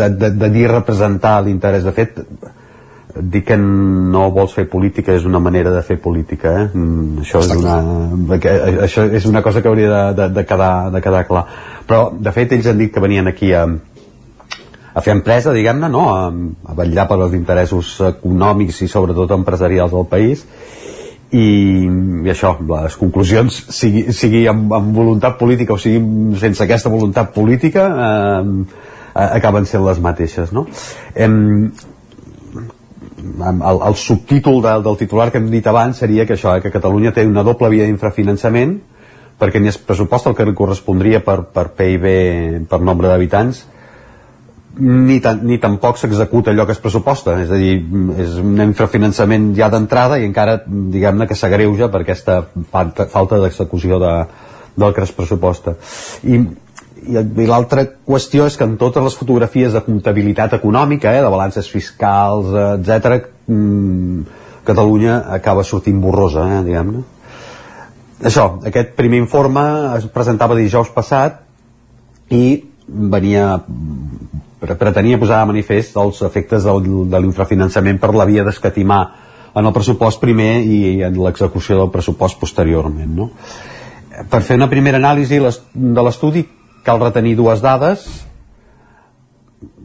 [0.00, 2.20] de, de, de dir representar l'interès de fet
[3.14, 6.66] dir que no vols fer política és una manera de fer política eh?
[6.72, 7.76] mm, això, és una,
[8.88, 11.44] això és una cosa que hauria de, de, de, quedar, de quedar clar
[11.86, 13.66] però de fet ells han dit que venien aquí a,
[14.94, 16.06] a fer empresa, diguem-ne, no?
[16.14, 16.28] a,
[16.70, 20.44] a vetllar per els interessos econòmics i sobretot empresarials del país
[21.34, 21.46] i,
[22.22, 27.34] i això, les conclusions sigui, sigui amb, amb voluntat política o sigui sense aquesta voluntat
[27.34, 28.44] política eh,
[29.24, 30.66] acaben sent les mateixes no?
[31.14, 31.72] Em,
[33.34, 36.74] el, el subtítol del, del titular que hem dit abans seria que això, eh, que
[36.74, 38.78] Catalunya té una doble via d'infrafinançament
[39.40, 42.10] perquè ni es pressuposta el que li correspondria per, per PIB
[42.70, 43.64] per nombre d'habitants
[44.78, 47.76] ni, tan, ni tampoc s'executa allò que es pressuposta és a dir,
[48.18, 52.40] és un infrafinançament ja d'entrada i encara diguem-ne que s'agreuja per aquesta
[52.72, 54.12] falta, falta d'execució de,
[54.74, 55.76] del que es pressuposta
[56.24, 56.42] i
[57.04, 61.32] i, i l'altra qüestió és que en totes les fotografies de comptabilitat econòmica, eh, de
[61.32, 67.02] balances fiscals, eh, etc, mmm, Catalunya acaba sortint borrosa, eh, diguem-ne.
[68.24, 69.64] Això, aquest primer informe
[69.98, 71.42] es presentava dijous passat
[72.32, 73.60] i venia
[74.64, 79.02] pretenia posar a manifest els efectes del, de l'infrafinançament per la via d'escatimar
[79.54, 83.14] en el pressupost primer i en l'execució del pressupost posteriorment.
[83.14, 83.30] No?
[84.30, 86.44] Per fer una primera anàlisi de l'estudi
[86.84, 88.06] cal retenir dues dades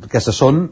[0.09, 0.67] aquestes són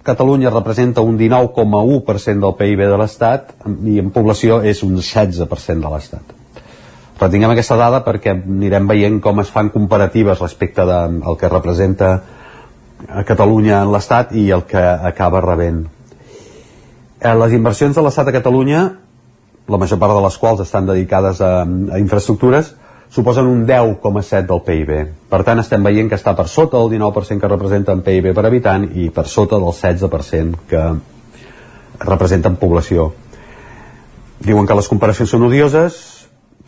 [0.00, 3.50] Catalunya representa un 19,1% del PIB de l'Estat
[3.84, 6.39] i en població és un 16% de l'Estat
[7.20, 12.10] retinguem aquesta dada perquè anirem veient com es fan comparatives respecte del de, que representa
[13.08, 15.84] a Catalunya en l'Estat i el que acaba rebent
[17.20, 18.84] eh, les inversions de l'Estat a Catalunya
[19.70, 22.74] la major part de les quals estan dedicades a, a infraestructures
[23.10, 24.90] suposen un 10,7 del PIB.
[25.30, 28.44] Per tant, estem veient que està per sota del 19% que representa en PIB per
[28.46, 30.84] habitant i per sota del 16% que
[32.06, 33.10] representa en població.
[34.40, 35.98] Diuen que les comparacions són odioses,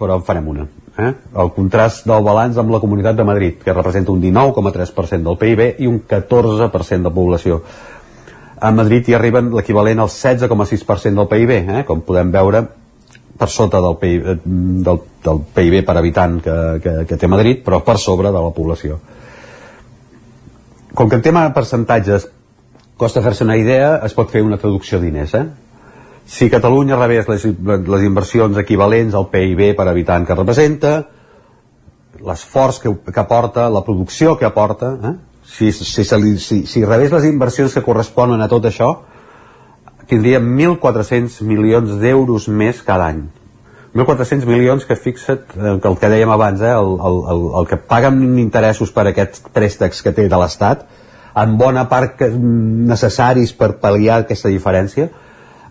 [0.03, 0.67] però en farem una.
[0.99, 1.13] Eh?
[1.39, 5.65] El contrast del balanç amb la Comunitat de Madrid, que representa un 19,3% del PIB
[5.79, 7.63] i un 14% de població.
[8.63, 11.85] A Madrid hi arriben l'equivalent al 16,6% del PIB, eh?
[11.87, 12.67] com podem veure
[13.39, 14.37] per sota del PIB, eh,
[14.91, 18.53] del, del PIB per habitant que, que, que té Madrid, però per sobre de la
[18.55, 19.01] població.
[20.93, 22.29] Com que en tema de percentatges
[23.01, 25.47] costa fer-se una idea, es pot fer una traducció diners, eh?
[26.27, 30.93] Si Catalunya rebés les, les inversions equivalents al PIB per habitant que representa,
[32.23, 35.15] l'esforç que, que aporta, la producció que aporta, eh?
[35.45, 38.93] si, si, si, si, si rebés les inversions que corresponen a tot això,
[40.09, 43.25] tindríem 1.400 milions d'euros més cada any.
[43.93, 47.77] 1.400 milions que fixa't eh, el que dèiem abans, eh, el, el, el, el que
[47.77, 50.87] paguen interessos per aquests préstecs que té de l'Estat,
[51.43, 55.11] en bona part que, necessaris per pal·liar aquesta diferència,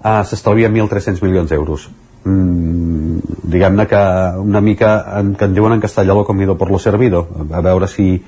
[0.03, 1.87] eh, s'estalvia 1.300 milions d'euros.
[2.25, 4.01] Mm, diguem-ne que
[4.41, 7.87] una mica en, que en diuen en castellà lo comido por lo servido a veure
[7.87, 8.21] si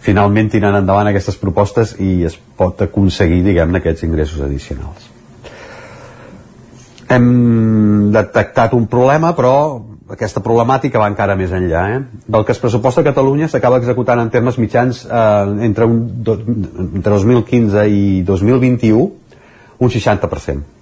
[0.00, 5.12] finalment tiren endavant aquestes propostes i es pot aconseguir diguem-ne aquests ingressos addicionals
[7.08, 9.56] hem detectat un problema, però
[10.10, 11.82] aquesta problemàtica va encara més enllà.
[11.96, 12.00] Eh?
[12.26, 16.38] Del que es pressuposta a Catalunya s'acaba executant en termes mitjans eh, entre, un, do,
[16.86, 19.06] entre 2015 i 2021
[19.78, 20.75] un 60%.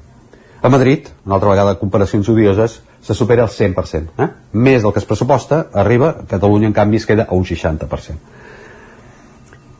[0.64, 4.14] A Madrid, una altra vegada comparacions odioses, se supera el 100%.
[4.16, 4.28] Eh?
[4.56, 8.14] Més del que es pressuposta arriba, Catalunya en canvi es queda a un 60%.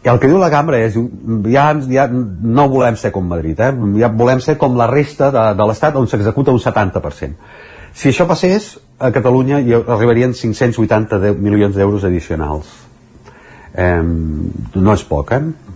[0.05, 0.99] I el que diu la cambra és
[1.49, 3.71] ja, ja no volem ser com Madrid, eh?
[4.03, 7.41] ja volem ser com la resta de, de l'Estat on s'executa un 70%.
[7.97, 12.69] Si això passés, a Catalunya hi arribarien 580 milions d'euros addicionals.
[13.73, 15.74] Eh, no és poc, eh?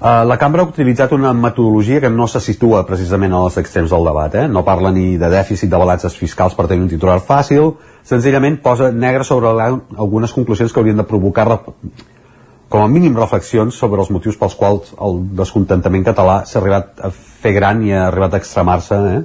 [0.00, 4.06] Uh, la cambra ha utilitzat una metodologia que no se situa precisament als extrems del
[4.08, 4.34] debat.
[4.34, 4.46] Eh?
[4.48, 8.88] No parla ni de dèficit de balances fiscals per tenir un titular fàcil, senzillament posa
[8.92, 11.44] negre sobre algunes conclusions que haurien de provocar
[12.70, 17.10] com a mínim reflexions sobre els motius pels quals el descontentament català s'ha arribat a
[17.12, 19.18] fer gran i ha arribat a extremar-se eh?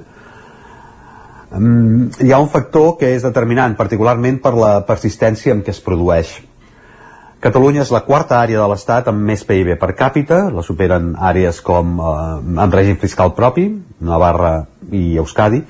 [1.54, 5.80] um, hi ha un factor que és determinant particularment per la persistència en què es
[5.80, 6.34] produeix
[7.40, 11.60] Catalunya és la quarta àrea de l'Estat amb més PIB per càpita, la superen àrees
[11.64, 12.12] com eh,
[12.64, 13.68] amb règim fiscal propi,
[14.00, 14.54] Navarra
[14.90, 15.60] i Euskadi,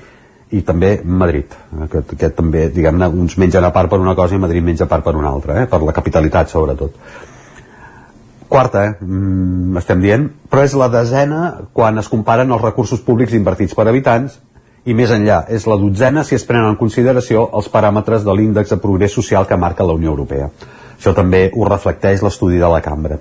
[0.55, 1.51] i també Madrid,
[1.91, 4.91] que, que també, diguem-ne, uns mengen a part per una cosa i Madrid menja a
[4.91, 5.67] part per una altra, eh?
[5.67, 6.95] per la capitalitat sobretot
[8.47, 8.95] quarta, eh?
[9.03, 13.87] mm, estem dient, però és la desena quan es comparen els recursos públics invertits per
[13.87, 14.39] habitants
[14.87, 18.71] i més enllà, és la dotzena si es prenen en consideració els paràmetres de l'índex
[18.71, 20.49] de progrés social que marca la Unió Europea.
[20.97, 23.19] Això també ho reflecteix l'estudi de la cambra.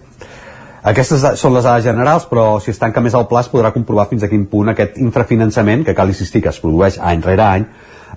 [0.86, 4.06] Aquestes són les dades generals, però si es tanca més el pla es podrà comprovar
[4.10, 7.64] fins a quin punt aquest infrafinançament, que cal insistir que es produeix any rere any,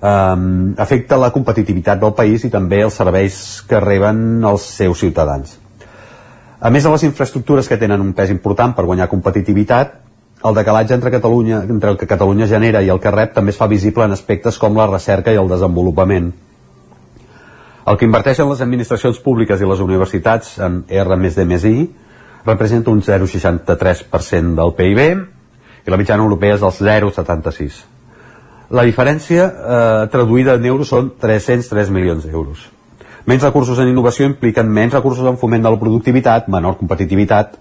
[0.01, 5.57] eh, afecta la competitivitat del país i també els serveis que reben els seus ciutadans.
[6.59, 9.97] A més de les infraestructures que tenen un pes important per guanyar competitivitat,
[10.43, 13.57] el decalatge entre, Catalunya, entre el que Catalunya genera i el que rep també es
[13.57, 16.31] fa visible en aspectes com la recerca i el desenvolupament.
[17.87, 21.75] El que inverteixen les administracions públiques i les universitats en R més D més I
[22.45, 24.99] representa un 0,63% del PIB
[25.85, 27.87] i la mitjana europea és del 0,76%.
[28.69, 32.67] La diferència eh, traduïda en euros són 303 milions d'euros.
[33.25, 37.57] Menys recursos en innovació impliquen menys recursos en foment de la productivitat, menor competitivitat.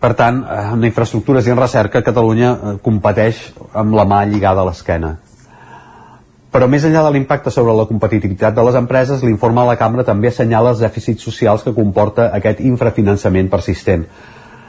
[0.00, 3.44] Per tant, eh, en infraestructures i en recerca, Catalunya eh, competeix
[3.76, 5.18] amb la mà lligada a l'esquena.
[6.52, 10.04] Però més enllà de l'impacte sobre la competitivitat de les empreses, l'informe de la cambra
[10.04, 14.04] també assenyala els dèficits socials que comporta aquest infrafinançament persistent.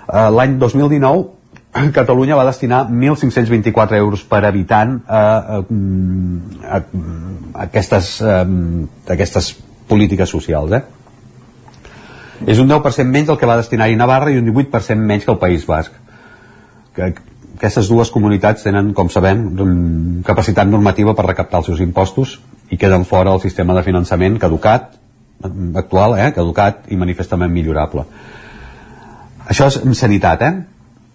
[0.07, 1.43] Eh, L'any 2019
[1.97, 6.81] Catalunya va destinar 1.524 euros per habitant a, a, a, a,
[7.65, 9.53] aquestes, a, a aquestes
[9.89, 10.77] polítiques socials.
[10.77, 10.84] Eh?
[12.53, 15.41] És un 10% menys del que va destinar-hi Navarra i un 18% menys que el
[15.41, 15.99] País Basc.
[16.95, 17.14] Que,
[17.64, 19.45] aquestes dues comunitats tenen, com sabem,
[20.27, 22.35] capacitat normativa per recaptar els seus impostos
[22.68, 24.98] i queden fora del sistema de finançament caducat,
[25.80, 28.03] actual, eh, caducat i manifestament millorable.
[29.48, 30.53] Això és sanitat, eh?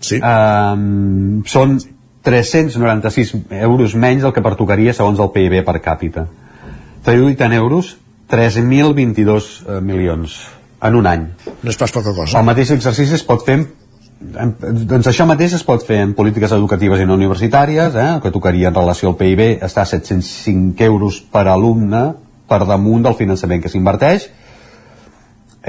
[0.00, 0.22] Sí.
[0.24, 1.76] Um, són
[2.24, 6.24] 396 euros menys del que pertocaria segons el PIB per càpita.
[7.04, 7.96] Traduït en euros,
[8.32, 10.40] 3.022 eh, milions
[10.80, 11.28] en un any.
[11.62, 12.38] No és pas poca cosa.
[12.38, 13.87] El mateix exercici es pot fer en, en,
[14.18, 18.32] doncs això mateix es pot fer en polítiques educatives i no universitàries, eh, el que
[18.34, 22.02] tocaria en relació al PIB està a 705 euros per alumne
[22.48, 24.28] per damunt del finançament que s'inverteix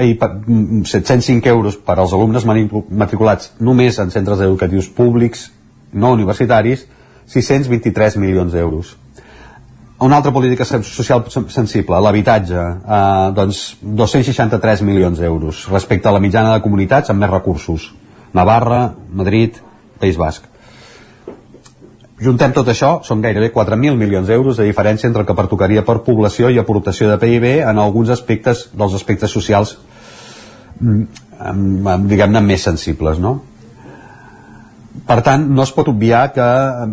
[0.00, 5.50] i 705 euros per als alumnes matriculats només en centres educatius públics
[5.92, 6.86] no universitaris
[7.30, 8.96] 623 milions d'euros
[10.00, 16.54] una altra política social sensible, l'habitatge, eh, doncs 263 milions d'euros respecte a la mitjana
[16.54, 17.90] de comunitats amb més recursos.
[18.36, 19.58] Navarra, Madrid,
[20.00, 20.46] País Basc.
[22.20, 26.02] Juntem tot això, són gairebé 4.000 milions d'euros de diferència entre el que pertocaria per
[26.04, 29.78] població i aportació de PIB en alguns aspectes dels aspectes socials
[30.80, 31.06] mm,
[32.10, 33.38] diguem-ne més sensibles, no?
[35.06, 36.46] Per tant, no es pot obviar que...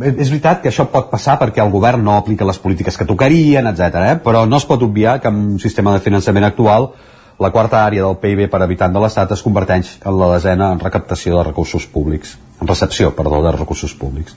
[0.07, 3.67] És veritat que això pot passar perquè el govern no aplica les polítiques que tocarien,
[3.67, 3.99] etc.
[4.13, 4.15] Eh?
[4.23, 6.91] però no es pot obviar que en un sistema de finançament actual
[7.39, 10.79] la quarta àrea del PIB per habitant de l'Estat es converteix en la desena en
[10.81, 14.35] recaptació de recursos públics, en recepció, perdó, de recursos públics.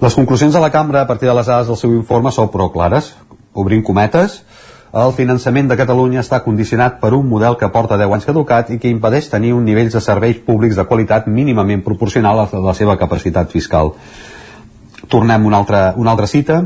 [0.00, 2.72] Les conclusions de la cambra a partir de les dades del seu informe són prou
[2.74, 3.12] clares,
[3.54, 4.40] obrint cometes,
[4.90, 8.78] el finançament de Catalunya està condicionat per un model que porta 10 anys caducat i
[8.82, 12.96] que impedeix tenir un nivell de serveis públics de qualitat mínimament proporcional a la seva
[12.98, 13.92] capacitat fiscal.
[15.06, 16.58] Tornem una altra, una altra cita.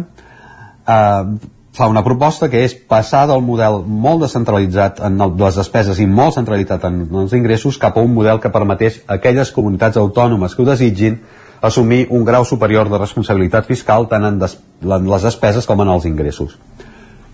[0.89, 1.36] Uh,
[1.74, 6.36] fa una proposta que és passar del model molt descentralitzat en les despeses i molt
[6.38, 10.62] centralitzat en els ingressos cap a un model que permetés a aquelles comunitats autònomes que
[10.62, 11.18] ho desitgin
[11.64, 15.90] assumir un grau superior de responsabilitat fiscal tant en, des, en les despeses com en
[15.96, 16.59] els ingressos.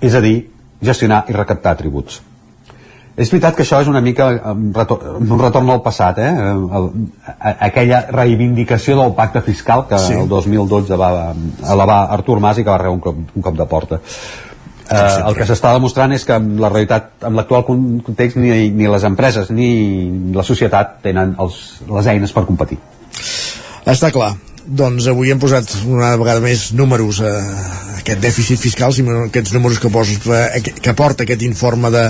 [0.00, 0.48] És a dir,
[0.80, 2.22] gestionar i recaptar tributs.
[3.16, 6.30] És veritat que això és una mica un retorn, un retorn al passat, eh?
[6.78, 6.86] El,
[7.50, 10.14] aquella reivindicació del pacte fiscal que sí.
[10.14, 11.10] el 2012 va
[11.74, 14.00] elevar Artur Mas i que va rebre un cop, un cop de porta.
[14.90, 18.90] Eh, el que s'està demostrant és que en la realitat, en l'actual context, ni, ni
[18.90, 19.70] les empreses ni
[20.34, 21.60] la societat tenen els,
[21.90, 22.80] les eines per competir.
[23.86, 24.32] Està clar.
[24.66, 27.32] Doncs avui hem posat una vegada més números a
[28.00, 30.16] aquest dèficit fiscal, si aquests números que, posa,
[30.60, 32.04] que porta aquest informe de,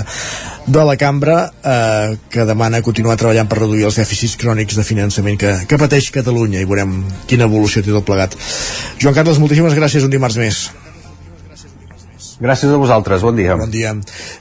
[0.67, 5.39] de la cambra eh, que demana continuar treballant per reduir els dèficits crònics de finançament
[5.39, 8.37] que, que pateix Catalunya i veurem quina evolució té tot plegat.
[8.99, 10.65] Joan Carles, moltíssimes gràcies un dimarts més.
[12.41, 13.53] Gràcies a vosaltres, bon dia.
[13.53, 13.91] Bon dia.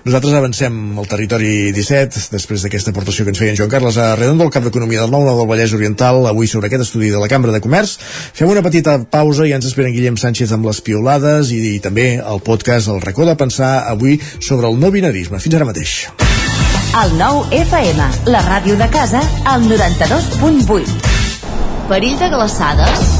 [0.06, 4.14] Nosaltres avancem al territori 17, després d'aquesta aportació que ens feia en Joan Carles a
[4.16, 7.28] Redondo, el cap d'Economia del Nou, del Vallès Oriental, avui sobre aquest estudi de la
[7.28, 7.98] Cambra de Comerç.
[8.00, 12.14] Fem una petita pausa i ens esperen Guillem Sánchez amb les piolades i, i també
[12.16, 15.36] el podcast El racó de pensar avui sobre el no binarisme.
[15.36, 16.00] Fins ara mateix.
[17.04, 21.10] El nou FM, la ràdio de casa, al 92.8.
[21.92, 23.19] Perill de glaçades?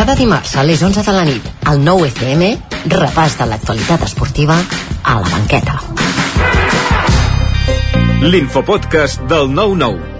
[0.00, 2.46] Cada dimarts a les 11 de la nit, al 9 FM,
[2.88, 5.74] repàs de l'actualitat esportiva a la banqueta.
[8.24, 10.19] L'infopodcast del 9-9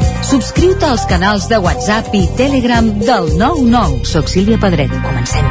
[0.21, 4.05] Subscriu-te als canals de WhatsApp i Telegram del 99.
[4.05, 4.93] Soc Sílvia Pedret.
[5.01, 5.47] Comencem.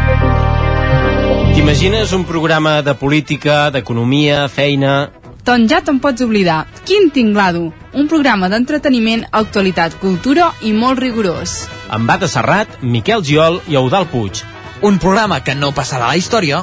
[1.54, 5.10] T'imagines un programa de política, d'economia, feina...
[5.44, 6.62] Doncs ja te'n pots oblidar.
[6.86, 7.72] Quin tinglado!
[7.96, 11.64] Un programa d'entreteniment, actualitat, cultura i molt rigorós.
[11.90, 14.44] Amb Bada Serrat, Miquel Giol i Eudal Puig.
[14.86, 16.62] Un programa que no passarà a la història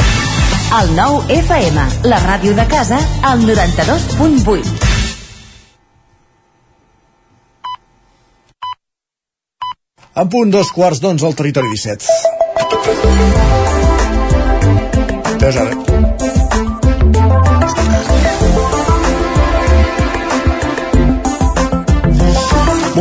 [0.71, 2.95] El 9 FM, la ràdio de casa,
[3.27, 4.63] al 92.8.
[10.23, 12.07] En punt dos quarts d'onze al territori 17.
[15.43, 16.30] Veus ara?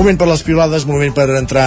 [0.01, 1.65] Moment per les pilades, moment per entrar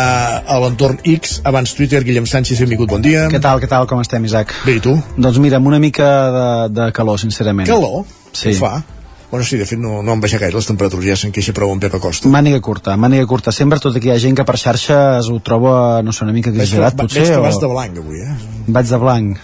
[0.49, 1.35] a l'entorn X.
[1.45, 3.27] Abans Twitter, Guillem Sánchez, benvingut, bon dia.
[3.29, 4.55] Què tal, què tal, com estem, Isaac?
[4.65, 4.95] Bé, i tu?
[5.21, 7.69] Doncs mira, amb una mica de, de calor, sincerament.
[7.69, 8.07] Calor?
[8.33, 8.55] Sí.
[8.55, 8.71] Ho fa?
[9.29, 11.75] Bueno, sí, de fet no, no han baixat gaire les temperatures, ja se'n queixa prou
[11.77, 12.33] en Pepa Costa.
[12.33, 13.53] Màniga curta, màniga curta.
[13.53, 16.33] Sempre, tot i que hi ha gent que per xarxes ho troba, no sé, una
[16.33, 17.27] mica exagerat, potser.
[17.27, 17.45] Veig que o...
[17.45, 18.35] vas de blanc avui, eh?
[18.65, 19.41] Vaig de blanc.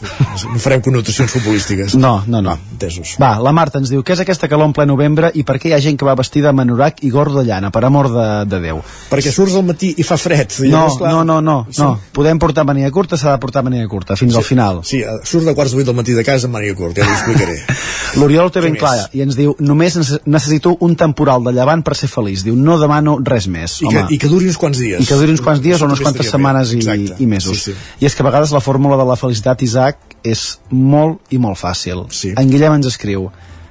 [0.00, 1.94] No farem connotacions futbolístiques.
[1.94, 2.56] No, no, no.
[2.72, 3.16] Entesos.
[3.20, 5.68] Va, la Marta ens diu, què és aquesta calor en ple novembre i per què
[5.70, 8.26] hi ha gent que va vestida amb anorac i gorro de llana, per amor de,
[8.48, 8.80] de Déu?
[9.10, 10.54] Perquè surts al matí i fa fred.
[10.64, 11.82] I No, clar, no, no, no, Sí.
[11.82, 11.98] no.
[12.16, 14.80] Podem portar màniga curta, s'ha de portar màniga curta, fins al final.
[14.84, 17.06] Sí, eh, surt de quarts de vuit del matí de casa amb màniga curta, ja
[17.06, 17.58] t'ho explicaré.
[18.20, 18.80] L'Oriol ho té ben més?
[18.80, 22.42] clar i ens diu només nece- necessito un temporal de llevant per ser feliç.
[22.46, 23.76] Diu, no demano res més.
[23.82, 24.06] I que, home.
[24.10, 25.02] I que duri uns quants dies.
[25.04, 27.16] I que duri uns quants dies o unes quantes setmanes i, Exacte.
[27.22, 27.58] i mesos.
[27.62, 27.76] Sí, sí.
[28.00, 29.89] I és que a vegades la fórmula de la felicitat, Isaac,
[30.26, 32.04] és molt i molt fàcil.
[32.14, 32.34] Sí.
[32.38, 33.30] En Guillem ens escriu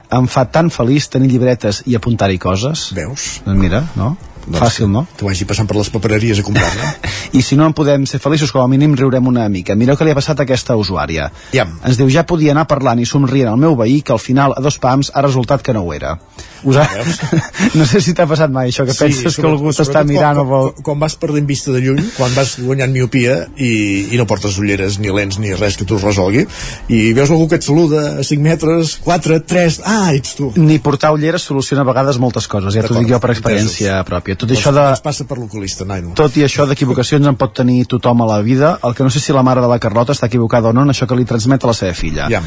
[0.09, 2.89] em fa tan feliç tenir llibretes i apuntar-hi coses.
[2.97, 3.39] Veus?
[3.45, 4.15] Doncs mira, no?
[4.49, 5.05] Doncs Fàcil, no?
[5.17, 6.93] T'ho vagi passant per les papereries a comprar-la.
[7.37, 9.77] I si no en podem ser feliços, com a mínim riurem una mica.
[9.77, 11.29] Mireu què li ha passat a aquesta usuària.
[11.53, 11.75] Iam.
[11.85, 14.63] Ens diu, ja podia anar parlant i somrient al meu veí, que al final, a
[14.65, 16.17] dos pams, ha resultat que no ho era.
[16.63, 16.87] Us ha...
[17.79, 20.49] no sé si t'ha passat mai això, que penses que algú t'està mirant o quan,
[20.49, 20.71] vol...
[20.73, 23.71] quan, quan vas perdent vista de lluny, quan vas guanyant miopia i,
[24.11, 26.47] i no portes ulleres ni lents ni res que t'ho resolgui,
[26.89, 30.49] i veus algú que et saluda a 5 metres, 4, 3, ah, ets tu.
[30.57, 34.38] Ni portar ulleres soluciona a vegades moltes coses, ja t'ho dic jo per experiència pròpia.
[34.39, 34.79] Tot això de...
[34.79, 36.13] doncs passa per l'oculista, nano.
[36.15, 39.19] Tot i això d'equivocacions en pot tenir tothom a la vida, el que no sé
[39.19, 41.65] si la mare de la Carlota està equivocada o no en això que li transmet
[41.65, 42.29] a la seva filla.
[42.31, 42.39] Ja.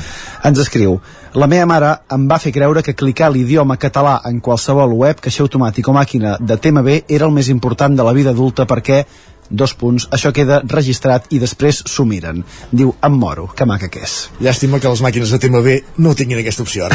[0.49, 0.97] Ens escriu,
[1.37, 5.45] la meva mare em va fer creure que clicar l'idioma català en qualsevol web, caixer
[5.45, 9.03] automàtic o màquina de TMB era el més important de la vida adulta perquè
[9.51, 12.43] dos punts, això queda registrat i després s'ho miren.
[12.71, 14.17] Diu, em moro, que maca que és.
[14.43, 16.89] Llàstima que les màquines de TMB no tinguin aquesta opció.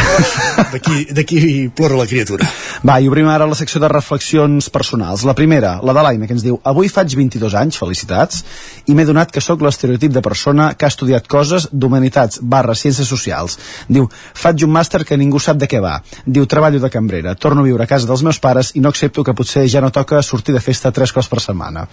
[1.17, 2.47] D'aquí plora la criatura.
[2.85, 5.25] Va, i obrim ara la secció de reflexions personals.
[5.27, 8.43] La primera, la de l'Aina, que ens diu Avui faig 22 anys, felicitats,
[8.87, 13.07] i m'he donat que sóc l'estereotip de persona que ha estudiat coses d'humanitats barra ciències
[13.07, 13.57] socials.
[13.87, 15.97] Diu, faig un màster que ningú sap de què va.
[16.25, 19.23] Diu, treballo de cambrera, torno a viure a casa dels meus pares i no accepto
[19.23, 21.87] que potser ja no toca sortir de festa tres cops per setmana.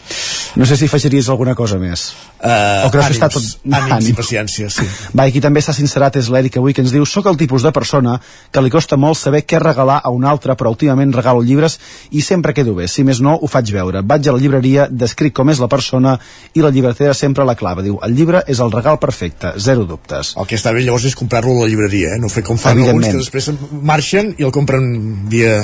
[0.57, 2.13] No sé si afegiries alguna cosa més.
[2.39, 3.47] Uh, o creus ànims, que està tot...
[3.65, 4.87] Ànims, ànims i paciència, sí.
[5.17, 7.65] Va, i qui també s'ha sincerat és l'Eric avui, que ens diu Soc el tipus
[7.65, 8.19] de persona
[8.53, 11.79] que li costa molt saber què regalar a un altre, però últimament regalo llibres
[12.13, 12.89] i sempre quedo bé.
[12.91, 14.03] Si més no, ho faig veure.
[14.05, 16.17] Vaig a la llibreria, descric com és la persona
[16.55, 17.85] i la llibretera sempre la clava.
[17.87, 20.35] Diu, el llibre és el regal perfecte, zero dubtes.
[20.41, 22.21] El que està bé llavors és comprar-lo a la llibreria, eh?
[22.21, 23.51] no fer com fan alguns que després
[23.85, 24.85] marxen i el compren
[25.31, 25.57] via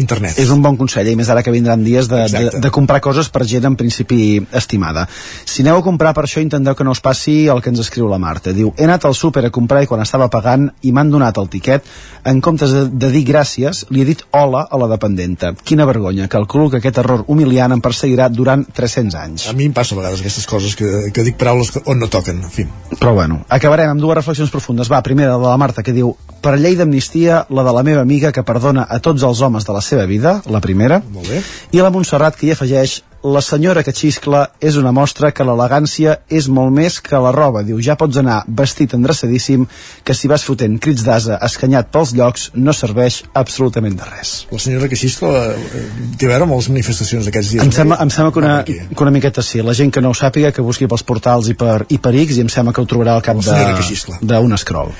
[0.00, 0.38] internet.
[0.42, 3.30] És un bon consell, i més ara que vindran dies de, de, de comprar coses
[3.32, 5.06] per gent en principi estimada.
[5.44, 8.08] Si aneu a comprar per això intenteu que no us passi el que ens escriu
[8.10, 8.52] la Marta.
[8.56, 11.50] Diu, he anat al súper a comprar i quan estava pagant i m'han donat el
[11.52, 11.86] tiquet,
[12.24, 15.52] en comptes de, de dir gràcies, li he dit hola a la dependenta.
[15.64, 19.48] Quina vergonya, calculo que aquest error humiliant em perseguirà durant 300 anys.
[19.50, 22.08] A mi em passa a vegades aquestes coses que, que dic paraules que, on no
[22.12, 22.66] toquen, en fi.
[22.98, 24.90] Però bueno, acabarem amb dues reflexions profundes.
[24.92, 26.14] Va, primera de la Marta, que diu,
[26.44, 29.76] per llei d'amnistia, la de la meva amiga que perdona a tots els homes de
[29.76, 31.42] la seva vida, la primera, Molt bé.
[31.72, 36.18] i la Montserrat que hi afegeix la senyora que xiscla és una mostra que l'elegància
[36.28, 37.62] és molt més que la roba.
[37.64, 39.64] Diu, ja pots anar vestit endreçadíssim,
[40.04, 44.34] que si vas fotent crits d'asa escanyat pels llocs no serveix absolutament de res.
[44.52, 45.84] La senyora que xiscla eh,
[46.20, 47.64] té a veure amb les manifestacions d'aquests dies.
[47.64, 49.62] Em sembla, em sembla que, una, que una miqueta sí.
[49.64, 52.36] La gent que no ho sàpiga, que busqui pels portals i per, i per X,
[52.36, 54.92] i em sembla que ho trobarà al cap d'un scroll.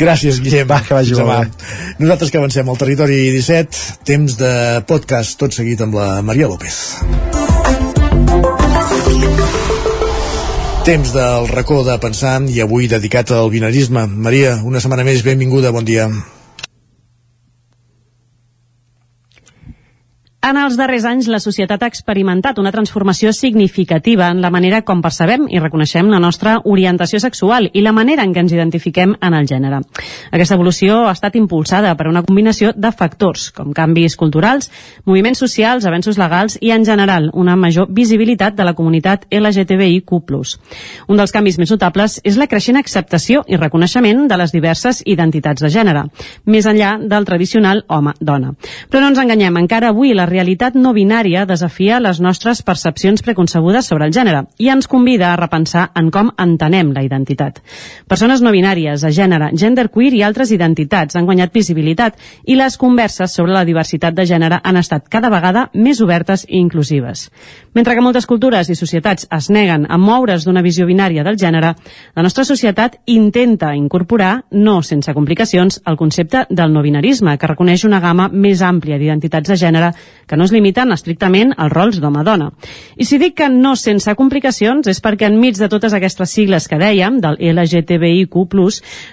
[0.00, 0.64] Gràcies, Guillem.
[0.70, 1.42] Va, que vagi bé.
[2.00, 4.54] Nosaltres que avancem al territori 17, temps de
[4.88, 7.45] podcast tot seguit amb la Maria López.
[10.86, 14.06] Temps del racó de pensar i avui dedicat al binarisme.
[14.06, 16.06] Maria, una setmana més, benvinguda, bon dia.
[20.46, 25.00] En els darrers anys, la societat ha experimentat una transformació significativa en la manera com
[25.02, 29.34] percebem i reconeixem la nostra orientació sexual i la manera en què ens identifiquem en
[29.34, 29.80] el gènere.
[30.30, 34.70] Aquesta evolució ha estat impulsada per una combinació de factors, com canvis culturals,
[35.04, 40.14] moviments socials, avenços legals i, en general, una major visibilitat de la comunitat LGTBIQ+.
[41.10, 45.66] Un dels canvis més notables és la creixent acceptació i reconeixement de les diverses identitats
[45.66, 46.06] de gènere,
[46.46, 48.54] més enllà del tradicional home-dona.
[48.86, 53.88] Però no ens enganyem, encara avui la realitat no binària desafia les nostres percepcions preconcebudes
[53.88, 57.62] sobre el gènere i ens convida a repensar en com entenem la identitat.
[58.08, 62.76] Persones no binàries, a gènere, gender queer i altres identitats han guanyat visibilitat i les
[62.76, 67.30] converses sobre la diversitat de gènere han estat cada vegada més obertes i inclusives.
[67.72, 71.72] Mentre que moltes cultures i societats es neguen a moure's d'una visió binària del gènere,
[72.14, 77.86] la nostra societat intenta incorporar, no sense complicacions, el concepte del no binarisme, que reconeix
[77.88, 79.92] una gamma més àmplia d'identitats de gènere
[80.26, 82.50] que no es limiten estrictament als rols d'home-dona.
[82.96, 86.80] I si dic que no sense complicacions és perquè enmig de totes aquestes sigles que
[86.80, 88.36] dèiem, del LGTBIQ+,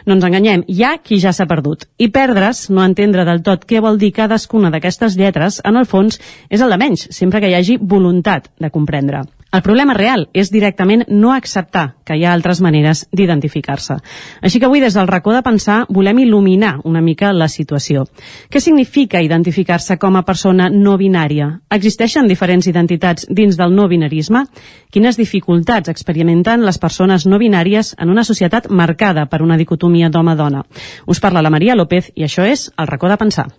[0.06, 1.88] no ens enganyem, hi ha qui ja s'ha perdut.
[1.98, 6.20] I perdre's, no entendre del tot què vol dir cadascuna d'aquestes lletres, en el fons,
[6.50, 9.26] és el de menys, sempre que hi hagi voluntat de comprendre.
[9.54, 14.00] El problema real és directament no acceptar que hi ha altres maneres d'identificar-se.
[14.42, 18.08] Així que avui des del racó de pensar volem il·luminar una mica la situació.
[18.50, 21.52] Què significa identificar-se com a persona no binària?
[21.70, 24.48] Existeixen diferents identitats dins del no binarisme?
[24.90, 30.66] Quines dificultats experimenten les persones no binàries en una societat marcada per una dicotomia d'home-dona?
[31.06, 33.52] Us parla la Maria López i això és el racó de pensar.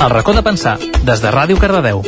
[0.00, 1.98] El racó de pensar, des de Ràdio Cardedeu.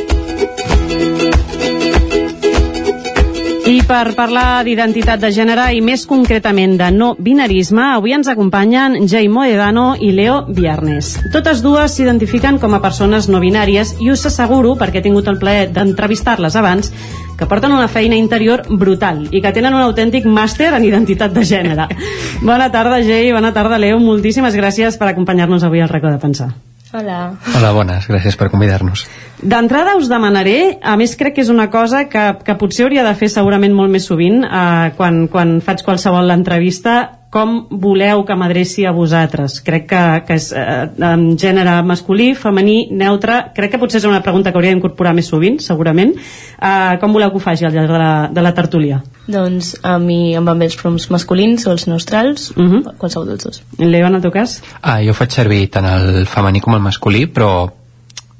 [3.69, 9.05] I per parlar d'identitat de gènere i més concretament de no binarisme, avui ens acompanyen
[9.05, 11.13] Jay Moedano i Leo Viernes.
[11.35, 15.37] Totes dues s'identifiquen com a persones no binàries i us asseguro, perquè he tingut el
[15.37, 16.89] plaer d'entrevistar-les abans,
[17.37, 21.45] que porten una feina interior brutal i que tenen un autèntic màster en identitat de
[21.45, 21.87] gènere.
[22.41, 24.01] bona tarda, Jay, bona tarda, Leo.
[24.01, 26.55] Moltíssimes gràcies per acompanyar-nos avui al racó de pensar.
[26.93, 27.33] Hola.
[27.57, 29.07] Hola, bones, gràcies per convidar-nos.
[29.41, 33.15] D'entrada us demanaré, a més crec que és una cosa que, que potser hauria de
[33.17, 38.85] fer segurament molt més sovint, eh, quan, quan faig qualsevol entrevista, com voleu que m'adreci
[38.85, 39.57] a vosaltres.
[39.65, 43.39] Crec que, que és eh, en gènere masculí, femení, neutre.
[43.57, 46.13] Crec que potser és una pregunta que hauria d'incorporar més sovint, segurament.
[46.13, 49.01] Eh, com voleu que ho faci al llarg de la, de la tertúlia?
[49.25, 52.97] Doncs a mi em van bé els pronoms masculins o els neutrals, uh -huh.
[53.01, 53.63] qualsevol dels dos.
[53.79, 54.61] Leo, en el teu cas?
[54.81, 57.71] Ah, jo faig servir tant el femení com el masculí, però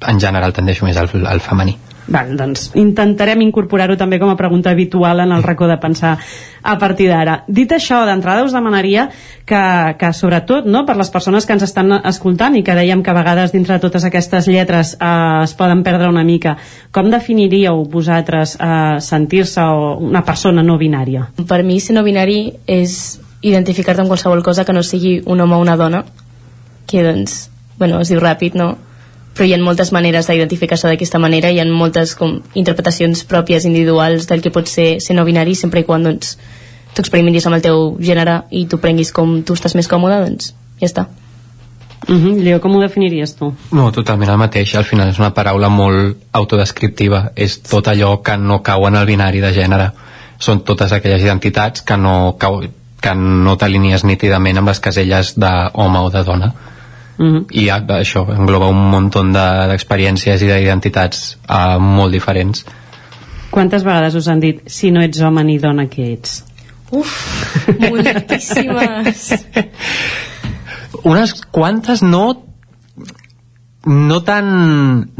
[0.06, 1.76] en general tendeixo més al, al femení.
[2.06, 6.18] Val, doncs intentarem incorporar-ho també com a pregunta habitual en el racó de pensar
[6.62, 7.38] a partir d'ara.
[7.48, 9.06] Dit això, d'entrada us demanaria
[9.48, 9.62] que,
[10.00, 13.16] que sobretot no, per les persones que ens estan escoltant i que dèiem que a
[13.16, 15.10] vegades dintre de totes aquestes lletres eh,
[15.44, 16.56] es poden perdre una mica,
[16.92, 21.30] com definiríeu vosaltres eh, sentir-se una persona no binària?
[21.40, 25.56] Per mi ser no binari és identificar-te amb qualsevol cosa que no sigui un home
[25.56, 26.04] o una dona,
[26.88, 27.48] que doncs,
[27.78, 28.74] bueno, es diu ràpid, no?
[29.34, 34.28] Però hi ha moltes maneres d'identificar-se d'aquesta manera, hi ha moltes com, interpretacions pròpies individuals
[34.30, 36.36] del que pot ser ser no binari, sempre i quan doncs,
[36.94, 40.54] tu experimentis amb el teu gènere i tu prenguis com tu estàs més còmode, doncs
[40.80, 41.08] ja està.
[42.06, 42.42] Uh mhm, -huh.
[42.44, 43.54] Leo, com ho definiries tu?
[43.72, 44.74] No, totalment el mateix.
[44.74, 47.32] Al final és una paraula molt autodescriptiva.
[47.34, 49.92] És tot allò que no cau en el binari de gènere.
[50.38, 52.60] Són totes aquelles identitats que no, cau,
[53.00, 56.54] que no t'alinies nítidament amb les caselles d'home o de dona
[57.16, 57.44] mm -hmm.
[57.50, 62.64] i això engloba un munt d'experiències i d'identitats uh, molt diferents
[63.50, 66.44] Quantes vegades us han dit si no ets home ni dona que ets?
[66.90, 69.34] Uf, moltíssimes
[71.04, 72.24] unes quantes no
[73.84, 74.46] no tan...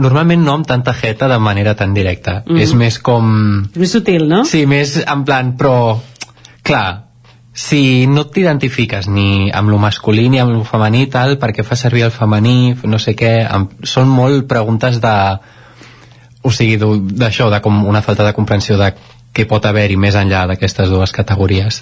[0.01, 2.43] Normalment no amb tanta jeta de manera tan directa.
[2.47, 2.61] Mm -hmm.
[2.61, 3.69] És més com...
[3.77, 4.45] Més sutil, no?
[4.45, 5.99] Sí, més en plan, però...
[6.63, 7.04] Clar,
[7.55, 12.03] si no t'identifiques ni amb lo masculí ni amb lo femení tal, perquè fa servir
[12.09, 15.15] el femení no sé què, amb, són molt preguntes de
[16.45, 18.91] o sigui, d'això, de com una falta de comprensió de
[19.35, 21.81] què pot haver-hi més enllà d'aquestes dues categories.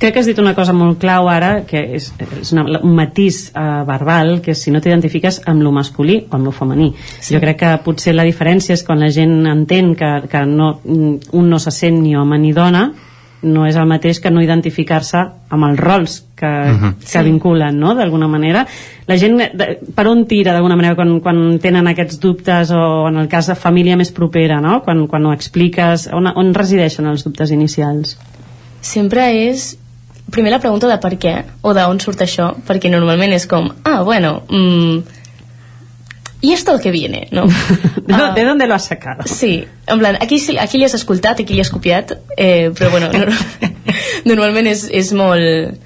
[0.00, 2.06] Crec que has dit una cosa molt clau ara, que és,
[2.40, 6.48] és una, un matís uh, verbal, que si no t'identifiques amb lo masculí o amb
[6.48, 6.92] lo femení.
[7.18, 7.34] Sí.
[7.34, 11.50] Jo crec que potser la diferència és quan la gent entén que, que no, un
[11.50, 12.86] no se sent ni home ni dona,
[13.44, 15.20] no és el mateix que no identificar-se
[15.54, 16.84] amb els rols que, uh mhm.
[16.84, 16.94] -huh.
[17.00, 17.22] que sí.
[17.22, 18.66] vinculen, no?, d'alguna manera.
[19.06, 23.16] La gent, de, per on tira, d'alguna manera, quan, quan tenen aquests dubtes, o en
[23.16, 27.24] el cas de família més propera, no?, quan, quan ho expliques, on, on resideixen els
[27.24, 28.18] dubtes inicials?
[28.80, 29.78] Sempre és
[30.30, 34.02] primer la pregunta de per què, o d'on surt això, perquè normalment és com, ah,
[34.02, 35.02] bueno, mmm,
[36.44, 37.28] ¿y esto qué viene?
[37.30, 37.46] No?
[38.06, 39.22] ¿De, uh, ¿De dónde lo has sacado?
[39.24, 43.08] Sí, en plan, aquí, aquí li has escoltat, aquí li has copiat, eh, però bueno,
[43.08, 43.24] no,
[44.30, 45.80] normalment és, és molt...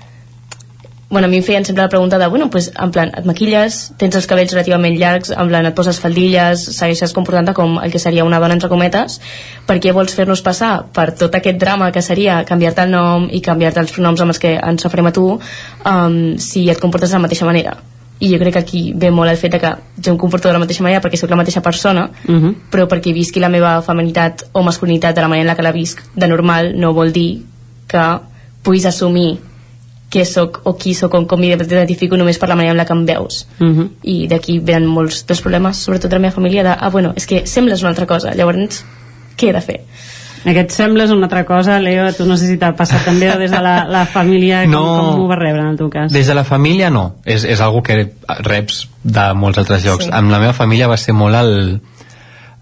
[1.09, 3.77] Bueno, a mi em feien sempre la pregunta de, bueno, pues, en plan, et maquilles,
[3.97, 8.03] tens els cabells relativament llargs, en plan, et poses faldilles, segueixes comportant-te com el que
[8.03, 9.17] seria una dona entre cometes,
[9.65, 13.41] per què vols fer-nos passar per tot aquest drama que seria canviar-te el nom i
[13.41, 17.17] canviar-te els pronoms amb els que ens referim a tu um, si et comportes de
[17.17, 17.79] la mateixa manera?
[18.21, 19.75] I jo crec que aquí ve molt el fet de que
[20.05, 22.45] jo em comporto de la mateixa manera perquè sóc la mateixa persona uh mhm.
[22.45, 22.55] -huh.
[22.71, 25.73] però perquè visqui la meva feminitat o masculinitat de la manera en la que la
[25.73, 27.43] visc de normal no vol dir
[27.87, 28.19] que
[28.63, 29.39] puguis assumir
[30.11, 32.93] què sóc o qui sóc o com m'identifico només per la manera en la que
[32.93, 33.89] em veus uh -huh.
[34.03, 37.27] i d'aquí venen molts dels problemes sobretot de la meva família de, ah bueno, és
[37.27, 38.85] que sembles una altra cosa llavors
[39.37, 39.81] què he de fer?
[40.49, 43.61] Aquest sembles una altra cosa, Leo, tu no sé si t'ha passat també des de
[43.61, 46.13] la, la família, no, com, com ho va rebre en el teu cas?
[46.15, 48.01] Des de la família no, és, és algo que
[48.47, 50.09] reps de molts altres llocs.
[50.09, 50.15] Sí.
[50.15, 51.55] Amb la meva família va ser molt el...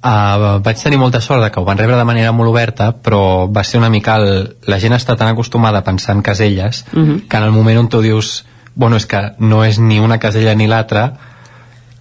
[0.07, 3.47] Uh, vaig tenir molta sort de que ho van rebre de manera molt oberta, però
[3.51, 4.57] va ser una mica el...
[4.67, 7.23] La gent està tan acostumada a pensar en caselles uh -huh.
[7.29, 8.45] que en el moment on tu dius
[8.77, 11.15] bueno, és que no és ni una casella ni l'altra,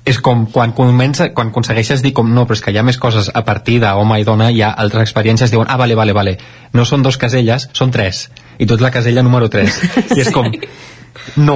[0.06, 3.00] és com quan comença, quan aconsegueixes dir com no, però és que hi ha més
[3.02, 6.38] coses a partir d'home i dona, hi ha altres experiències, diuen, ah, vale, vale, vale,
[6.74, 8.28] no són dos caselles, són tres,
[8.60, 9.80] i tu ets la casella número 3,
[10.18, 10.52] i és com,
[11.42, 11.56] no,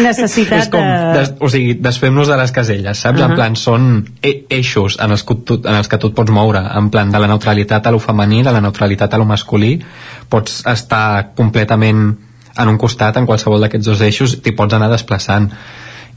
[0.00, 0.86] necessitat és com,
[1.16, 3.18] des, o sigui, desfem-nos de les caselles saps?
[3.18, 3.28] Uh -huh.
[3.28, 6.30] en plan, són e eixos en els, que tu, en els que tu et pots
[6.32, 9.80] moure en plan, de la neutralitat a lo femení de la neutralitat a lo masculí
[10.28, 12.16] pots estar completament
[12.56, 15.50] en un costat en qualsevol d'aquests dos eixos t'hi pots anar desplaçant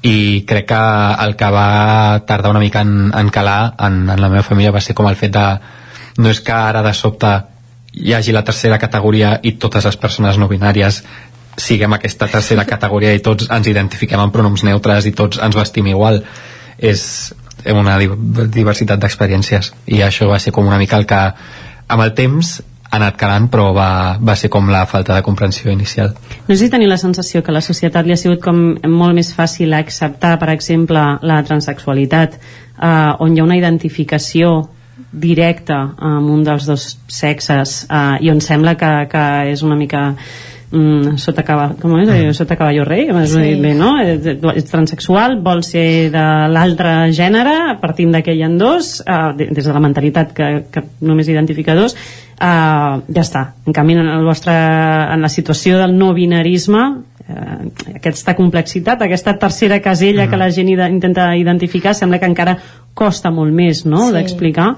[0.03, 0.83] i crec que
[1.25, 4.81] el que va tardar una mica en, en calar en, en la meva família va
[4.83, 5.45] ser com el fet de
[6.19, 7.31] no és que ara de sobte
[7.93, 11.03] hi hagi la tercera categoria i totes les persones no binàries
[11.57, 15.87] siguem aquesta tercera categoria i tots ens identifiquem amb pronoms neutres i tots ens vestim
[15.87, 16.23] igual.
[16.77, 17.33] És
[17.69, 19.71] una diversitat d'experiències.
[19.87, 21.21] I això va ser com una mica el que
[21.87, 22.57] amb el temps
[22.93, 23.89] ha anat calant però va,
[24.21, 26.13] va ser com la falta de comprensió inicial.
[26.45, 28.61] No sé si teniu la sensació que la societat li ha sigut com
[28.93, 34.53] molt més fàcil acceptar, per exemple, la transexualitat, eh, on hi ha una identificació
[35.13, 40.03] directa amb un dels dos sexes eh, i on sembla que, que és una mica
[40.73, 42.09] mm, sota, cava, com és?
[42.09, 42.33] Mm.
[42.37, 43.39] sota cavalló rei sí.
[43.39, 43.93] dir, bé, no?
[44.01, 49.65] ets, ets transexual vol ser de l'altre gènere partint que hi ha dos uh, des
[49.65, 51.97] de la mentalitat que, que només identifica dos
[52.43, 56.83] uh, ja està en canvi en, el vostre, en la situació del no binarisme
[57.27, 60.29] eh, aquesta complexitat, aquesta tercera casella mm.
[60.31, 62.57] que la gent ide intenta identificar sembla que encara
[62.93, 64.07] costa molt més no?
[64.07, 64.17] sí.
[64.17, 64.69] d'explicar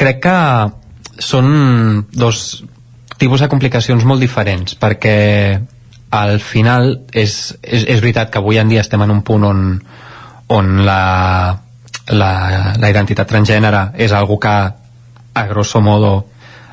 [0.00, 0.38] crec que
[1.20, 2.64] són dos
[3.20, 5.18] tipus de complicacions molt diferents perquè
[6.10, 9.66] al final és, és, és veritat que avui en dia estem en un punt on,
[10.50, 11.02] on la,
[12.10, 12.30] la,
[12.80, 14.54] la identitat transgènere és algo que
[15.34, 16.26] a grosso modo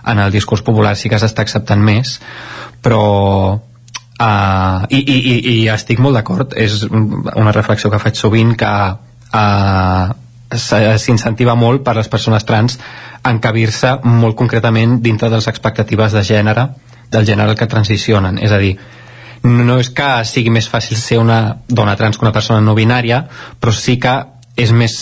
[0.08, 2.18] en el discurs popular sí que s'està acceptant més
[2.82, 3.04] però
[3.56, 8.72] uh, i, i, i, i estic molt d'acord és una reflexió que faig sovint que
[8.72, 10.16] uh,
[10.58, 12.78] s'incentiva molt per les persones trans
[13.28, 16.70] encabir-se molt concretament dintre de les expectatives de gènere
[17.12, 18.38] del gènere que transicionen.
[18.44, 18.74] És a dir,
[19.44, 23.24] no és que sigui més fàcil ser una dona trans que una persona no binària
[23.60, 24.16] però sí que
[24.58, 24.96] és més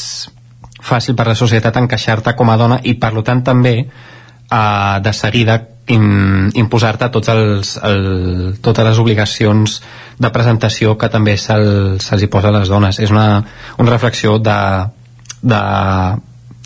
[0.85, 5.59] fàcil per la societat encaixar-te com a dona i per tant també eh, de seguida
[5.93, 9.79] in, imposar-te tots els, el, totes les obligacions
[10.17, 13.43] de presentació que també se'ls se posa a les dones és una,
[13.77, 14.59] una reflexió de,
[15.41, 15.61] de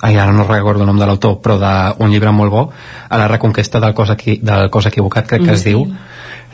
[0.02, 2.64] ai, ara no recordo el nom de l'autor, però d'un llibre molt bo,
[3.10, 5.58] a la reconquesta del cos, equi, del cos equivocat, crec que mm.
[5.58, 5.86] es diu.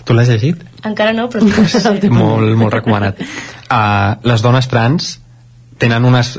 [0.06, 0.62] Tu l'has llegit?
[0.86, 1.46] Encara no, però...
[2.14, 3.22] molt, molt recomanat.
[3.66, 5.16] Uh, les dones trans
[5.82, 6.36] tenen unes...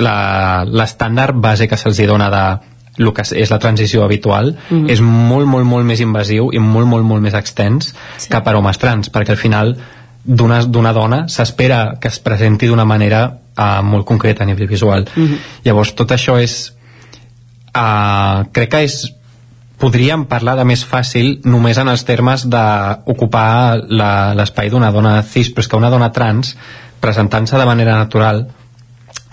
[0.00, 2.44] L'estàndard base que se'ls dona de
[3.00, 4.90] el que és la transició habitual mm.
[4.90, 8.28] és molt, molt, molt més invasiu i molt, molt, molt més extens sí.
[8.28, 9.74] que per homes trans, perquè al final
[10.24, 15.24] d'una dona s'espera que es presenti d'una manera uh, molt concreta a nivell visual mm
[15.24, 15.38] -hmm.
[15.64, 16.74] llavors tot això és
[17.74, 19.14] uh, crec que és
[19.78, 23.80] podríem parlar de més fàcil només en els termes d'ocupar
[24.36, 26.56] l'espai d'una dona cis però és que una dona trans
[27.00, 28.46] presentant-se de manera natural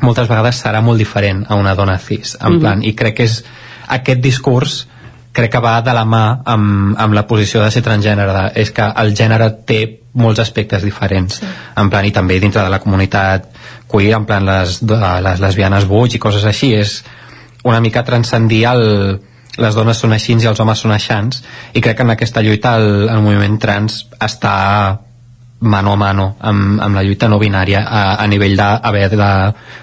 [0.01, 2.59] moltes vegades serà molt diferent a una dona cis en mm -hmm.
[2.59, 3.43] plan, i crec que és
[3.87, 4.87] aquest discurs
[5.31, 8.81] crec que va de la mà amb, amb la posició de ser transgènere és que
[8.95, 11.45] el gènere té molts aspectes diferents sí.
[11.75, 13.45] en plan i també dintre de la comunitat
[13.91, 17.03] queer, en plan les, les lesbianes buig i coses així, és
[17.63, 19.19] una mica transcendir el,
[19.57, 21.43] les dones són així i els homes són aixans
[21.73, 24.55] i crec que en aquesta lluita el, el moviment trans està
[25.59, 29.29] mano a mano amb, amb la lluita no binària a, a nivell d'haver de, de,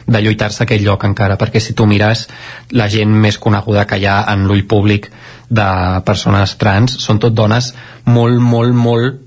[0.07, 2.29] de lluitar-se aquell lloc encara perquè si tu mires
[2.71, 5.11] la gent més coneguda que hi ha en l'ull públic
[5.51, 5.67] de
[6.07, 7.73] persones trans són tot dones
[8.07, 9.21] molt, molt, molt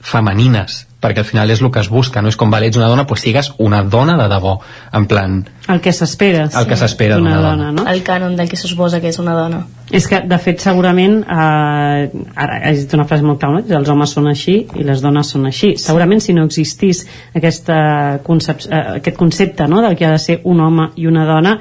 [0.00, 2.88] femenines perquè al final és el que es busca, no és com, vale, ets una
[2.88, 4.56] dona, pues sigues una dona de debò,
[4.96, 5.42] en plan...
[5.68, 6.46] El que s'espera.
[6.48, 7.50] El que s'espera d'una dona.
[7.68, 7.70] dona.
[7.76, 7.84] no?
[7.90, 9.62] El cànon del que se suposa que és una dona.
[9.92, 13.78] És que, de fet, segurament, eh, ara has dit una frase molt clara, no?
[13.78, 15.74] els homes són així i les dones són així.
[15.80, 17.04] Segurament, si no existís
[17.36, 19.82] aquesta concep eh, aquest concepte no?
[19.84, 21.58] del que ha de ser un home i una dona,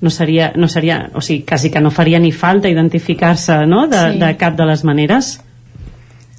[0.00, 3.86] no seria, no seria, o sigui, quasi que no faria ni falta identificar-se no?
[3.88, 4.18] de, sí.
[4.22, 5.38] de cap de les maneres.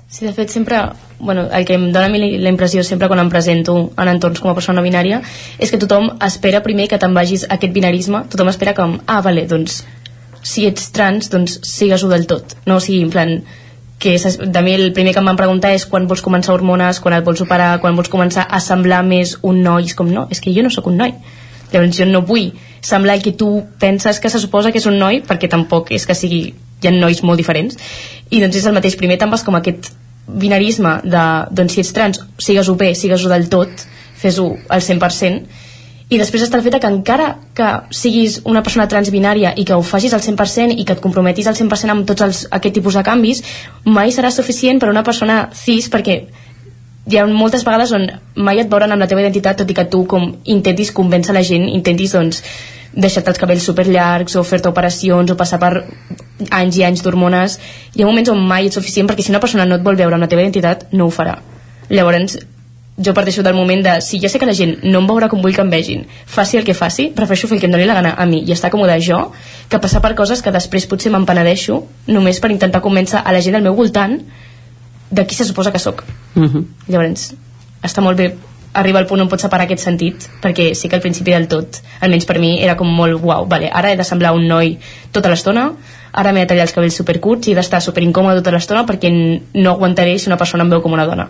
[0.10, 0.77] Sí, de fet, sempre
[1.19, 4.40] bueno, el que em dona a mi la impressió sempre quan em presento en entorns
[4.41, 5.19] com a persona binària
[5.61, 9.19] és que tothom espera primer que te'n vagis a aquest binarisme, tothom espera com, ah,
[9.22, 9.84] vale, doncs
[10.41, 12.56] si ets trans, doncs sigues-ho del tot.
[12.65, 12.77] No?
[12.77, 13.36] o sigui, en plan
[13.99, 17.14] que de mi el primer que em van preguntar és quan vols començar hormones, quan
[17.14, 20.41] et vols operar, quan vols començar a semblar més un noi, és com no, és
[20.41, 21.14] que jo no sóc un noi.
[21.69, 22.49] Llavors jo no vull
[22.81, 26.18] semblar que tu penses que se suposa que és un noi perquè tampoc és que
[26.18, 26.41] sigui
[26.81, 27.77] hi ha nois molt diferents.
[28.31, 29.91] I doncs és el mateix, primer te'n vas com aquest
[30.41, 33.88] binarisme de, doncs si ets trans, sigues-ho bé, sigues-ho del tot,
[34.19, 35.65] fes-ho al 100%,
[36.10, 39.84] i després està el fet que encara que siguis una persona transbinària i que ho
[39.85, 43.03] facis al 100% i que et comprometis al 100% amb tots els, aquest tipus de
[43.06, 43.43] canvis,
[43.85, 46.18] mai serà suficient per a una persona cis perquè
[47.10, 49.85] hi ha moltes vegades on mai et veuran amb la teva identitat tot i que
[49.93, 52.41] tu com intentis convèncer la gent, intentis doncs
[52.93, 55.73] deixar-te els cabells super llargs o fer-te operacions o passar per
[56.49, 57.59] anys i anys d'hormones
[57.95, 60.15] hi ha moments on mai ets suficient perquè si una persona no et vol veure
[60.15, 61.37] amb la teva identitat no ho farà
[61.89, 62.39] llavors
[62.99, 65.41] jo parteixo del moment de si ja sé que la gent no em veurà com
[65.41, 67.95] vull que em vegin faci el que faci, prefereixo fer el que em doni la
[67.95, 69.21] gana a mi i estar còmode jo
[69.69, 73.41] que passar per coses que després potser me'n penedeixo només per intentar convèncer a la
[73.41, 74.19] gent del meu voltant
[75.09, 76.03] de qui se suposa que sóc
[76.35, 76.47] uh mhm.
[76.47, 76.65] -huh.
[76.87, 77.33] llavors
[77.83, 78.35] està molt bé
[78.73, 81.81] arriba al punt on pots separar aquest sentit perquè sí que al principi del tot
[82.01, 84.77] almenys per mi era com molt uau, vale, ara he de semblar un noi
[85.11, 85.71] tota l'estona
[86.11, 89.71] ara m'he de tallar els cabells supercurts i he d'estar superincòmode tota l'estona perquè no
[89.71, 91.29] aguantaré si una persona em veu com una dona.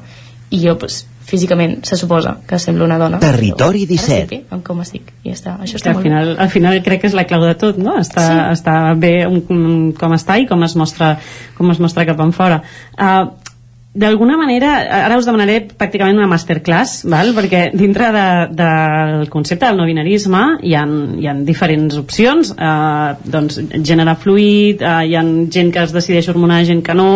[0.49, 3.19] I jo pues, físicament se suposa que sembla una dona.
[3.21, 5.99] Territori però, 17 ara sí, amb com estic i ja està, això que està al
[5.99, 7.97] molt final, al final crec que és la clau de tot no?
[8.01, 8.39] està, Sí.
[8.57, 11.17] està bé un, com està i com es mostra,
[11.57, 12.63] com es mostra cap en fora
[12.97, 13.29] uh,
[13.93, 14.75] d'alguna manera,
[15.07, 17.33] ara us demanaré pràcticament una masterclass, val?
[17.33, 20.83] perquè dintre de, del concepte del no binarisme hi ha,
[21.17, 26.29] hi ha diferents opcions, eh, doncs gènere fluid, eh, hi ha gent que es decideix
[26.29, 27.09] hormonar, gent que no,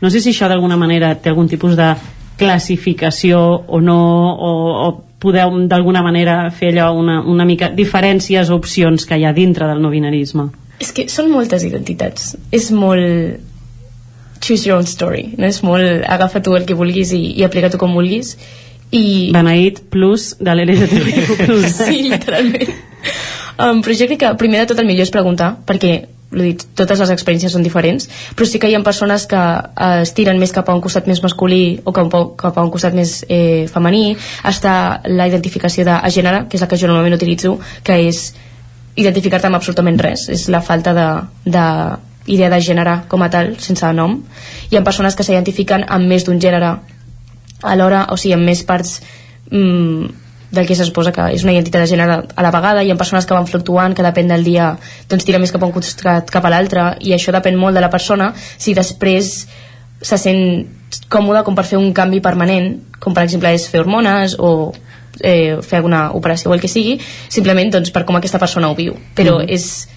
[0.00, 1.92] no sé si això d'alguna manera té algun tipus de
[2.40, 4.00] classificació o no,
[4.32, 4.52] o,
[4.88, 4.88] o
[5.20, 9.68] podeu d'alguna manera fer allò una, una mica diferències o opcions que hi ha dintre
[9.68, 10.50] del no binarisme.
[10.80, 12.34] És que són moltes identitats.
[12.52, 13.52] És molt
[14.44, 15.30] choose your own story.
[15.40, 18.34] No és molt agafa tu el que vulguis i, i aplica tu com vulguis.
[18.94, 19.32] I...
[19.34, 21.46] Beneït plus de l'LGTBIQ+.
[21.78, 22.74] sí, literalment.
[23.54, 26.04] Um, però jo crec que primer de tot el millor és preguntar, perquè
[26.34, 30.14] dit, totes les experiències són diferents, però sí que hi ha persones que eh, es
[30.16, 32.96] tiren més cap a un costat més masculí o cap a, cap a un costat
[32.96, 34.16] més eh, femení.
[34.50, 34.74] Està
[35.06, 37.56] la identificació de gènere, que és la que jo normalment utilitzo,
[37.86, 38.26] que és
[38.98, 40.28] identificar-te amb absolutament res.
[40.30, 41.08] És la falta de,
[41.50, 41.68] de
[42.26, 44.18] idea de gènere com a tal, sense nom.
[44.70, 46.76] Hi ha persones que s'identifiquen amb més d'un gènere
[47.62, 49.00] alhora, o sigui, amb més parts
[49.50, 50.06] mm,
[50.54, 52.96] del que se suposa que és una identitat de gènere a la vegada, hi ha
[52.96, 54.70] persones que van fluctuant, que depèn del dia
[55.10, 57.82] doncs tira més cap a un costat cap a l'altre, i això depèn molt de
[57.84, 59.34] la persona, si després
[60.04, 60.66] se sent
[61.10, 64.72] còmode com per fer un canvi permanent, com per exemple és fer hormones o
[65.20, 66.98] eh, fer alguna operació o el que sigui,
[67.28, 68.94] simplement doncs, per com aquesta persona ho viu.
[69.16, 69.48] Però Mhm.
[69.48, 69.88] és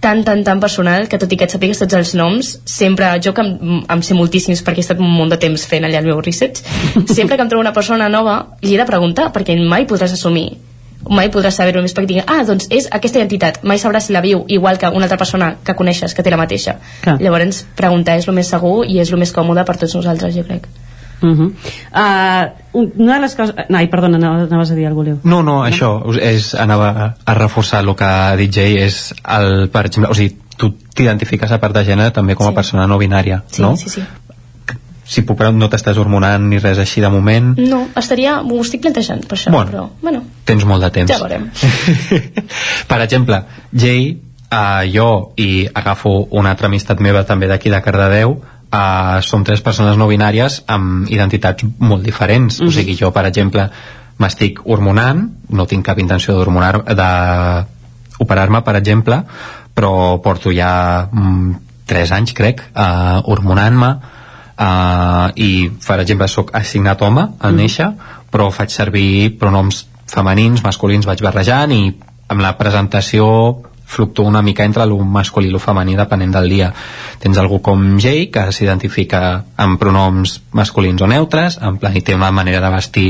[0.00, 3.32] tan, tan, tan personal que tot i que et sapigues tots els noms, sempre, jo
[3.34, 6.08] que em, em sé moltíssims perquè he estat un munt de temps fent allà el
[6.08, 6.62] meu research,
[7.18, 10.50] sempre que em trobo una persona nova li he de preguntar perquè mai podràs assumir
[11.08, 14.22] mai podràs saber-ho més perquè digui ah, doncs és aquesta identitat, mai sabràs si la
[14.24, 17.16] viu igual que una altra persona que coneixes, que té la mateixa Clar.
[17.22, 20.44] llavors preguntar és el més segur i és el més còmode per tots nosaltres, jo
[20.44, 20.66] crec
[21.20, 21.52] Uh -huh.
[21.94, 23.54] uh, una de les coses...
[23.68, 27.80] No, ai, perdona, anaves a dir alguna cosa, No, no, això és, anava a, reforçar
[27.84, 31.74] el que ha dit Jay, és el, per exemple, o sigui, tu t'identifiques a part
[31.74, 32.54] de gènere també com a Sí.
[32.54, 33.76] persona no binària, sí, no?
[33.76, 34.02] sí, sí
[35.08, 38.82] Si puc preguntar, no t'estàs hormonant ni res així de moment, no, estaria, m'ho estic
[38.82, 39.70] plantejant per això, Bueno.
[39.70, 41.10] però bueno, tens molt de temps.
[41.10, 41.50] ja veurem
[42.88, 43.42] Per exemple,
[43.72, 44.18] Jay,
[44.50, 48.40] eh, jo i agafo una altra amistat meva també d'aquí de Cardedeu,
[48.72, 52.60] eh, som tres persones no binàries amb identitats molt diferents.
[52.60, 53.68] O sigui, jo, per exemple,
[54.18, 57.08] m'estic hormonant, no tinc cap intenció d'hormonar de
[58.18, 59.22] operar-me, per exemple,
[59.74, 63.92] però porto ja mm, 3 anys, crec, eh, hormonant-me,
[64.58, 67.56] uh, i per exemple sóc assignat home al Mhm.
[67.56, 67.92] néixer
[68.30, 71.94] però faig servir pronoms femenins, masculins vaig barrejant i
[72.28, 76.68] amb la presentació fluctuo una mica entre el masculí i el femení depenent del dia
[77.22, 79.22] tens algú com Jay que s'identifica
[79.56, 83.08] amb pronoms masculins o neutres en plan i té una manera de vestir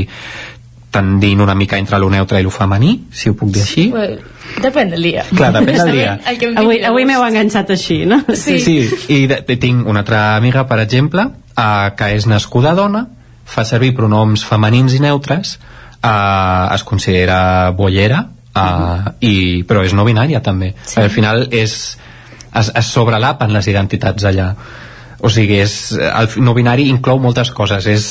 [0.89, 4.23] tendint una mica entre lo neutre i lo femení si ho puc dir així Bueno,
[4.63, 6.15] depèn del dia Clar, depèn del dia.
[6.31, 8.23] El Avui, avui m'heu enganxat així, no?
[8.33, 8.57] Sí.
[8.63, 8.79] sí
[9.11, 13.05] i de, de, tinc una altra amiga, per exemple, uh, que és nascuda dona,
[13.45, 15.57] fa servir pronoms femenins i neutres,
[15.99, 18.23] uh, es considera bollera,
[18.59, 20.73] uh, i, però és no binària també.
[20.85, 20.99] Sí.
[21.01, 21.75] Al final és,
[22.49, 24.51] es, es sobrelapen les identitats allà.
[25.19, 28.05] O sigui, és, el no binari inclou moltes coses, és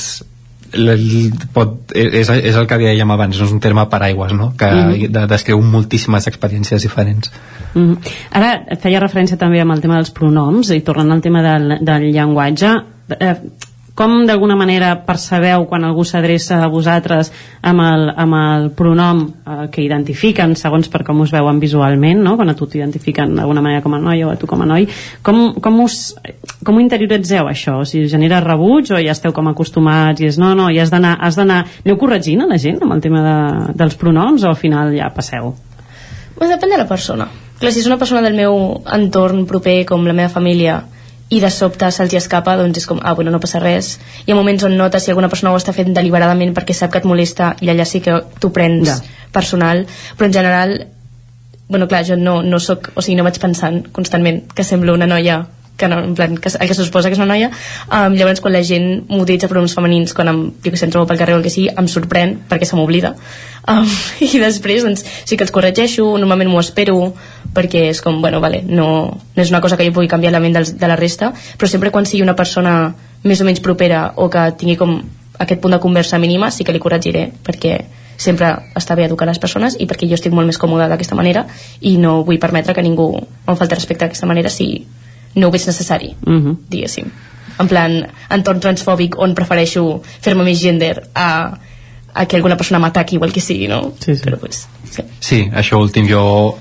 [1.53, 4.51] pot, és, és el que dèiem abans, és un terme paraigües, no?
[4.57, 4.69] que
[5.09, 7.31] de, descriu moltíssimes experiències diferents.
[7.73, 7.97] Mm.
[8.37, 11.79] Ara et feia referència també amb el tema dels pronoms i tornant al tema del,
[11.85, 12.75] del llenguatge
[13.17, 13.35] eh,
[13.99, 17.33] com d'alguna manera percebeu quan algú s'adreça a vosaltres
[17.67, 22.37] amb el, amb el pronom eh, que identifiquen segons per com us veuen visualment no?
[22.39, 24.87] quan a tu t'identifiquen d'alguna manera com a noia o a tu com a noi
[25.21, 26.13] com, com, us,
[26.63, 27.81] com ho interioritzeu això?
[27.83, 30.93] O sigui, genera rebuig o ja esteu com acostumats i és no, no, i has
[30.93, 33.37] d'anar has d'anar aneu corregint a la gent amb el tema de,
[33.83, 35.51] dels pronoms o al final ja passeu?
[36.37, 37.27] Bueno, depèn de la persona.
[37.59, 38.55] Clar, si és una persona del meu
[38.95, 40.77] entorn proper, com la meva família,
[41.29, 43.99] i de sobte se'ls escapa, doncs és com, ah, bueno, no passa res.
[44.25, 47.03] Hi ha moments on notes si alguna persona ho està fent deliberadament perquè sap que
[47.03, 48.97] et molesta i allà sí que t'ho prens Ja.
[49.31, 49.85] personal,
[50.17, 50.87] però en general
[51.69, 55.05] bueno, clar, jo no, no soc, o sigui, no vaig pensant constantment que semblo una
[55.05, 55.45] noia
[55.79, 58.53] que no, en plan, que, que se suposa que és una noia um, llavors quan
[58.53, 61.39] la gent m'utilitza pronoms femenins quan em, jo que sé, em trobo pel carrer o
[61.39, 63.15] el que sigui em sorprèn perquè se m'oblida.
[63.69, 63.87] Um,
[64.27, 66.97] i després doncs, sí que els corregeixo normalment m'ho espero
[67.55, 70.43] perquè és com, bueno, vale, no, no és una cosa que jo pugui canviar la
[70.43, 72.93] ment dels, de la resta però sempre quan sigui una persona
[73.23, 74.99] més o menys propera o que tingui com
[75.39, 77.79] aquest punt de conversa mínima sí que li corregiré perquè
[78.19, 81.45] sempre està bé educar les persones i perquè jo estic molt més còmoda d'aquesta manera
[81.79, 84.69] i no vull permetre que ningú em falti respecte d'aquesta manera si
[85.35, 86.57] no ho veig necessari, Uh -huh.
[86.69, 87.05] diguéssim.
[87.59, 91.57] en plan entorn transfòbic on prefereixo fer-me més gender a,
[92.13, 93.93] a que alguna persona m'ataqui o el que sigui, no?
[93.99, 94.21] Sí, sí.
[94.23, 95.01] Però pues, sí.
[95.19, 96.55] Sí, això últim jo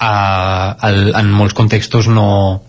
[0.00, 2.62] uh, el, en molts contextos no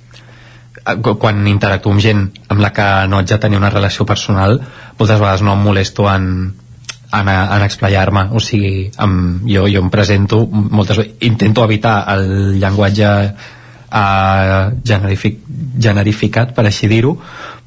[1.20, 4.60] quan interactuo amb gent amb la que no haig de tenir una relació personal
[5.00, 6.54] moltes vegades no em molesto en,
[7.14, 12.60] en, en explayar-me o sigui, amb, jo, jo em presento moltes vegades, intento evitar el
[12.60, 13.34] llenguatge
[13.94, 15.40] uh, generific,
[15.78, 17.16] generificat per així dir-ho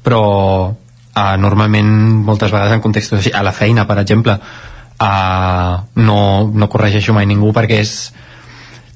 [0.03, 0.23] però
[0.69, 1.89] uh, normalment
[2.27, 6.19] moltes vegades en contextos així, a la feina per exemple uh, no,
[6.53, 7.97] no corregeixo mai ningú perquè és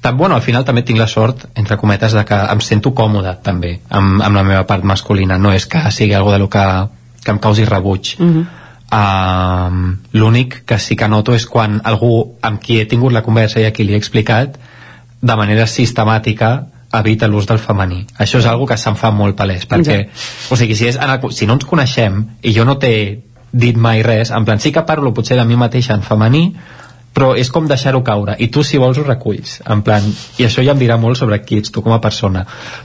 [0.02, 3.36] tan, bueno, al final també tinc la sort, entre cometes, de que em sento còmode
[3.46, 6.64] també amb, amb la meva part masculina, no és que sigui algo de lo que,
[7.22, 8.16] que em causi rebuig.
[8.18, 8.44] Mm -hmm.
[8.98, 13.60] uh, l'únic que sí que noto és quan algú amb qui he tingut la conversa
[13.60, 14.58] i a qui li he explicat
[15.20, 18.02] de manera sistemàtica evita l'ús del femení.
[18.20, 19.98] Això és algo que se'm fa molt palès, perquè,
[20.50, 22.94] o sigui, si, és en el, si no ens coneixem i jo no t'he
[23.52, 26.46] dit mai res, en plan, sí que parlo potser de mi mateixa en femení,
[27.12, 28.34] però és com deixar-ho caure.
[28.40, 29.58] I tu si vols ho reculls.
[29.68, 30.04] En plan,
[30.40, 32.44] i això ja em dirà molt sobre qui ets tu com a persona.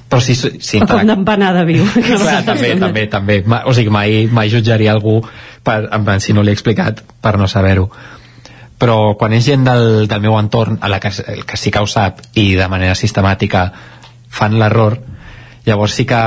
[0.09, 1.85] Però si, si o com d'empanada viu.
[2.09, 3.39] Clar, també, també, també.
[3.63, 5.21] O sigui, mai, mai jutjaria algú
[5.63, 7.87] per, en plan, si no l'he explicat per no saber-ho.
[8.77, 11.09] Però quan és gent del, del meu entorn a la que,
[11.47, 13.71] que sí que ho sap i de manera sistemàtica
[14.29, 14.97] fan l'error
[15.67, 16.21] llavors sí que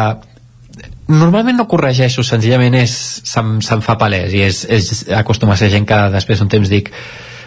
[1.11, 2.93] normalment no corregeixo, senzillament és
[3.27, 6.71] se'm, se'm fa palès i és, és acostuma a ser gent que després d'un temps
[6.71, 6.93] dic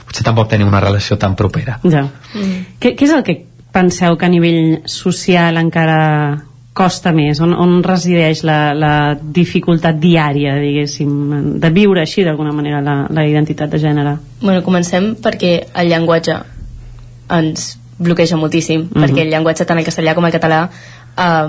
[0.03, 2.03] potser tampoc tenim una relació tan propera ja.
[2.33, 2.79] Mm.
[2.79, 3.37] Què, què és el que
[3.73, 5.99] penseu que a nivell social encara
[6.73, 7.39] costa més?
[7.43, 11.13] On, on resideix la, la dificultat diària, diguéssim,
[11.61, 14.17] de viure així d'alguna manera la, la identitat de gènere?
[14.41, 16.39] Bueno, comencem perquè el llenguatge
[17.33, 17.73] ens
[18.03, 19.03] bloqueja moltíssim, mm -hmm.
[19.03, 20.69] perquè el llenguatge tant el castellà com el català
[21.17, 21.47] eh,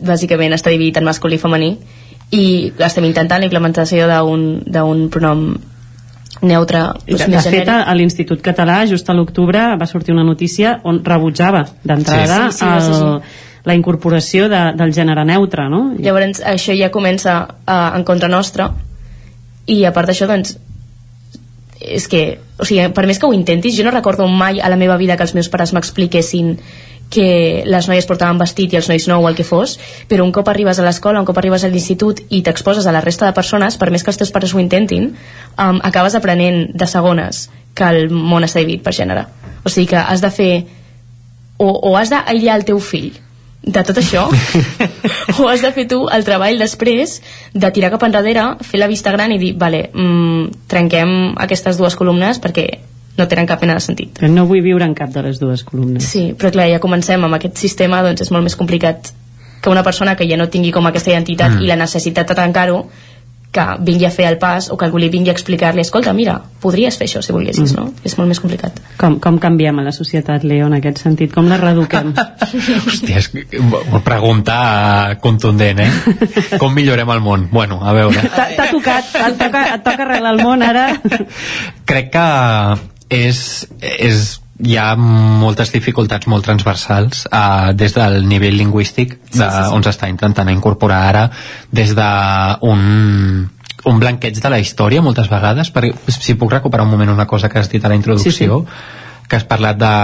[0.00, 1.76] bàsicament està dividit en masculí i femení
[2.30, 5.56] i estem intentant la implementació d'un pronom
[6.42, 10.80] neutre doncs, de, de fet a l'Institut Català just a l'octubre va sortir una notícia
[10.84, 13.60] on rebutjava d'entrada sí, sí, sí, sí, sí.
[13.64, 15.94] la incorporació de, del gènere neutre no?
[15.98, 18.72] llavors això ja comença uh, en contra nostra
[19.66, 20.58] i a part d'això doncs
[21.80, 24.78] és que, o sigui, per més que ho intentis jo no recordo mai a la
[24.80, 26.56] meva vida que els meus pares m'expliquessin
[27.10, 29.76] que les noies portaven vestit i els nois no o el que fos,
[30.10, 33.02] però un cop arribes a l'escola, un cop arribes a l'institut i t'exposes a la
[33.04, 35.12] resta de persones, per més que els teus pares ho intentin,
[35.54, 37.46] um, acabes aprenent de segones
[37.76, 39.26] que el món està dividit per gènere.
[39.62, 40.50] O sigui que has de fer...
[41.56, 43.14] O, o has d'aïllar el teu fill
[43.66, 44.28] de tot això
[45.42, 47.18] o has de fer tu el treball després
[47.52, 51.98] de tirar cap enrere, fer la vista gran i dir, vale, mm, trenquem aquestes dues
[51.98, 52.68] columnes perquè
[53.16, 54.20] no tenen cap mena de sentit.
[54.28, 56.04] No vull viure en cap de les dues columnes.
[56.04, 59.10] Sí, però clar, ja comencem amb aquest sistema, doncs és molt més complicat
[59.62, 61.64] que una persona que ja no tingui com aquesta identitat mm.
[61.64, 62.84] i la necessitat de tancar-ho
[63.56, 66.36] que vingui a fer el pas o que algú li vingui a explicar-li escolta, mira,
[66.60, 67.76] podries fer això si volguessis, mm.
[67.78, 68.04] no?
[68.04, 68.80] És molt més complicat.
[69.00, 71.32] Com, com canviem a la societat, Leo, en aquest sentit?
[71.34, 72.12] Com la reeduquem?
[72.86, 73.30] Hòstia, és
[73.62, 74.56] una pregunta
[75.24, 76.56] contundent, eh?
[76.60, 77.48] Com millorem el món?
[77.52, 78.26] Bueno, a veure...
[78.36, 80.88] T'ha tocat, et toca, et toca arreglar el món ara?
[81.88, 82.26] Crec que
[83.16, 83.40] és,
[83.80, 84.26] és
[84.58, 89.74] hi ha moltes dificultats molt transversals uh, des del nivell lingüístic de, sí, sí, sí.
[89.76, 91.26] on s'està intentant incorporar ara
[91.70, 93.50] des d'un
[93.86, 97.50] un blanqueig de la història moltes vegades perquè, si puc recuperar un moment una cosa
[97.52, 99.28] que has dit a la introducció sí, sí.
[99.28, 99.94] que has parlat de,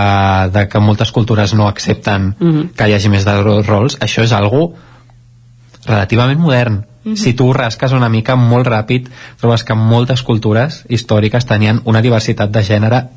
[0.52, 2.70] de que moltes cultures no accepten mm -hmm.
[2.76, 4.74] que hi hagi més de rols això és algo
[5.86, 7.16] relativament modern Mm -hmm.
[7.16, 9.08] Si tu rasques una mica molt ràpid,
[9.40, 13.08] trobes que moltes cultures històriques tenien una diversitat de gènere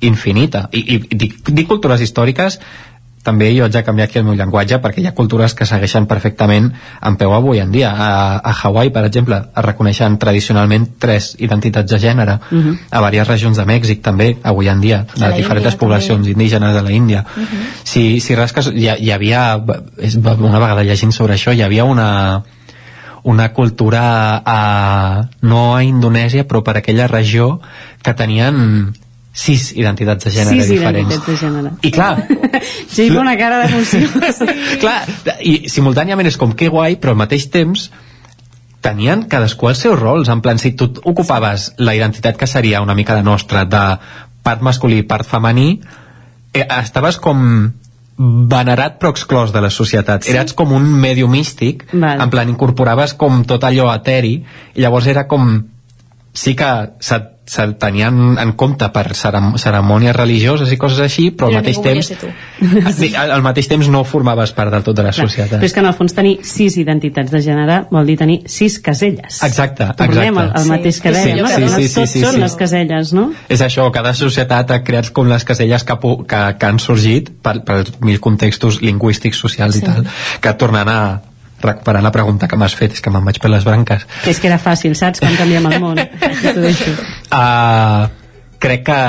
[0.00, 0.68] infinita.
[0.72, 2.60] I, i dic, dic cultures històriques
[3.26, 6.06] també jo haig de canviar aquí el meu llenguatge perquè hi ha cultures que segueixen
[6.06, 6.68] perfectament
[7.10, 7.90] en peu avui en dia.
[7.90, 12.38] A, a Hawaii, per exemple, es reconeixen tradicionalment tres identitats de gènere.
[12.50, 12.76] Uh -huh.
[12.90, 16.32] A diverses regions de Mèxic també, avui en dia, de diferents Índia, poblacions també.
[16.32, 17.24] indígenes de la Índia.
[17.36, 17.64] Uh -huh.
[17.82, 19.56] si, si rasques, hi, hi havia,
[20.38, 22.42] una vegada llegint sobre això, hi havia una
[23.22, 27.60] una cultura a, no a Indonèsia però per aquella regió
[28.02, 28.94] que tenien
[29.36, 31.12] sis identitats de gènere sis diferents.
[31.12, 31.72] identitats de gènere.
[31.84, 32.12] I clar...
[32.94, 34.08] sí, una cara d'emoció.
[34.82, 34.98] clar,
[35.44, 37.90] i simultàniament és com que guai, però al mateix temps
[38.86, 42.96] tenien cadascú els seus rols, en plan, si tu ocupaves la identitat que seria una
[42.96, 43.84] mica la nostra de
[44.46, 45.68] part masculí i part femení,
[46.54, 47.44] eh, estaves com
[48.16, 50.24] venerat però exclòs de la societat.
[50.24, 50.32] Sí?
[50.32, 52.22] Eres com un medio místic, vale.
[52.22, 54.38] en plan incorporaves com tot allò eteri,
[54.72, 55.58] i llavors era com
[56.32, 61.60] sí que se't se tenien en compte per cerimònies religioses i coses així, però, Però
[61.60, 62.30] al mateix temps tu.
[63.22, 65.60] al, al mateix temps no formaves part del tot de la societat.
[65.60, 68.80] Però és que en el fons tenir sis identitats de gènere vol dir tenir sis
[68.82, 69.38] caselles.
[69.46, 70.62] Exacte, Tornem al, exacte.
[70.62, 71.52] al mateix que dèiem, no?
[71.54, 73.28] Que sí, tots són les caselles, no?
[73.52, 77.60] És això, cada societat ha creat com les caselles que, que, que han sorgit per,
[77.66, 79.82] per mil contextos lingüístics, socials Sí.
[79.82, 80.06] i tal,
[80.40, 81.00] que tornant a
[81.66, 84.06] recuperar la pregunta que m'has fet, és que me'n vaig per les branques.
[84.24, 85.20] Que és que era fàcil, saps?
[85.20, 85.98] Com canviem el món.
[87.36, 88.06] Uh,
[88.62, 89.00] crec que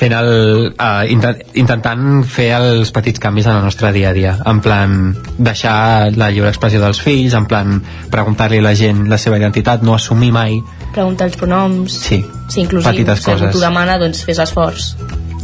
[0.00, 0.28] fent el,
[0.72, 4.94] uh, intent, intentant fer els petits canvis en el nostre dia a dia en plan
[5.36, 7.74] deixar la lliure expressió dels fills en plan
[8.14, 10.56] preguntar-li a la gent la seva identitat no assumir mai
[10.94, 11.92] Preguntar els pronoms.
[12.06, 12.88] sí, Sí, inclusiu.
[12.90, 14.94] petites Si coses t'ho demana, doncs fes l'esforç.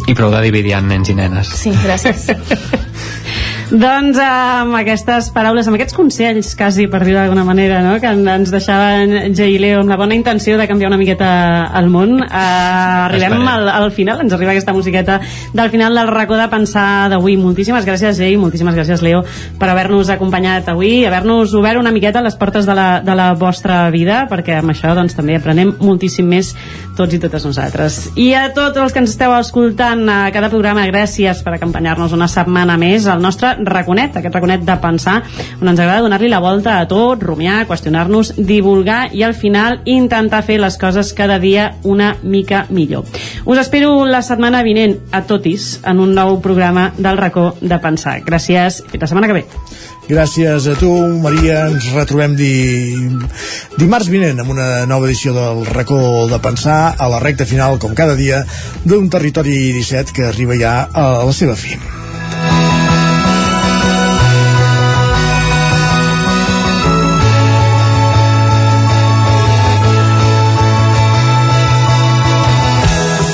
[0.09, 2.31] i prou de dividir en nens i nenes Sí, gràcies.
[3.66, 7.97] Doncs amb aquestes paraules, amb aquests consells quasi per dir d'alguna manera, no?
[7.98, 11.72] que en- ens deixaven Jay i Leo amb la bona intenció de canviar una miqueta
[11.74, 12.20] el món.
[12.22, 15.18] Eh, arribem al, al final, ens arriba aquesta musiqueta
[15.52, 17.34] del final del racó de pensar d'avui.
[17.36, 19.24] Moltíssimes gràcies Jay, moltíssimes gràcies Leo
[19.59, 23.90] per haver-nos acompanyat avui, haver-nos obert una miqueta les portes de la, de la vostra
[23.90, 26.55] vida perquè amb això doncs, també aprenem moltíssim més
[26.97, 27.98] tots i totes nosaltres.
[28.16, 32.28] I a tots els que ens esteu escoltant a cada programa, gràcies per acompanyar-nos una
[32.31, 35.18] setmana més al nostre raconet, aquest raconet de pensar
[35.60, 40.43] on ens agrada donar-li la volta a tot rumiar, qüestionar-nos, divulgar i al final intentar
[40.47, 43.05] fer les coses cada dia una mica millor.
[43.44, 48.20] Us espero la setmana vinent a totis en un nou programa del racó de pensar.
[48.27, 49.47] Gràcies, fins la setmana que ve
[50.07, 51.65] Gràcies a tu, Maria.
[51.73, 52.53] Ens retrobem di...
[53.74, 55.99] dimarts vinent amb una nova edició del racó
[56.31, 58.45] de pensar a la recta final, com cada dia,
[58.87, 61.74] d'un territori 17 que arriba ja a la seva fi.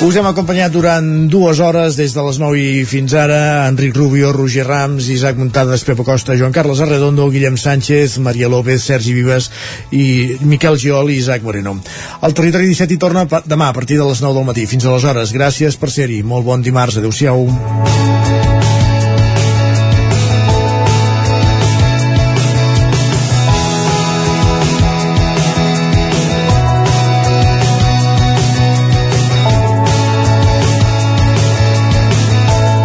[0.03, 4.33] Us hem acompanyat durant dues hores des de les 9 i fins ara Enric Rubio,
[4.35, 9.53] Roger Rams, Isaac Muntades, Pepo Costa, Joan Carles Arredondo, Guillem Sánchez, Maria López, Sergi Vives
[9.95, 11.77] i Miquel Giol i Isaac Moreno.
[12.19, 14.67] El Territori 17 hi torna demà a partir de les 9 del matí.
[14.67, 16.25] Fins aleshores, gràcies per ser-hi.
[16.27, 16.99] Molt bon dimarts.
[16.99, 17.47] Adéu-siau.